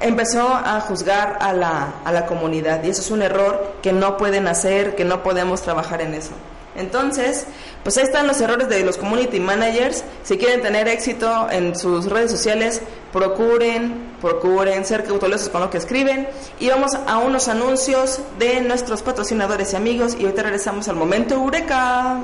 empezó 0.00 0.48
a 0.48 0.80
juzgar 0.80 1.38
a 1.40 1.52
la, 1.52 1.94
a 2.04 2.12
la 2.12 2.26
comunidad 2.26 2.82
y 2.84 2.90
eso 2.90 3.00
es 3.00 3.10
un 3.10 3.22
error 3.22 3.76
que 3.82 3.92
no 3.92 4.16
pueden 4.16 4.48
hacer, 4.48 4.94
que 4.94 5.04
no 5.04 5.22
podemos 5.22 5.62
trabajar 5.62 6.00
en 6.00 6.14
eso. 6.14 6.32
Entonces, 6.76 7.46
pues 7.82 7.96
ahí 7.98 8.04
están 8.04 8.26
los 8.26 8.40
errores 8.40 8.68
de 8.68 8.82
los 8.84 8.96
community 8.96 9.38
managers. 9.38 10.04
Si 10.24 10.36
quieren 10.36 10.60
tener 10.60 10.88
éxito 10.88 11.48
en 11.50 11.78
sus 11.78 12.06
redes 12.06 12.30
sociales, 12.30 12.82
procuren, 13.12 14.16
procuren 14.20 14.84
ser 14.84 15.04
cautelosos 15.04 15.48
con 15.48 15.60
lo 15.60 15.70
que 15.70 15.78
escriben. 15.78 16.28
Y 16.58 16.68
vamos 16.68 16.92
a 17.06 17.18
unos 17.18 17.48
anuncios 17.48 18.20
de 18.38 18.60
nuestros 18.60 19.02
patrocinadores 19.02 19.72
y 19.72 19.76
amigos. 19.76 20.16
Y 20.18 20.24
ahorita 20.24 20.42
regresamos 20.42 20.88
al 20.88 20.96
momento 20.96 21.34
Eureka. 21.34 22.18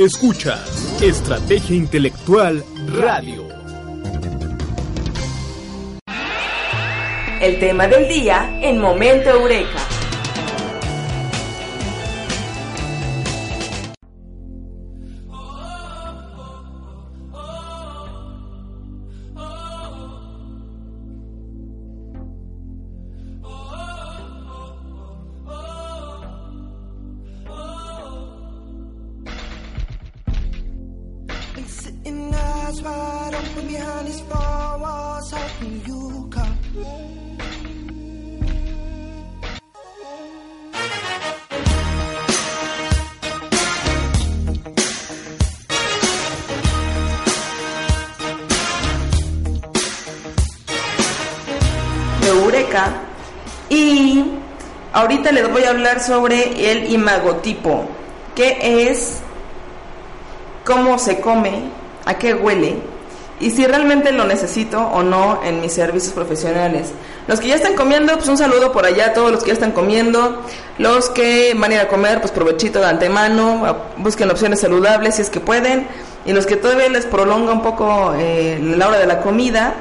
Escucha 0.00 0.64
Estrategia 1.02 1.76
Intelectual 1.76 2.64
Radio. 2.96 3.46
El 7.38 7.58
tema 7.60 7.86
del 7.86 8.08
día 8.08 8.58
en 8.62 8.78
Momento 8.78 9.28
Eureka. 9.28 9.99
Y 53.70 54.24
ahorita 54.92 55.32
les 55.32 55.50
voy 55.50 55.64
a 55.64 55.70
hablar 55.70 56.00
sobre 56.00 56.70
el 56.70 56.92
imagotipo, 56.92 57.86
qué 58.34 58.90
es, 58.90 59.20
cómo 60.66 60.98
se 60.98 61.20
come, 61.20 61.62
a 62.04 62.18
qué 62.18 62.34
huele 62.34 62.76
y 63.40 63.50
si 63.50 63.66
realmente 63.66 64.12
lo 64.12 64.26
necesito 64.26 64.78
o 64.78 65.02
no 65.02 65.40
en 65.42 65.62
mis 65.62 65.72
servicios 65.72 66.12
profesionales. 66.12 66.88
Los 67.26 67.40
que 67.40 67.48
ya 67.48 67.54
están 67.54 67.74
comiendo, 67.74 68.14
pues 68.14 68.28
un 68.28 68.36
saludo 68.36 68.70
por 68.70 68.84
allá 68.84 69.06
a 69.06 69.12
todos 69.14 69.32
los 69.32 69.40
que 69.40 69.48
ya 69.48 69.54
están 69.54 69.72
comiendo. 69.72 70.42
Los 70.76 71.08
que 71.08 71.54
van 71.54 71.70
a 71.70 71.74
ir 71.74 71.80
a 71.80 71.88
comer, 71.88 72.20
pues 72.20 72.32
provechito 72.32 72.80
de 72.80 72.86
antemano, 72.86 73.76
busquen 73.96 74.30
opciones 74.30 74.60
saludables 74.60 75.16
si 75.16 75.22
es 75.22 75.30
que 75.30 75.40
pueden. 75.40 75.88
Y 76.26 76.34
los 76.34 76.44
que 76.44 76.56
todavía 76.56 76.90
les 76.90 77.06
prolonga 77.06 77.52
un 77.52 77.62
poco 77.62 78.12
eh, 78.18 78.60
la 78.62 78.88
hora 78.88 78.98
de 78.98 79.06
la 79.06 79.20
comida, 79.20 79.72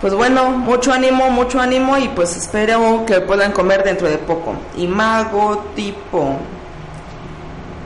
pues 0.00 0.14
bueno, 0.14 0.50
mucho 0.50 0.92
ánimo, 0.92 1.30
mucho 1.30 1.60
ánimo 1.60 1.98
y 1.98 2.08
pues 2.08 2.36
espero 2.36 3.04
que 3.06 3.20
puedan 3.20 3.52
comer 3.52 3.82
dentro 3.82 4.08
de 4.08 4.18
poco. 4.18 4.54
Imago 4.76 5.64
tipo. 5.74 6.36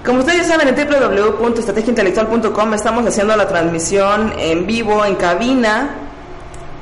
Como 0.04 0.18
ustedes 0.18 0.46
saben, 0.46 0.68
en 0.68 0.74
www.estrategiaintelectual.com 0.74 2.74
estamos 2.74 3.06
haciendo 3.06 3.34
la 3.36 3.48
transmisión 3.48 4.34
en 4.36 4.66
vivo, 4.66 5.04
en 5.04 5.14
cabina, 5.14 5.94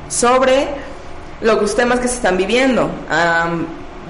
sobre 0.09 0.69
los 1.43 1.77
temas 1.77 2.01
que 2.01 2.09
se 2.09 2.17
están 2.17 2.37
viviendo 2.37 2.91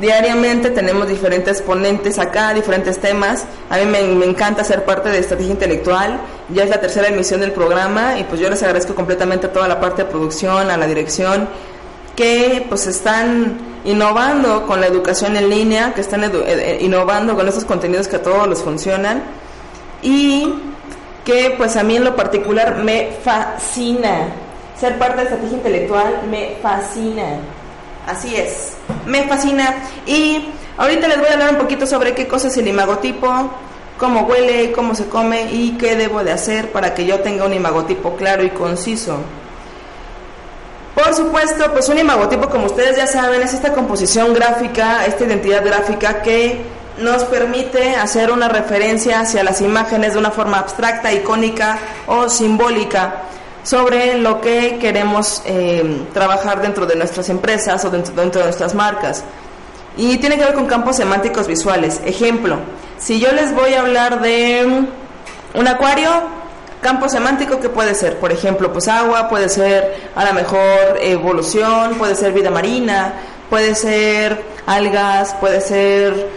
diariamente 0.00 0.70
tenemos 0.70 1.06
diferentes 1.06 1.60
ponentes 1.62 2.18
acá, 2.18 2.54
diferentes 2.54 2.98
temas. 2.98 3.44
A 3.68 3.78
mí 3.78 3.84
me, 3.84 4.24
encanta 4.24 4.64
ser 4.64 4.84
parte 4.84 5.10
de 5.10 5.18
Estrategia 5.18 5.52
Intelectual. 5.52 6.20
Ya 6.48 6.64
es 6.64 6.70
la 6.70 6.80
tercera 6.80 7.08
emisión 7.08 7.40
del 7.40 7.52
programa 7.52 8.18
y 8.18 8.24
pues 8.24 8.40
yo 8.40 8.48
les 8.48 8.62
agradezco 8.62 8.94
completamente 8.94 9.46
a 9.46 9.52
toda 9.52 9.68
la 9.68 9.78
parte 9.78 10.04
de 10.04 10.10
producción, 10.10 10.70
a 10.70 10.76
la 10.76 10.86
dirección, 10.86 11.48
que 12.16 12.64
pues 12.68 12.86
están 12.86 13.58
innovando 13.84 14.66
con 14.66 14.80
la 14.80 14.86
educación 14.86 15.36
en 15.36 15.48
línea, 15.48 15.92
que 15.94 16.00
están 16.00 16.24
eh, 16.24 16.30
eh, 16.32 16.78
innovando 16.80 17.36
con 17.36 17.46
esos 17.46 17.64
contenidos 17.64 18.08
que 18.08 18.16
a 18.16 18.22
todos 18.22 18.48
los 18.48 18.62
funcionan 18.62 19.22
y 20.02 20.54
que 21.24 21.54
pues 21.56 21.76
a 21.76 21.82
mí 21.82 21.96
en 21.96 22.04
lo 22.04 22.16
particular 22.16 22.78
me 22.78 23.10
fascina. 23.22 24.28
Ser 24.78 24.98
parte 24.98 25.16
de 25.16 25.22
Estrategia 25.24 25.56
Intelectual 25.58 26.22
me 26.30 26.56
fascina. 26.62 27.38
Así 28.06 28.34
es, 28.36 28.72
me 29.06 29.24
fascina. 29.28 29.74
Y 30.06 30.48
ahorita 30.76 31.08
les 31.08 31.18
voy 31.18 31.28
a 31.28 31.32
hablar 31.34 31.50
un 31.50 31.58
poquito 31.58 31.86
sobre 31.86 32.14
qué 32.14 32.26
cosa 32.26 32.48
es 32.48 32.56
el 32.56 32.68
imagotipo, 32.68 33.50
cómo 33.98 34.22
huele, 34.22 34.72
cómo 34.72 34.94
se 34.94 35.06
come 35.06 35.50
y 35.52 35.76
qué 35.78 35.96
debo 35.96 36.24
de 36.24 36.32
hacer 36.32 36.72
para 36.72 36.94
que 36.94 37.04
yo 37.04 37.20
tenga 37.20 37.44
un 37.44 37.52
imagotipo 37.52 38.16
claro 38.16 38.42
y 38.42 38.50
conciso. 38.50 39.18
Por 40.94 41.14
supuesto, 41.14 41.70
pues 41.72 41.88
un 41.88 41.98
imagotipo, 41.98 42.48
como 42.48 42.66
ustedes 42.66 42.96
ya 42.96 43.06
saben, 43.06 43.42
es 43.42 43.54
esta 43.54 43.72
composición 43.72 44.34
gráfica, 44.34 45.06
esta 45.06 45.24
identidad 45.24 45.64
gráfica 45.64 46.22
que 46.22 46.60
nos 46.98 47.24
permite 47.24 47.94
hacer 47.94 48.30
una 48.30 48.48
referencia 48.48 49.20
hacia 49.20 49.42
las 49.44 49.60
imágenes 49.60 50.14
de 50.14 50.18
una 50.18 50.30
forma 50.30 50.58
abstracta, 50.58 51.12
icónica 51.12 51.78
o 52.06 52.28
simbólica 52.28 53.22
sobre 53.62 54.18
lo 54.18 54.40
que 54.40 54.78
queremos 54.78 55.42
eh, 55.44 56.06
trabajar 56.12 56.62
dentro 56.62 56.86
de 56.86 56.96
nuestras 56.96 57.28
empresas 57.28 57.84
o 57.84 57.90
dentro, 57.90 58.14
de 58.14 58.44
nuestras 58.44 58.74
marcas. 58.74 59.24
Y 59.96 60.18
tiene 60.18 60.38
que 60.38 60.44
ver 60.44 60.54
con 60.54 60.66
campos 60.66 60.96
semánticos 60.96 61.46
visuales. 61.46 62.00
Ejemplo, 62.04 62.58
si 62.98 63.20
yo 63.20 63.32
les 63.32 63.54
voy 63.54 63.74
a 63.74 63.80
hablar 63.80 64.20
de 64.22 64.86
un 65.54 65.68
acuario, 65.68 66.10
campo 66.80 67.08
semántico 67.08 67.60
que 67.60 67.68
puede 67.68 67.94
ser, 67.94 68.18
por 68.18 68.32
ejemplo, 68.32 68.72
pues 68.72 68.88
agua, 68.88 69.28
puede 69.28 69.48
ser 69.48 70.10
a 70.14 70.24
lo 70.24 70.32
mejor 70.32 70.98
evolución, 71.00 71.96
puede 71.96 72.14
ser 72.14 72.32
vida 72.32 72.50
marina, 72.50 73.14
puede 73.50 73.74
ser 73.74 74.42
algas, 74.66 75.34
puede 75.34 75.60
ser 75.60 76.28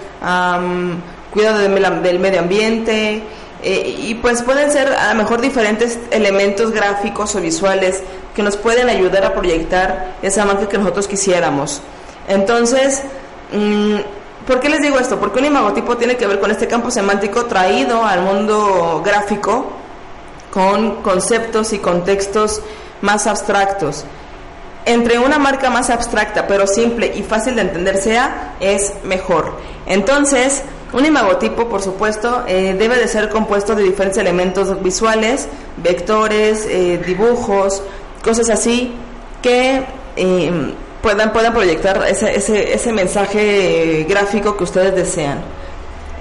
cuidado 1.31 1.59
del 1.59 2.19
medio 2.19 2.39
ambiente, 2.39 3.23
eh, 3.63 3.95
y 3.97 4.15
pues 4.15 4.43
pueden 4.43 4.71
ser 4.71 4.89
a 4.89 5.13
lo 5.13 5.23
mejor 5.23 5.41
diferentes 5.41 5.99
elementos 6.11 6.71
gráficos 6.71 7.35
o 7.35 7.41
visuales 7.41 8.03
que 8.35 8.43
nos 8.43 8.57
pueden 8.57 8.89
ayudar 8.89 9.23
a 9.25 9.33
proyectar 9.33 10.15
esa 10.21 10.45
marca 10.45 10.67
que 10.67 10.77
nosotros 10.77 11.07
quisiéramos. 11.07 11.81
Entonces, 12.27 13.03
mm, 13.51 13.99
¿Por 14.45 14.59
qué 14.59 14.67
les 14.67 14.81
digo 14.81 14.99
esto? 14.99 15.19
Porque 15.19 15.39
un 15.39 15.45
imagotipo 15.45 15.95
tiene 15.95 16.17
que 16.17 16.27
ver 16.27 16.41
con 16.41 16.51
este 16.51 16.67
campo 16.67 16.91
semántico 16.91 17.45
traído 17.45 18.03
al 18.03 18.23
mundo 18.23 19.01
gráfico 19.03 19.71
con 20.51 21.01
conceptos 21.01 21.71
y 21.71 21.79
contextos 21.79 22.61
más 23.01 23.25
abstractos. 23.25 24.03
Entre 24.85 25.17
una 25.17 25.39
marca 25.39 25.69
más 25.69 25.89
abstracta 25.89 26.45
pero 26.45 26.67
simple 26.67 27.13
y 27.15 27.23
fácil 27.23 27.55
de 27.55 27.61
entender 27.61 27.95
sea, 27.97 28.55
es 28.59 28.93
mejor. 29.05 29.53
Entonces, 29.85 30.63
un 30.93 31.05
imagotipo, 31.05 31.67
por 31.67 31.81
supuesto, 31.81 32.43
eh, 32.47 32.75
debe 32.77 32.97
de 32.97 33.07
ser 33.07 33.29
compuesto 33.29 33.75
de 33.75 33.83
diferentes 33.83 34.17
elementos 34.17 34.81
visuales, 34.81 35.47
vectores, 35.77 36.65
eh, 36.65 37.01
dibujos, 37.05 37.81
cosas 38.23 38.49
así, 38.49 38.93
que 39.41 39.83
eh, 40.15 40.73
puedan, 41.01 41.33
puedan 41.33 41.53
proyectar 41.53 42.05
ese, 42.07 42.35
ese, 42.35 42.73
ese 42.73 42.93
mensaje 42.93 44.05
gráfico 44.07 44.55
que 44.55 44.63
ustedes 44.63 44.95
desean. 44.95 45.41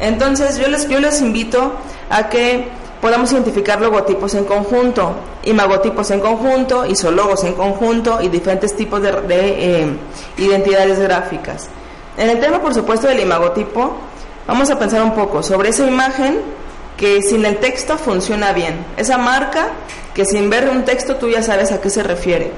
Entonces 0.00 0.58
yo 0.58 0.68
les, 0.68 0.88
yo 0.88 0.98
les 1.00 1.20
invito 1.20 1.72
a 2.10 2.28
que 2.28 2.66
podamos 3.02 3.32
identificar 3.32 3.80
logotipos 3.80 4.34
en 4.34 4.44
conjunto, 4.44 5.12
imagotipos 5.44 6.10
en 6.12 6.20
conjunto, 6.20 6.86
isologos 6.86 7.44
en 7.44 7.54
conjunto 7.54 8.20
y 8.22 8.28
diferentes 8.28 8.74
tipos 8.76 9.02
de, 9.02 9.10
eh, 9.28 9.86
identidades 10.38 11.00
gráficas. 11.00 11.68
En 12.16 12.30
el 12.30 12.40
tema, 12.40 12.60
por 12.60 12.72
supuesto, 12.72 13.08
del 13.08 13.20
imagotipo, 13.20 13.94
vamos 14.46 14.70
a 14.70 14.78
pensar 14.78 15.02
un 15.02 15.14
poco 15.14 15.42
sobre 15.42 15.70
esa 15.70 15.86
imagen 15.86 16.40
que 16.96 17.22
sin 17.22 17.44
el 17.44 17.58
texto 17.58 17.98
funciona 17.98 18.52
bien, 18.52 18.84
esa 18.96 19.18
marca 19.18 19.68
que 20.14 20.24
sin 20.24 20.50
ver 20.50 20.68
un 20.68 20.84
texto 20.84 21.16
tú 21.16 21.28
ya 21.28 21.42
sabes 21.42 21.72
a 21.72 21.80
qué 21.80 21.90
se 21.90 22.02
refiere. 22.02 22.52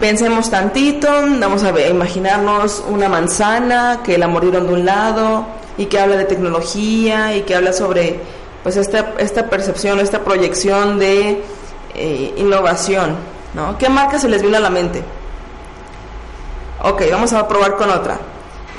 Pensemos 0.00 0.50
tantito, 0.50 1.08
vamos 1.08 1.62
a 1.62 1.88
imaginarnos 1.88 2.84
una 2.88 3.08
manzana 3.08 4.00
que 4.04 4.18
la 4.18 4.28
murieron 4.28 4.66
de 4.66 4.72
un 4.74 4.84
lado 4.84 5.46
y 5.78 5.86
que 5.86 5.98
habla 5.98 6.16
de 6.16 6.24
tecnología 6.24 7.34
y 7.34 7.42
que 7.42 7.54
habla 7.54 7.72
sobre 7.72 8.20
pues 8.62 8.76
esta, 8.76 9.14
esta 9.18 9.48
percepción, 9.48 10.00
esta 10.00 10.22
proyección 10.24 10.98
de 10.98 11.42
eh, 11.94 12.34
innovación. 12.36 13.16
¿no? 13.54 13.78
¿Qué 13.78 13.88
marca 13.88 14.18
se 14.18 14.28
les 14.28 14.42
vino 14.42 14.56
a 14.56 14.60
la 14.60 14.70
mente? 14.70 15.02
Ok, 16.82 17.02
vamos 17.10 17.32
a 17.32 17.48
probar 17.48 17.76
con 17.76 17.88
otra. 17.90 18.18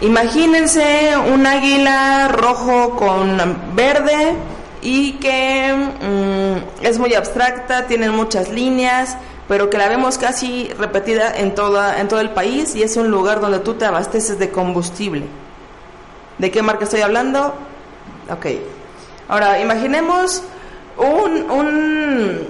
Imagínense 0.01 1.17
un 1.17 1.47
águila 1.47 2.27
rojo 2.27 2.95
con 2.95 3.75
verde 3.75 4.35
y 4.83 5.13
que 5.13 5.73
mm, 5.73 6.85
es 6.85 6.99
muy 6.99 7.15
abstracta, 7.15 7.87
tiene 7.87 8.11
muchas 8.11 8.49
líneas, 8.49 9.17
pero 9.47 9.71
que 9.71 9.79
la 9.79 9.89
vemos 9.89 10.19
casi 10.19 10.69
repetida 10.77 11.35
en, 11.35 11.55
toda, 11.55 11.99
en 11.99 12.07
todo 12.07 12.19
el 12.19 12.29
país 12.29 12.75
y 12.75 12.83
es 12.83 12.95
un 12.95 13.09
lugar 13.09 13.39
donde 13.39 13.57
tú 13.59 13.73
te 13.73 13.85
abasteces 13.85 14.37
de 14.37 14.51
combustible. 14.51 15.25
¿De 16.37 16.51
qué 16.51 16.61
marca 16.61 16.83
estoy 16.83 17.01
hablando? 17.01 17.55
Ok. 18.29 18.45
Ahora, 19.27 19.59
imaginemos 19.59 20.43
un, 20.97 21.49
un, 21.49 22.47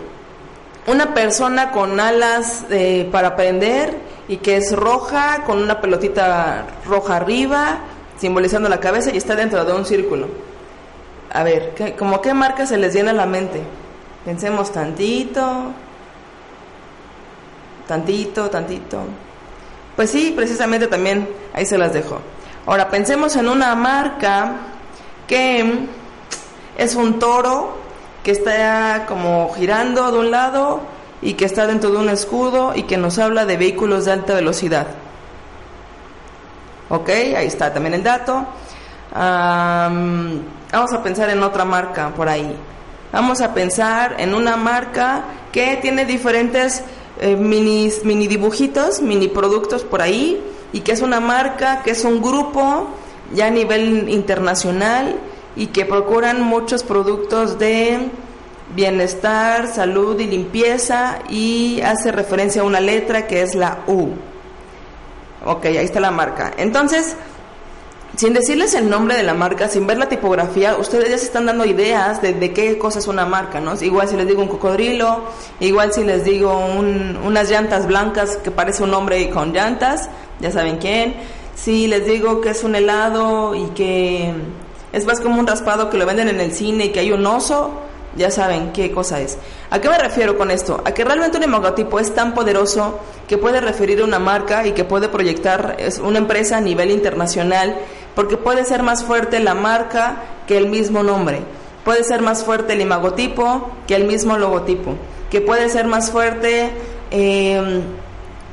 una 0.85 1.13
persona 1.13 1.71
con 1.71 1.97
alas 1.97 2.65
eh, 2.69 3.07
para 3.09 3.37
prender 3.37 4.06
y 4.27 4.37
que 4.37 4.57
es 4.57 4.75
roja, 4.75 5.43
con 5.45 5.61
una 5.61 5.79
pelotita 5.81 6.65
roja 6.85 7.15
arriba, 7.15 7.79
simbolizando 8.17 8.69
la 8.69 8.79
cabeza 8.79 9.11
y 9.13 9.17
está 9.17 9.35
dentro 9.35 9.63
de 9.63 9.73
un 9.73 9.85
círculo. 9.85 10.27
A 11.31 11.43
ver, 11.43 11.73
¿qué, 11.75 11.93
¿cómo 11.93 12.21
qué 12.21 12.33
marca 12.33 12.65
se 12.65 12.77
les 12.77 12.93
llena 12.93 13.13
la 13.13 13.25
mente? 13.25 13.61
Pensemos 14.25 14.71
tantito 14.71 15.73
tantito, 17.87 18.49
tantito. 18.49 18.99
Pues 19.95 20.11
sí, 20.11 20.33
precisamente 20.35 20.87
también 20.87 21.27
ahí 21.53 21.65
se 21.65 21.77
las 21.77 21.93
dejo. 21.93 22.19
Ahora 22.67 22.89
pensemos 22.89 23.35
en 23.35 23.47
una 23.47 23.73
marca 23.73 24.57
que 25.25 25.87
es 26.77 26.95
un 26.95 27.17
toro 27.17 27.77
que 28.23 28.31
está 28.31 29.05
como 29.07 29.51
girando 29.55 30.11
de 30.11 30.19
un 30.19 30.29
lado 30.29 30.81
y 31.21 31.33
que 31.33 31.45
está 31.45 31.67
dentro 31.67 31.89
de 31.91 31.97
un 31.97 32.09
escudo 32.09 32.73
y 32.75 32.83
que 32.83 32.97
nos 32.97 33.17
habla 33.17 33.45
de 33.45 33.57
vehículos 33.57 34.05
de 34.05 34.11
alta 34.11 34.35
velocidad. 34.35 34.87
Ok, 36.89 37.09
ahí 37.09 37.47
está 37.47 37.73
también 37.73 37.95
el 37.95 38.03
dato. 38.03 38.45
vamos 39.11 40.93
a 40.93 41.03
pensar 41.03 41.29
en 41.29 41.43
otra 41.43 41.65
marca 41.65 42.13
por 42.15 42.29
ahí. 42.29 42.55
Vamos 43.11 43.41
a 43.41 43.53
pensar 43.53 44.15
en 44.19 44.33
una 44.33 44.57
marca 44.57 45.23
que 45.51 45.77
tiene 45.81 46.05
diferentes 46.05 46.83
eh, 47.19 47.35
mini, 47.35 47.89
mini 48.03 48.27
dibujitos, 48.27 49.01
mini 49.01 49.27
productos 49.27 49.83
por 49.83 50.01
ahí, 50.01 50.41
y 50.71 50.81
que 50.81 50.91
es 50.91 51.01
una 51.01 51.19
marca, 51.19 51.81
que 51.83 51.91
es 51.91 52.03
un 52.03 52.21
grupo 52.21 52.87
ya 53.33 53.47
a 53.47 53.49
nivel 53.49 54.09
internacional 54.09 55.15
y 55.55 55.67
que 55.67 55.85
procuran 55.85 56.41
muchos 56.41 56.83
productos 56.83 57.57
de 57.57 58.09
bienestar, 58.75 59.67
salud 59.67 60.19
y 60.19 60.27
limpieza 60.27 61.19
y 61.29 61.81
hace 61.81 62.11
referencia 62.11 62.61
a 62.61 62.65
una 62.65 62.79
letra 62.79 63.27
que 63.27 63.41
es 63.41 63.55
la 63.55 63.79
U. 63.87 64.09
Ok, 65.45 65.65
ahí 65.65 65.77
está 65.77 65.99
la 65.99 66.11
marca. 66.11 66.53
Entonces, 66.57 67.15
sin 68.17 68.33
decirles 68.33 68.73
el 68.73 68.89
nombre 68.89 69.15
de 69.15 69.23
la 69.23 69.33
marca, 69.33 69.69
sin 69.69 69.85
ver 69.85 69.97
la 69.97 70.09
tipografía, 70.09 70.75
ustedes 70.77 71.09
ya 71.09 71.17
se 71.17 71.25
están 71.25 71.45
dando 71.45 71.65
ideas 71.65 72.21
de, 72.21 72.51
qué 72.51 72.77
cosa 72.77 72.99
es 72.99 73.07
una 73.07 73.25
marca, 73.25 73.59
¿no? 73.59 73.75
Igual 73.79 74.07
si 74.09 74.15
les 74.15 74.27
digo 74.27 74.41
un 74.41 74.47
cocodrilo, 74.47 75.21
igual 75.59 75.93
si 75.93 76.03
les 76.03 76.23
digo 76.23 76.57
unas 76.57 77.49
llantas 77.49 77.85
blancas 77.85 78.37
que 78.37 78.49
parece 78.49 78.83
un 78.83 78.93
hombre 78.93 79.29
con 79.29 79.53
llantas, 79.53 80.09
ya 80.39 80.51
saben 80.51 80.77
quién. 80.77 81.15
Si 81.55 81.87
les 81.87 82.05
digo 82.05 82.41
que 82.41 82.49
es 82.49 82.63
un 82.63 82.75
helado 82.75 83.55
y 83.55 83.65
que 83.69 84.33
es 84.93 85.05
más 85.05 85.19
como 85.19 85.39
un 85.39 85.45
raspado 85.45 85.89
que 85.89 85.97
lo 85.97 86.05
venden 86.05 86.27
en 86.27 86.39
el 86.39 86.53
cine 86.53 86.85
y 86.85 86.89
que 86.89 87.01
hay 87.01 87.11
un 87.11 87.25
oso, 87.25 87.86
ya 88.17 88.31
saben 88.31 88.71
qué 88.73 88.91
cosa 88.91 89.21
es. 89.21 89.37
¿A 89.69 89.79
qué 89.79 89.89
me 89.89 89.97
refiero 89.97 90.37
con 90.37 90.51
esto? 90.51 90.81
A 90.83 90.91
que 90.93 91.05
realmente 91.05 91.37
un 91.37 91.51
logotipo 91.51 91.99
es 91.99 92.13
tan 92.13 92.33
poderoso 92.33 92.99
que 93.27 93.37
puede 93.37 93.61
referir 93.61 94.01
a 94.01 94.05
una 94.05 94.19
marca 94.19 94.65
y 94.65 94.71
que 94.71 94.83
puede 94.83 95.07
proyectar 95.07 95.77
una 96.03 96.17
empresa 96.17 96.57
a 96.57 96.61
nivel 96.61 96.91
internacional 96.91 97.77
porque 98.15 98.37
puede 98.37 98.65
ser 98.65 98.83
más 98.83 99.03
fuerte 99.03 99.39
la 99.39 99.53
marca 99.53 100.23
que 100.47 100.57
el 100.57 100.69
mismo 100.69 101.03
nombre, 101.03 101.41
puede 101.85 102.03
ser 102.03 102.21
más 102.21 102.43
fuerte 102.43 102.73
el 102.73 102.81
imagotipo 102.81 103.69
que 103.85 103.95
el 103.95 104.05
mismo 104.05 104.37
logotipo, 104.37 104.95
que 105.29 105.41
puede 105.41 105.69
ser 105.69 105.85
más 105.85 106.09
fuerte 106.09 106.71
em, 107.11 107.81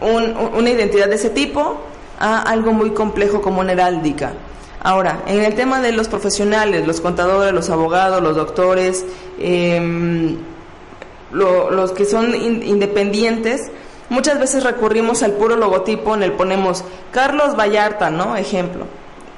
una 0.01 0.71
identidad 0.71 1.09
de 1.09 1.15
ese 1.15 1.31
tipo 1.31 1.79
a 2.19 2.43
algo 2.43 2.73
muy 2.73 2.91
complejo 2.91 3.41
como 3.41 3.61
una 3.61 3.73
heráldica. 3.73 4.33
Ahora, 4.85 5.25
en 5.27 5.43
el 5.43 5.55
tema 5.55 5.81
de 5.81 5.91
los 5.91 6.07
profesionales, 6.07 6.87
los 6.87 7.01
contadores, 7.01 7.53
los 7.53 7.71
abogados, 7.71 8.23
los 8.23 8.37
doctores, 8.37 9.05
em, 9.41 10.37
los 11.33 11.91
que 11.91 12.05
son 12.05 12.33
independientes, 12.35 13.73
muchas 14.09 14.39
veces 14.39 14.63
recurrimos 14.63 15.25
al 15.25 15.33
puro 15.33 15.57
logotipo 15.57 16.15
en 16.15 16.23
el 16.23 16.33
ponemos 16.33 16.85
Carlos 17.11 17.57
Vallarta, 17.57 18.11
¿no? 18.11 18.37
Ejemplo 18.37 18.87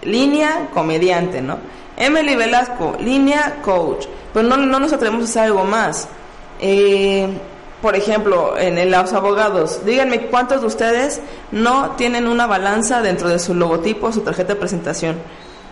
línea 0.06 0.68
comediante, 0.72 1.42
¿no? 1.42 1.58
Emily 1.96 2.36
Velasco, 2.36 2.96
línea 3.00 3.60
coach. 3.62 4.06
Pero 4.32 4.48
no, 4.48 4.56
no 4.56 4.80
nos 4.80 4.92
atrevemos 4.92 5.22
a 5.22 5.24
hacer 5.24 5.42
algo 5.44 5.64
más. 5.64 6.08
Eh, 6.60 7.28
por 7.86 7.94
ejemplo, 7.94 8.58
en, 8.58 8.90
los 8.90 9.12
abogados, 9.12 9.84
díganme 9.86 10.22
cuántos 10.22 10.60
de 10.60 10.66
ustedes 10.66 11.20
no 11.52 11.92
tienen 11.92 12.26
una 12.26 12.48
balanza 12.48 13.00
dentro 13.00 13.28
de 13.28 13.38
su 13.38 13.54
logotipo, 13.54 14.10
su 14.10 14.22
tarjeta 14.22 14.54
de 14.54 14.58
presentación. 14.58 15.14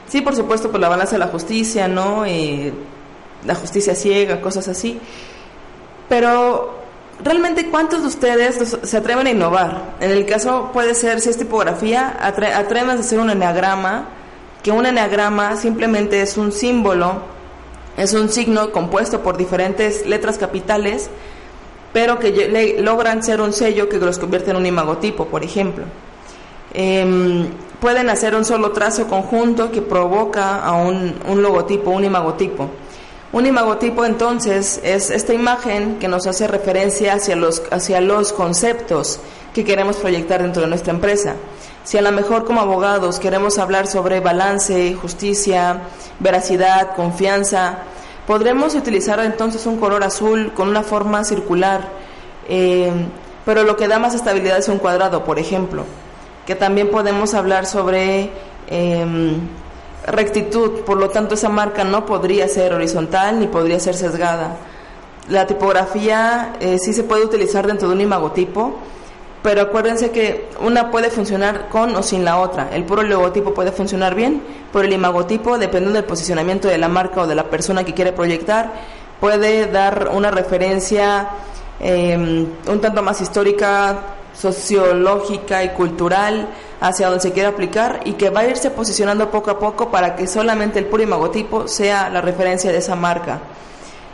Sí, 0.07 0.21
por 0.21 0.37
supuesto, 0.37 0.71
por 0.71 0.79
la 0.79 0.89
balanza 0.89 1.17
de 1.17 1.19
la 1.19 1.27
justicia, 1.27 1.89
¿no? 1.89 2.25
Eh, 2.25 2.73
la 3.45 3.57
justicia 3.57 3.97
ciega, 3.97 4.41
cosas 4.41 4.69
así. 4.69 5.01
Pero 6.09 6.77
realmente 7.21 7.69
cuántos 7.69 8.03
de 8.03 8.07
ustedes 8.07 8.79
se 8.81 8.97
atreven 8.97 9.27
a 9.27 9.31
innovar. 9.31 9.97
En 9.99 10.13
el 10.13 10.25
caso 10.25 10.71
puede 10.73 10.95
ser, 10.95 11.21
si 11.21 11.31
es 11.31 11.37
tipografía, 11.37 12.17
atreven 12.21 12.91
a 12.91 13.01
hacer 13.01 13.19
un 13.19 13.31
eneagrama 13.31 14.07
que 14.63 14.71
un 14.71 14.87
eneagrama 14.87 15.57
simplemente 15.57 16.23
es 16.23 16.37
un 16.37 16.53
símbolo, 16.53 17.23
es 17.97 18.15
un 18.15 18.29
signo 18.29 18.71
compuesto 18.71 19.21
por 19.21 19.37
diferentes 19.37 20.07
letras 20.07 20.39
capitales, 20.39 21.11
pero 21.95 22.19
que 22.19 22.77
logran 22.81 23.23
ser 23.23 23.41
un 23.41 23.53
sello 23.53 23.89
que 23.89 23.99
los 23.99 24.19
convierte 24.19 24.51
en 24.51 24.57
un 24.57 24.67
imagotipo, 24.67 25.27
por 25.27 25.45
ejemplo. 25.45 25.85
Em, 26.75 27.47
pueden 27.81 28.11
hacer 28.11 28.35
un 28.35 28.45
solo 28.45 28.73
trazo 28.73 29.07
conjunto 29.07 29.71
que 29.71 29.81
provoca 29.81 30.59
a 30.59 30.73
un, 30.73 31.15
logotipo, 31.41 31.91
un 31.93 32.03
imagotipo. 32.03 32.69
Un 33.33 33.47
imagotipo 33.47 34.05
entonces 34.05 34.81
es 34.83 35.11
esta 35.11 35.35
imagen 35.35 36.01
que 36.01 36.09
nos 36.09 36.27
hace 36.27 36.49
referencia 36.49 37.15
hacia 37.15 37.37
los, 37.37 37.63
hacia 37.71 38.01
los 38.01 38.33
conceptos 38.33 39.21
que 39.55 39.65
queremos 39.65 39.97
proyectar 39.97 40.43
dentro 40.43 40.63
de 40.63 40.69
nuestra 40.69 40.93
empresa. 40.93 41.37
Si 41.85 41.97
a 41.97 42.03
lo 42.03 42.11
mejor 42.11 42.45
como 42.45 42.61
abogados 42.61 43.21
queremos 43.21 43.59
hablar 43.59 43.87
sobre 43.87 44.19
balance, 44.19 44.95
justicia, 44.95 45.83
veracidad, 46.19 46.97
confianza, 46.97 47.79
podremos 48.27 48.75
utilizar 48.75 49.21
entonces 49.21 49.67
un 49.67 49.79
color 49.79 50.03
azul 50.05 50.53
con 50.55 50.69
una 50.69 50.83
forma 50.83 51.25
circular, 51.25 51.89
eh, 52.49 52.91
pero 53.45 53.65
lo 53.65 53.77
que 53.77 53.89
da 53.89 53.99
más 53.99 54.15
estabilidad 54.15 54.59
es 54.59 54.69
un 54.69 54.79
cuadrado, 54.79 55.25
por 55.25 55.39
ejemplo. 55.39 55.85
Que 56.47 56.55
también 56.55 56.91
podemos 56.91 57.35
hablar 57.35 57.67
sobre 57.67 58.31
em, 58.69 59.41
rectitud, 60.07 60.81
por 60.81 60.99
lo 60.99 61.11
tanto 61.11 61.35
esa 61.35 61.49
marca 61.49 61.85
no 61.85 62.05
podría 62.05 62.49
ser 62.49 62.75
horizontal 62.75 63.41
ni 63.41 63.47
podría 63.47 63.81
ser 63.81 63.95
sesgada. 63.95 64.57
La 65.29 65.47
tipografía 65.47 66.55
eh, 66.61 66.79
sí 66.79 66.93
se 66.93 67.03
puede 67.03 67.25
utilizar 67.25 67.67
dentro 67.67 67.89
de 67.89 67.95
un 67.95 68.01
imagotipo, 68.03 68.79
pero 69.45 69.61
acuérdense 69.61 70.11
que 70.11 70.49
una 70.61 70.91
puede 70.91 71.11
funcionar 71.11 71.69
con 71.69 71.95
o 71.97 72.03
sin 72.03 72.25
la 72.25 72.39
otra. 72.39 72.71
El 72.73 72.85
puro 72.85 73.03
logotipo 73.03 73.53
puede 73.53 73.73
funcionar 73.73 74.15
bien, 74.15 74.43
pero 74.73 74.87
el 74.87 74.93
imagotipo, 74.95 75.59
dependiendo 75.59 75.99
del 75.99 76.07
posicionamiento 76.07 76.67
de 76.67 76.79
la 76.79 76.89
marca 76.89 77.21
o 77.21 77.27
de 77.27 77.35
la 77.35 77.45
persona 77.51 77.85
que 77.85 77.93
quiere 77.93 78.15
proyectar, 78.15 78.73
puede 79.21 79.67
dar 79.67 80.09
una 80.15 80.31
referencia 80.31 81.29
em, 81.79 82.47
un 82.67 82.81
tanto 82.81 83.03
más 83.03 83.21
histórica, 83.21 83.99
sociológica 84.33 85.63
y 85.63 85.69
cultural 85.75 86.49
hacia 86.81 87.09
donde 87.09 87.21
se 87.21 87.33
quiere 87.33 87.51
aplicar 87.51 88.01
y 88.07 88.15
que 88.15 88.31
va 88.31 88.41
a 88.41 88.47
irse 88.47 88.71
posicionando 88.71 89.31
poco 89.31 89.51
a 89.51 89.59
poco 89.59 89.91
para 89.91 90.17
que 90.17 90.27
solamente 90.27 90.79
el 90.79 90.87
puro 90.87 91.03
imagotipo 91.03 91.69
sea 91.69 92.09
la 92.09 92.23
referencia 92.23 92.73
de 92.73 92.79
esa 92.79 92.97
marca. 92.97 93.41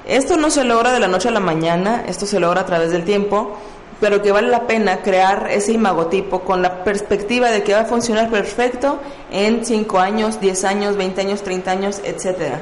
Esto 0.08 0.36
no 0.36 0.50
se 0.50 0.64
logra 0.64 0.90
de 0.92 0.98
la 0.98 1.06
noche 1.06 1.28
a 1.28 1.30
la 1.30 1.38
mañana, 1.38 2.02
esto 2.08 2.26
se 2.26 2.40
logra 2.40 2.62
a 2.62 2.66
través 2.66 2.90
del 2.90 3.04
tiempo 3.04 3.56
pero 4.00 4.22
que 4.22 4.32
vale 4.32 4.48
la 4.48 4.66
pena 4.66 5.02
crear 5.02 5.48
ese 5.50 5.72
imagotipo 5.72 6.40
con 6.40 6.62
la 6.62 6.82
perspectiva 6.82 7.50
de 7.50 7.62
que 7.62 7.74
va 7.74 7.80
a 7.80 7.84
funcionar 7.84 8.30
perfecto 8.30 8.98
en 9.30 9.64
5 9.64 9.98
años, 9.98 10.40
10 10.40 10.64
años, 10.64 10.96
20 10.96 11.20
años, 11.20 11.42
30 11.42 11.70
años, 11.70 12.00
etcétera. 12.04 12.60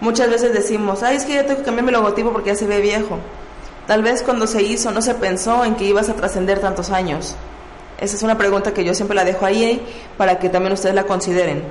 Muchas 0.00 0.28
veces 0.28 0.52
decimos, 0.52 1.02
ay, 1.02 1.16
es 1.16 1.24
que 1.24 1.34
ya 1.34 1.46
tengo 1.46 1.60
que 1.60 1.64
cambiar 1.64 1.86
mi 1.86 1.92
logotipo 1.92 2.32
porque 2.32 2.50
ya 2.50 2.56
se 2.56 2.66
ve 2.66 2.80
viejo. 2.80 3.18
Tal 3.86 4.02
vez 4.02 4.22
cuando 4.22 4.46
se 4.46 4.62
hizo 4.62 4.90
no 4.90 5.00
se 5.00 5.14
pensó 5.14 5.64
en 5.64 5.76
que 5.76 5.84
ibas 5.84 6.08
a 6.08 6.14
trascender 6.14 6.58
tantos 6.58 6.90
años. 6.90 7.36
Esa 7.98 8.16
es 8.16 8.22
una 8.22 8.36
pregunta 8.36 8.74
que 8.74 8.84
yo 8.84 8.92
siempre 8.92 9.14
la 9.14 9.24
dejo 9.24 9.46
ahí 9.46 9.80
para 10.18 10.38
que 10.38 10.48
también 10.48 10.72
ustedes 10.72 10.94
la 10.94 11.04
consideren. 11.04 11.62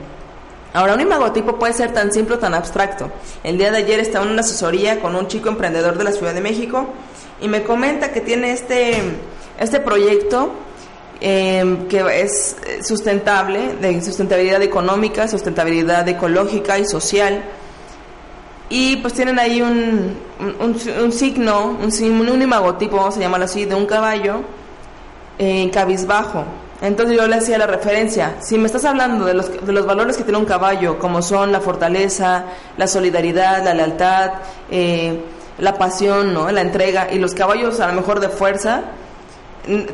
Ahora, 0.73 0.95
un 0.95 1.01
imagotipo 1.01 1.57
puede 1.57 1.73
ser 1.73 1.93
tan 1.93 2.11
simple 2.11 2.35
o 2.35 2.39
tan 2.39 2.53
abstracto. 2.53 3.09
El 3.43 3.57
día 3.57 3.71
de 3.71 3.77
ayer 3.77 3.99
estaba 3.99 4.25
en 4.25 4.31
una 4.31 4.41
asesoría 4.41 4.99
con 4.99 5.15
un 5.15 5.27
chico 5.27 5.49
emprendedor 5.49 5.97
de 5.97 6.03
la 6.03 6.11
Ciudad 6.11 6.33
de 6.33 6.41
México 6.41 6.87
y 7.41 7.47
me 7.47 7.63
comenta 7.63 8.11
que 8.11 8.21
tiene 8.21 8.51
este, 8.51 8.97
este 9.59 9.79
proyecto 9.79 10.51
em, 11.19 11.87
que 11.87 12.21
es 12.21 12.55
sustentable, 12.81 13.75
de 13.81 14.01
sustentabilidad 14.01 14.61
económica, 14.61 15.27
sustentabilidad 15.27 16.07
ecológica 16.07 16.79
y 16.79 16.85
social. 16.85 17.43
Y 18.69 18.97
pues 18.97 19.13
tienen 19.13 19.37
ahí 19.37 19.61
un, 19.61 20.17
un, 20.59 21.11
signo, 21.11 21.77
un, 21.81 22.29
un, 22.29 22.41
imagotipo, 22.41 22.97
vamos 22.97 23.17
a 23.17 23.19
llamarlo 23.19 23.45
así, 23.45 23.65
de 23.65 23.75
un 23.75 23.85
caballo 23.85 24.41
en 25.37 25.69
cabizbajo. 25.69 26.45
Entonces 26.81 27.15
yo 27.15 27.27
le 27.27 27.35
hacía 27.35 27.57
la 27.57 27.67
referencia, 27.67 28.35
si 28.41 28.57
me 28.57 28.65
estás 28.65 28.83
hablando 28.85 29.25
de 29.25 29.33
los, 29.33 29.65
de 29.65 29.71
los 29.71 29.85
valores 29.85 30.17
que 30.17 30.23
tiene 30.23 30.37
un 30.37 30.45
caballo, 30.45 30.99
como 30.99 31.21
son 31.21 31.51
la 31.51 31.61
fortaleza, 31.61 32.45
la 32.77 32.87
solidaridad, 32.87 33.63
la 33.63 33.73
lealtad, 33.73 34.31
eh, 34.69 35.17
la 35.57 35.77
pasión, 35.77 36.33
¿no? 36.33 36.51
La 36.51 36.61
entrega 36.61 37.11
y 37.11 37.19
los 37.19 37.33
caballos 37.33 37.79
a 37.79 37.87
lo 37.87 37.93
mejor 37.93 38.19
de 38.19 38.29
fuerza, 38.29 38.83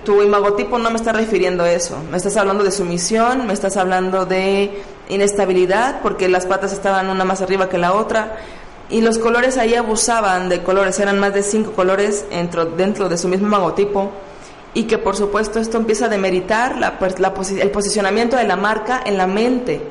tu 0.03 0.21
imagotipo 0.21 0.77
no 0.77 0.89
me 0.89 0.97
está 0.97 1.13
refiriendo 1.13 1.63
a 1.63 1.71
eso. 1.71 1.97
Me 2.11 2.17
estás 2.17 2.35
hablando 2.37 2.63
de 2.63 2.71
sumisión, 2.71 3.47
me 3.47 3.53
estás 3.53 3.77
hablando 3.77 4.25
de 4.25 4.83
inestabilidad, 5.09 6.01
porque 6.01 6.27
las 6.27 6.45
patas 6.45 6.73
estaban 6.73 7.09
una 7.09 7.23
más 7.23 7.41
arriba 7.41 7.69
que 7.69 7.77
la 7.77 7.93
otra. 7.93 8.37
Y 8.89 9.01
los 9.01 9.17
colores 9.17 9.57
ahí 9.57 9.75
abusaban 9.75 10.49
de 10.49 10.63
colores, 10.63 10.99
eran 10.99 11.19
más 11.19 11.33
de 11.33 11.43
cinco 11.43 11.71
colores 11.71 12.25
dentro, 12.29 12.65
dentro 12.65 13.07
de 13.07 13.17
su 13.17 13.27
mismo 13.29 13.47
imagotipo. 13.47 14.11
Y 14.73 14.83
que 14.83 14.97
por 14.97 15.15
supuesto 15.15 15.59
esto 15.59 15.77
empieza 15.77 16.05
a 16.05 16.09
demeritar 16.09 16.77
la, 16.77 16.97
el 17.59 17.71
posicionamiento 17.71 18.37
de 18.37 18.45
la 18.45 18.55
marca 18.55 19.01
en 19.05 19.17
la 19.17 19.27
mente 19.27 19.81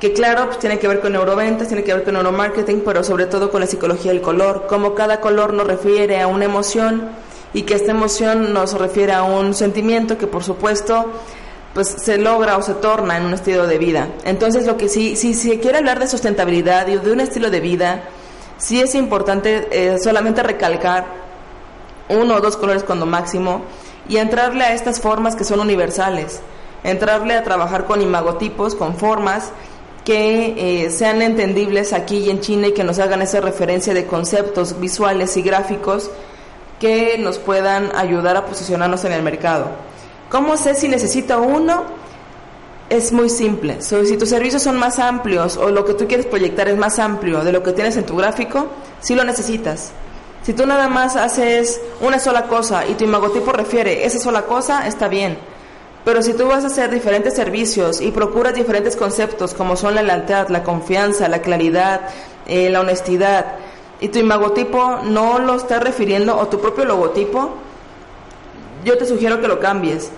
que 0.00 0.12
claro, 0.12 0.46
pues 0.46 0.58
tiene 0.58 0.78
que 0.78 0.86
ver 0.86 1.00
con 1.00 1.12
neuroventas, 1.12 1.68
tiene 1.68 1.82
que 1.82 1.92
ver 1.92 2.04
con 2.04 2.14
neuromarketing, 2.14 2.82
pero 2.84 3.02
sobre 3.02 3.26
todo 3.26 3.50
con 3.50 3.60
la 3.60 3.66
psicología 3.66 4.12
del 4.12 4.20
color, 4.20 4.66
como 4.68 4.94
cada 4.94 5.20
color 5.20 5.52
nos 5.52 5.66
refiere 5.66 6.20
a 6.20 6.28
una 6.28 6.44
emoción 6.44 7.08
y 7.52 7.62
que 7.62 7.74
esta 7.74 7.92
emoción 7.92 8.52
nos 8.52 8.74
refiere 8.74 9.12
a 9.12 9.22
un 9.22 9.54
sentimiento 9.54 10.16
que 10.16 10.26
por 10.26 10.44
supuesto 10.44 11.06
pues 11.74 11.88
se 11.88 12.18
logra 12.18 12.56
o 12.56 12.62
se 12.62 12.74
torna 12.74 13.16
en 13.16 13.24
un 13.24 13.34
estilo 13.34 13.66
de 13.66 13.78
vida. 13.78 14.08
Entonces 14.24 14.66
lo 14.66 14.76
que 14.76 14.88
sí, 14.88 15.16
si 15.16 15.34
se 15.34 15.58
quiere 15.58 15.78
hablar 15.78 15.98
de 15.98 16.06
sustentabilidad 16.06 16.86
y 16.88 16.96
de 16.96 17.12
un 17.12 17.20
estilo 17.20 17.50
de 17.50 17.60
vida, 17.60 18.04
sí 18.56 18.80
es 18.80 18.94
importante 18.94 19.68
eh, 19.70 19.98
solamente 19.98 20.42
recalcar 20.42 21.06
uno 22.08 22.36
o 22.36 22.40
dos 22.40 22.56
colores 22.56 22.84
cuando 22.84 23.04
máximo 23.04 23.62
y 24.08 24.16
entrarle 24.16 24.64
a 24.64 24.72
estas 24.72 25.00
formas 25.00 25.36
que 25.36 25.44
son 25.44 25.60
universales, 25.60 26.40
entrarle 26.84 27.34
a 27.34 27.44
trabajar 27.44 27.84
con 27.84 28.00
imagotipos, 28.00 28.74
con 28.74 28.96
formas 28.96 29.52
que 30.08 30.86
eh, 30.86 30.90
sean 30.90 31.20
entendibles 31.20 31.92
aquí 31.92 32.16
y 32.16 32.30
en 32.30 32.40
China 32.40 32.68
y 32.68 32.72
que 32.72 32.82
nos 32.82 32.98
hagan 32.98 33.20
esa 33.20 33.42
referencia 33.42 33.92
de 33.92 34.06
conceptos 34.06 34.80
visuales 34.80 35.36
y 35.36 35.42
gráficos 35.42 36.10
que 36.80 37.18
nos 37.18 37.38
puedan 37.38 37.94
ayudar 37.94 38.34
a 38.38 38.46
posicionarnos 38.46 39.04
en 39.04 39.12
el 39.12 39.22
mercado. 39.22 39.66
¿Cómo 40.30 40.56
sé 40.56 40.74
si 40.74 40.88
necesito 40.88 41.42
uno? 41.42 41.84
Es 42.88 43.12
muy 43.12 43.28
simple. 43.28 43.82
si 43.82 44.16
tus 44.16 44.30
servicios 44.30 44.62
son 44.62 44.78
más 44.78 44.98
amplios 44.98 45.58
o 45.58 45.68
lo 45.68 45.84
que 45.84 45.92
tú 45.92 46.08
quieres 46.08 46.24
proyectar 46.24 46.68
es 46.68 46.78
más 46.78 46.98
amplio 46.98 47.44
de 47.44 47.52
lo 47.52 47.62
que 47.62 47.72
tienes 47.72 47.98
en 47.98 48.06
tu 48.06 48.16
gráfico, 48.16 48.68
sí 49.00 49.14
lo 49.14 49.24
necesitas. 49.24 49.90
Si 50.42 50.54
tú 50.54 50.64
nada 50.66 50.88
más 50.88 51.16
haces 51.16 51.82
una 52.00 52.18
sola 52.18 52.44
cosa 52.44 52.86
y 52.86 52.94
tu 52.94 53.04
imagotipo 53.04 53.52
refiere 53.52 54.06
esa 54.06 54.18
sola 54.18 54.46
cosa, 54.46 54.86
está 54.86 55.06
bien. 55.06 55.36
Pero 56.04 56.22
si 56.22 56.32
tú 56.32 56.46
vas 56.46 56.64
a 56.64 56.68
hacer 56.68 56.90
diferentes 56.90 57.34
servicios 57.34 58.00
y 58.00 58.10
procuras 58.10 58.54
diferentes 58.54 58.96
conceptos 58.96 59.54
como 59.54 59.76
son 59.76 59.94
la 59.94 60.02
lealtad, 60.02 60.48
la 60.48 60.62
confianza, 60.62 61.28
la 61.28 61.42
claridad, 61.42 62.00
eh, 62.46 62.70
la 62.70 62.80
honestidad, 62.80 63.56
y 64.00 64.08
tu 64.08 64.18
imagotipo 64.18 65.00
no 65.04 65.38
lo 65.38 65.56
está 65.56 65.80
refiriendo, 65.80 66.38
o 66.38 66.48
tu 66.48 66.60
propio 66.60 66.84
logotipo, 66.84 67.54
yo 68.84 68.96
te 68.96 69.06
sugiero 69.06 69.40
que 69.40 69.48
lo 69.48 69.58
cambies. 69.58 70.10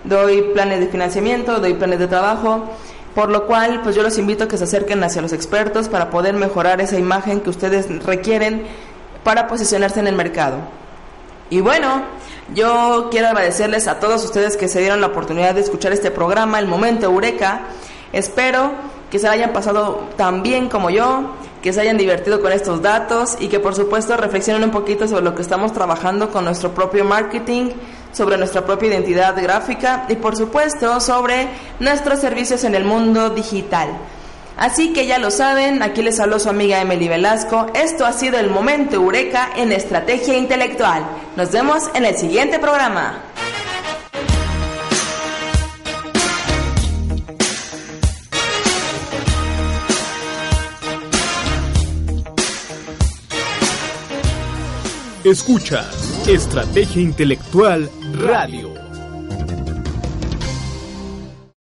Doy 0.06 0.54
planes 0.54 0.80
de 0.80 0.88
financiamiento, 0.88 1.60
doy 1.60 1.74
planes 1.74 2.00
de 2.00 2.08
trabajo, 2.08 2.64
por 3.14 3.30
lo 3.30 3.46
cual 3.46 3.82
pues 3.84 3.94
yo 3.94 4.04
los 4.04 4.18
invito 4.18 4.46
a 4.46 4.48
que 4.48 4.58
se 4.58 4.64
acerquen 4.64 5.04
hacia 5.04 5.22
los 5.22 5.34
expertos 5.34 5.90
para 5.90 6.10
poder 6.10 6.34
mejorar 6.36 6.80
esa 6.80 6.98
imagen 6.98 7.42
que 7.42 7.50
ustedes 7.50 7.88
requieren 8.06 8.64
para 9.26 9.48
posicionarse 9.48 10.00
en 10.00 10.08
el 10.08 10.16
mercado. 10.16 10.60
Y 11.50 11.62
bueno, 11.62 12.04
yo 12.54 13.08
quiero 13.10 13.28
agradecerles 13.28 13.88
a 13.88 14.00
todos 14.00 14.24
ustedes 14.26 14.58
que 14.58 14.68
se 14.68 14.80
dieron 14.82 15.00
la 15.00 15.08
oportunidad 15.08 15.56
de 15.56 15.62
escuchar 15.62 15.94
este 15.94 16.12
programa, 16.12 16.60
El 16.60 16.68
Momento 16.68 17.06
Eureka. 17.06 17.62
Espero 18.12 18.72
que 19.10 19.20
se 19.20 19.28
hayan 19.28 19.54
pasado 19.54 20.08
tan 20.18 20.44
bien 20.44 20.68
como 20.68 20.90
yo, 20.90 21.32
que 21.62 21.72
se 21.72 21.82
hayan 21.82 21.98
divertido 21.98 22.42
con 22.42 22.52
estos 22.52 22.82
datos 22.82 23.38
y 23.40 23.48
que 23.48 23.60
por 23.60 23.76
supuesto 23.76 24.18
reflexionen 24.18 24.66
un 24.66 24.72
poquito 24.72 25.08
sobre 25.08 25.24
lo 25.24 25.36
que 25.36 25.42
estamos 25.42 25.72
trabajando 25.72 26.30
con 26.30 26.44
nuestro 26.44 26.72
propio 26.72 27.06
marketing, 27.06 27.70
sobre 28.12 28.38
nuestra 28.38 28.66
propia 28.66 28.90
identidad 28.90 29.42
gráfica 29.42 30.06
y 30.10 30.16
por 30.16 30.36
supuesto 30.36 31.00
sobre 31.00 31.48
nuestros 31.80 32.20
servicios 32.20 32.64
en 32.66 32.76
el 32.76 32.84
mundo 32.84 33.30
digital. 33.30 33.90
Así 34.58 34.92
que 34.92 35.06
ya 35.06 35.20
lo 35.20 35.30
saben, 35.30 35.84
aquí 35.84 36.02
les 36.02 36.20
habló 36.20 36.40
su 36.40 36.50
amiga 36.50 36.82
Emily 36.82 37.08
Velasco. 37.08 37.68
Esto 37.76 38.06
ha 38.08 38.14
sido 38.14 38.40
el 38.40 38.50
momento 38.50 38.96
Eureka 38.96 39.50
en 39.56 39.72
Estrategia 39.72 40.36
Intelectual. 40.36 41.06
Nos 41.36 41.52
vemos 41.52 41.84
en 41.94 42.06
el 42.06 42.18
siguiente 42.18 42.58
programa. 42.58 43.22
Escucha 55.24 55.88
Estrategia 56.26 57.02
Intelectual 57.02 57.90
Radio. 58.14 58.87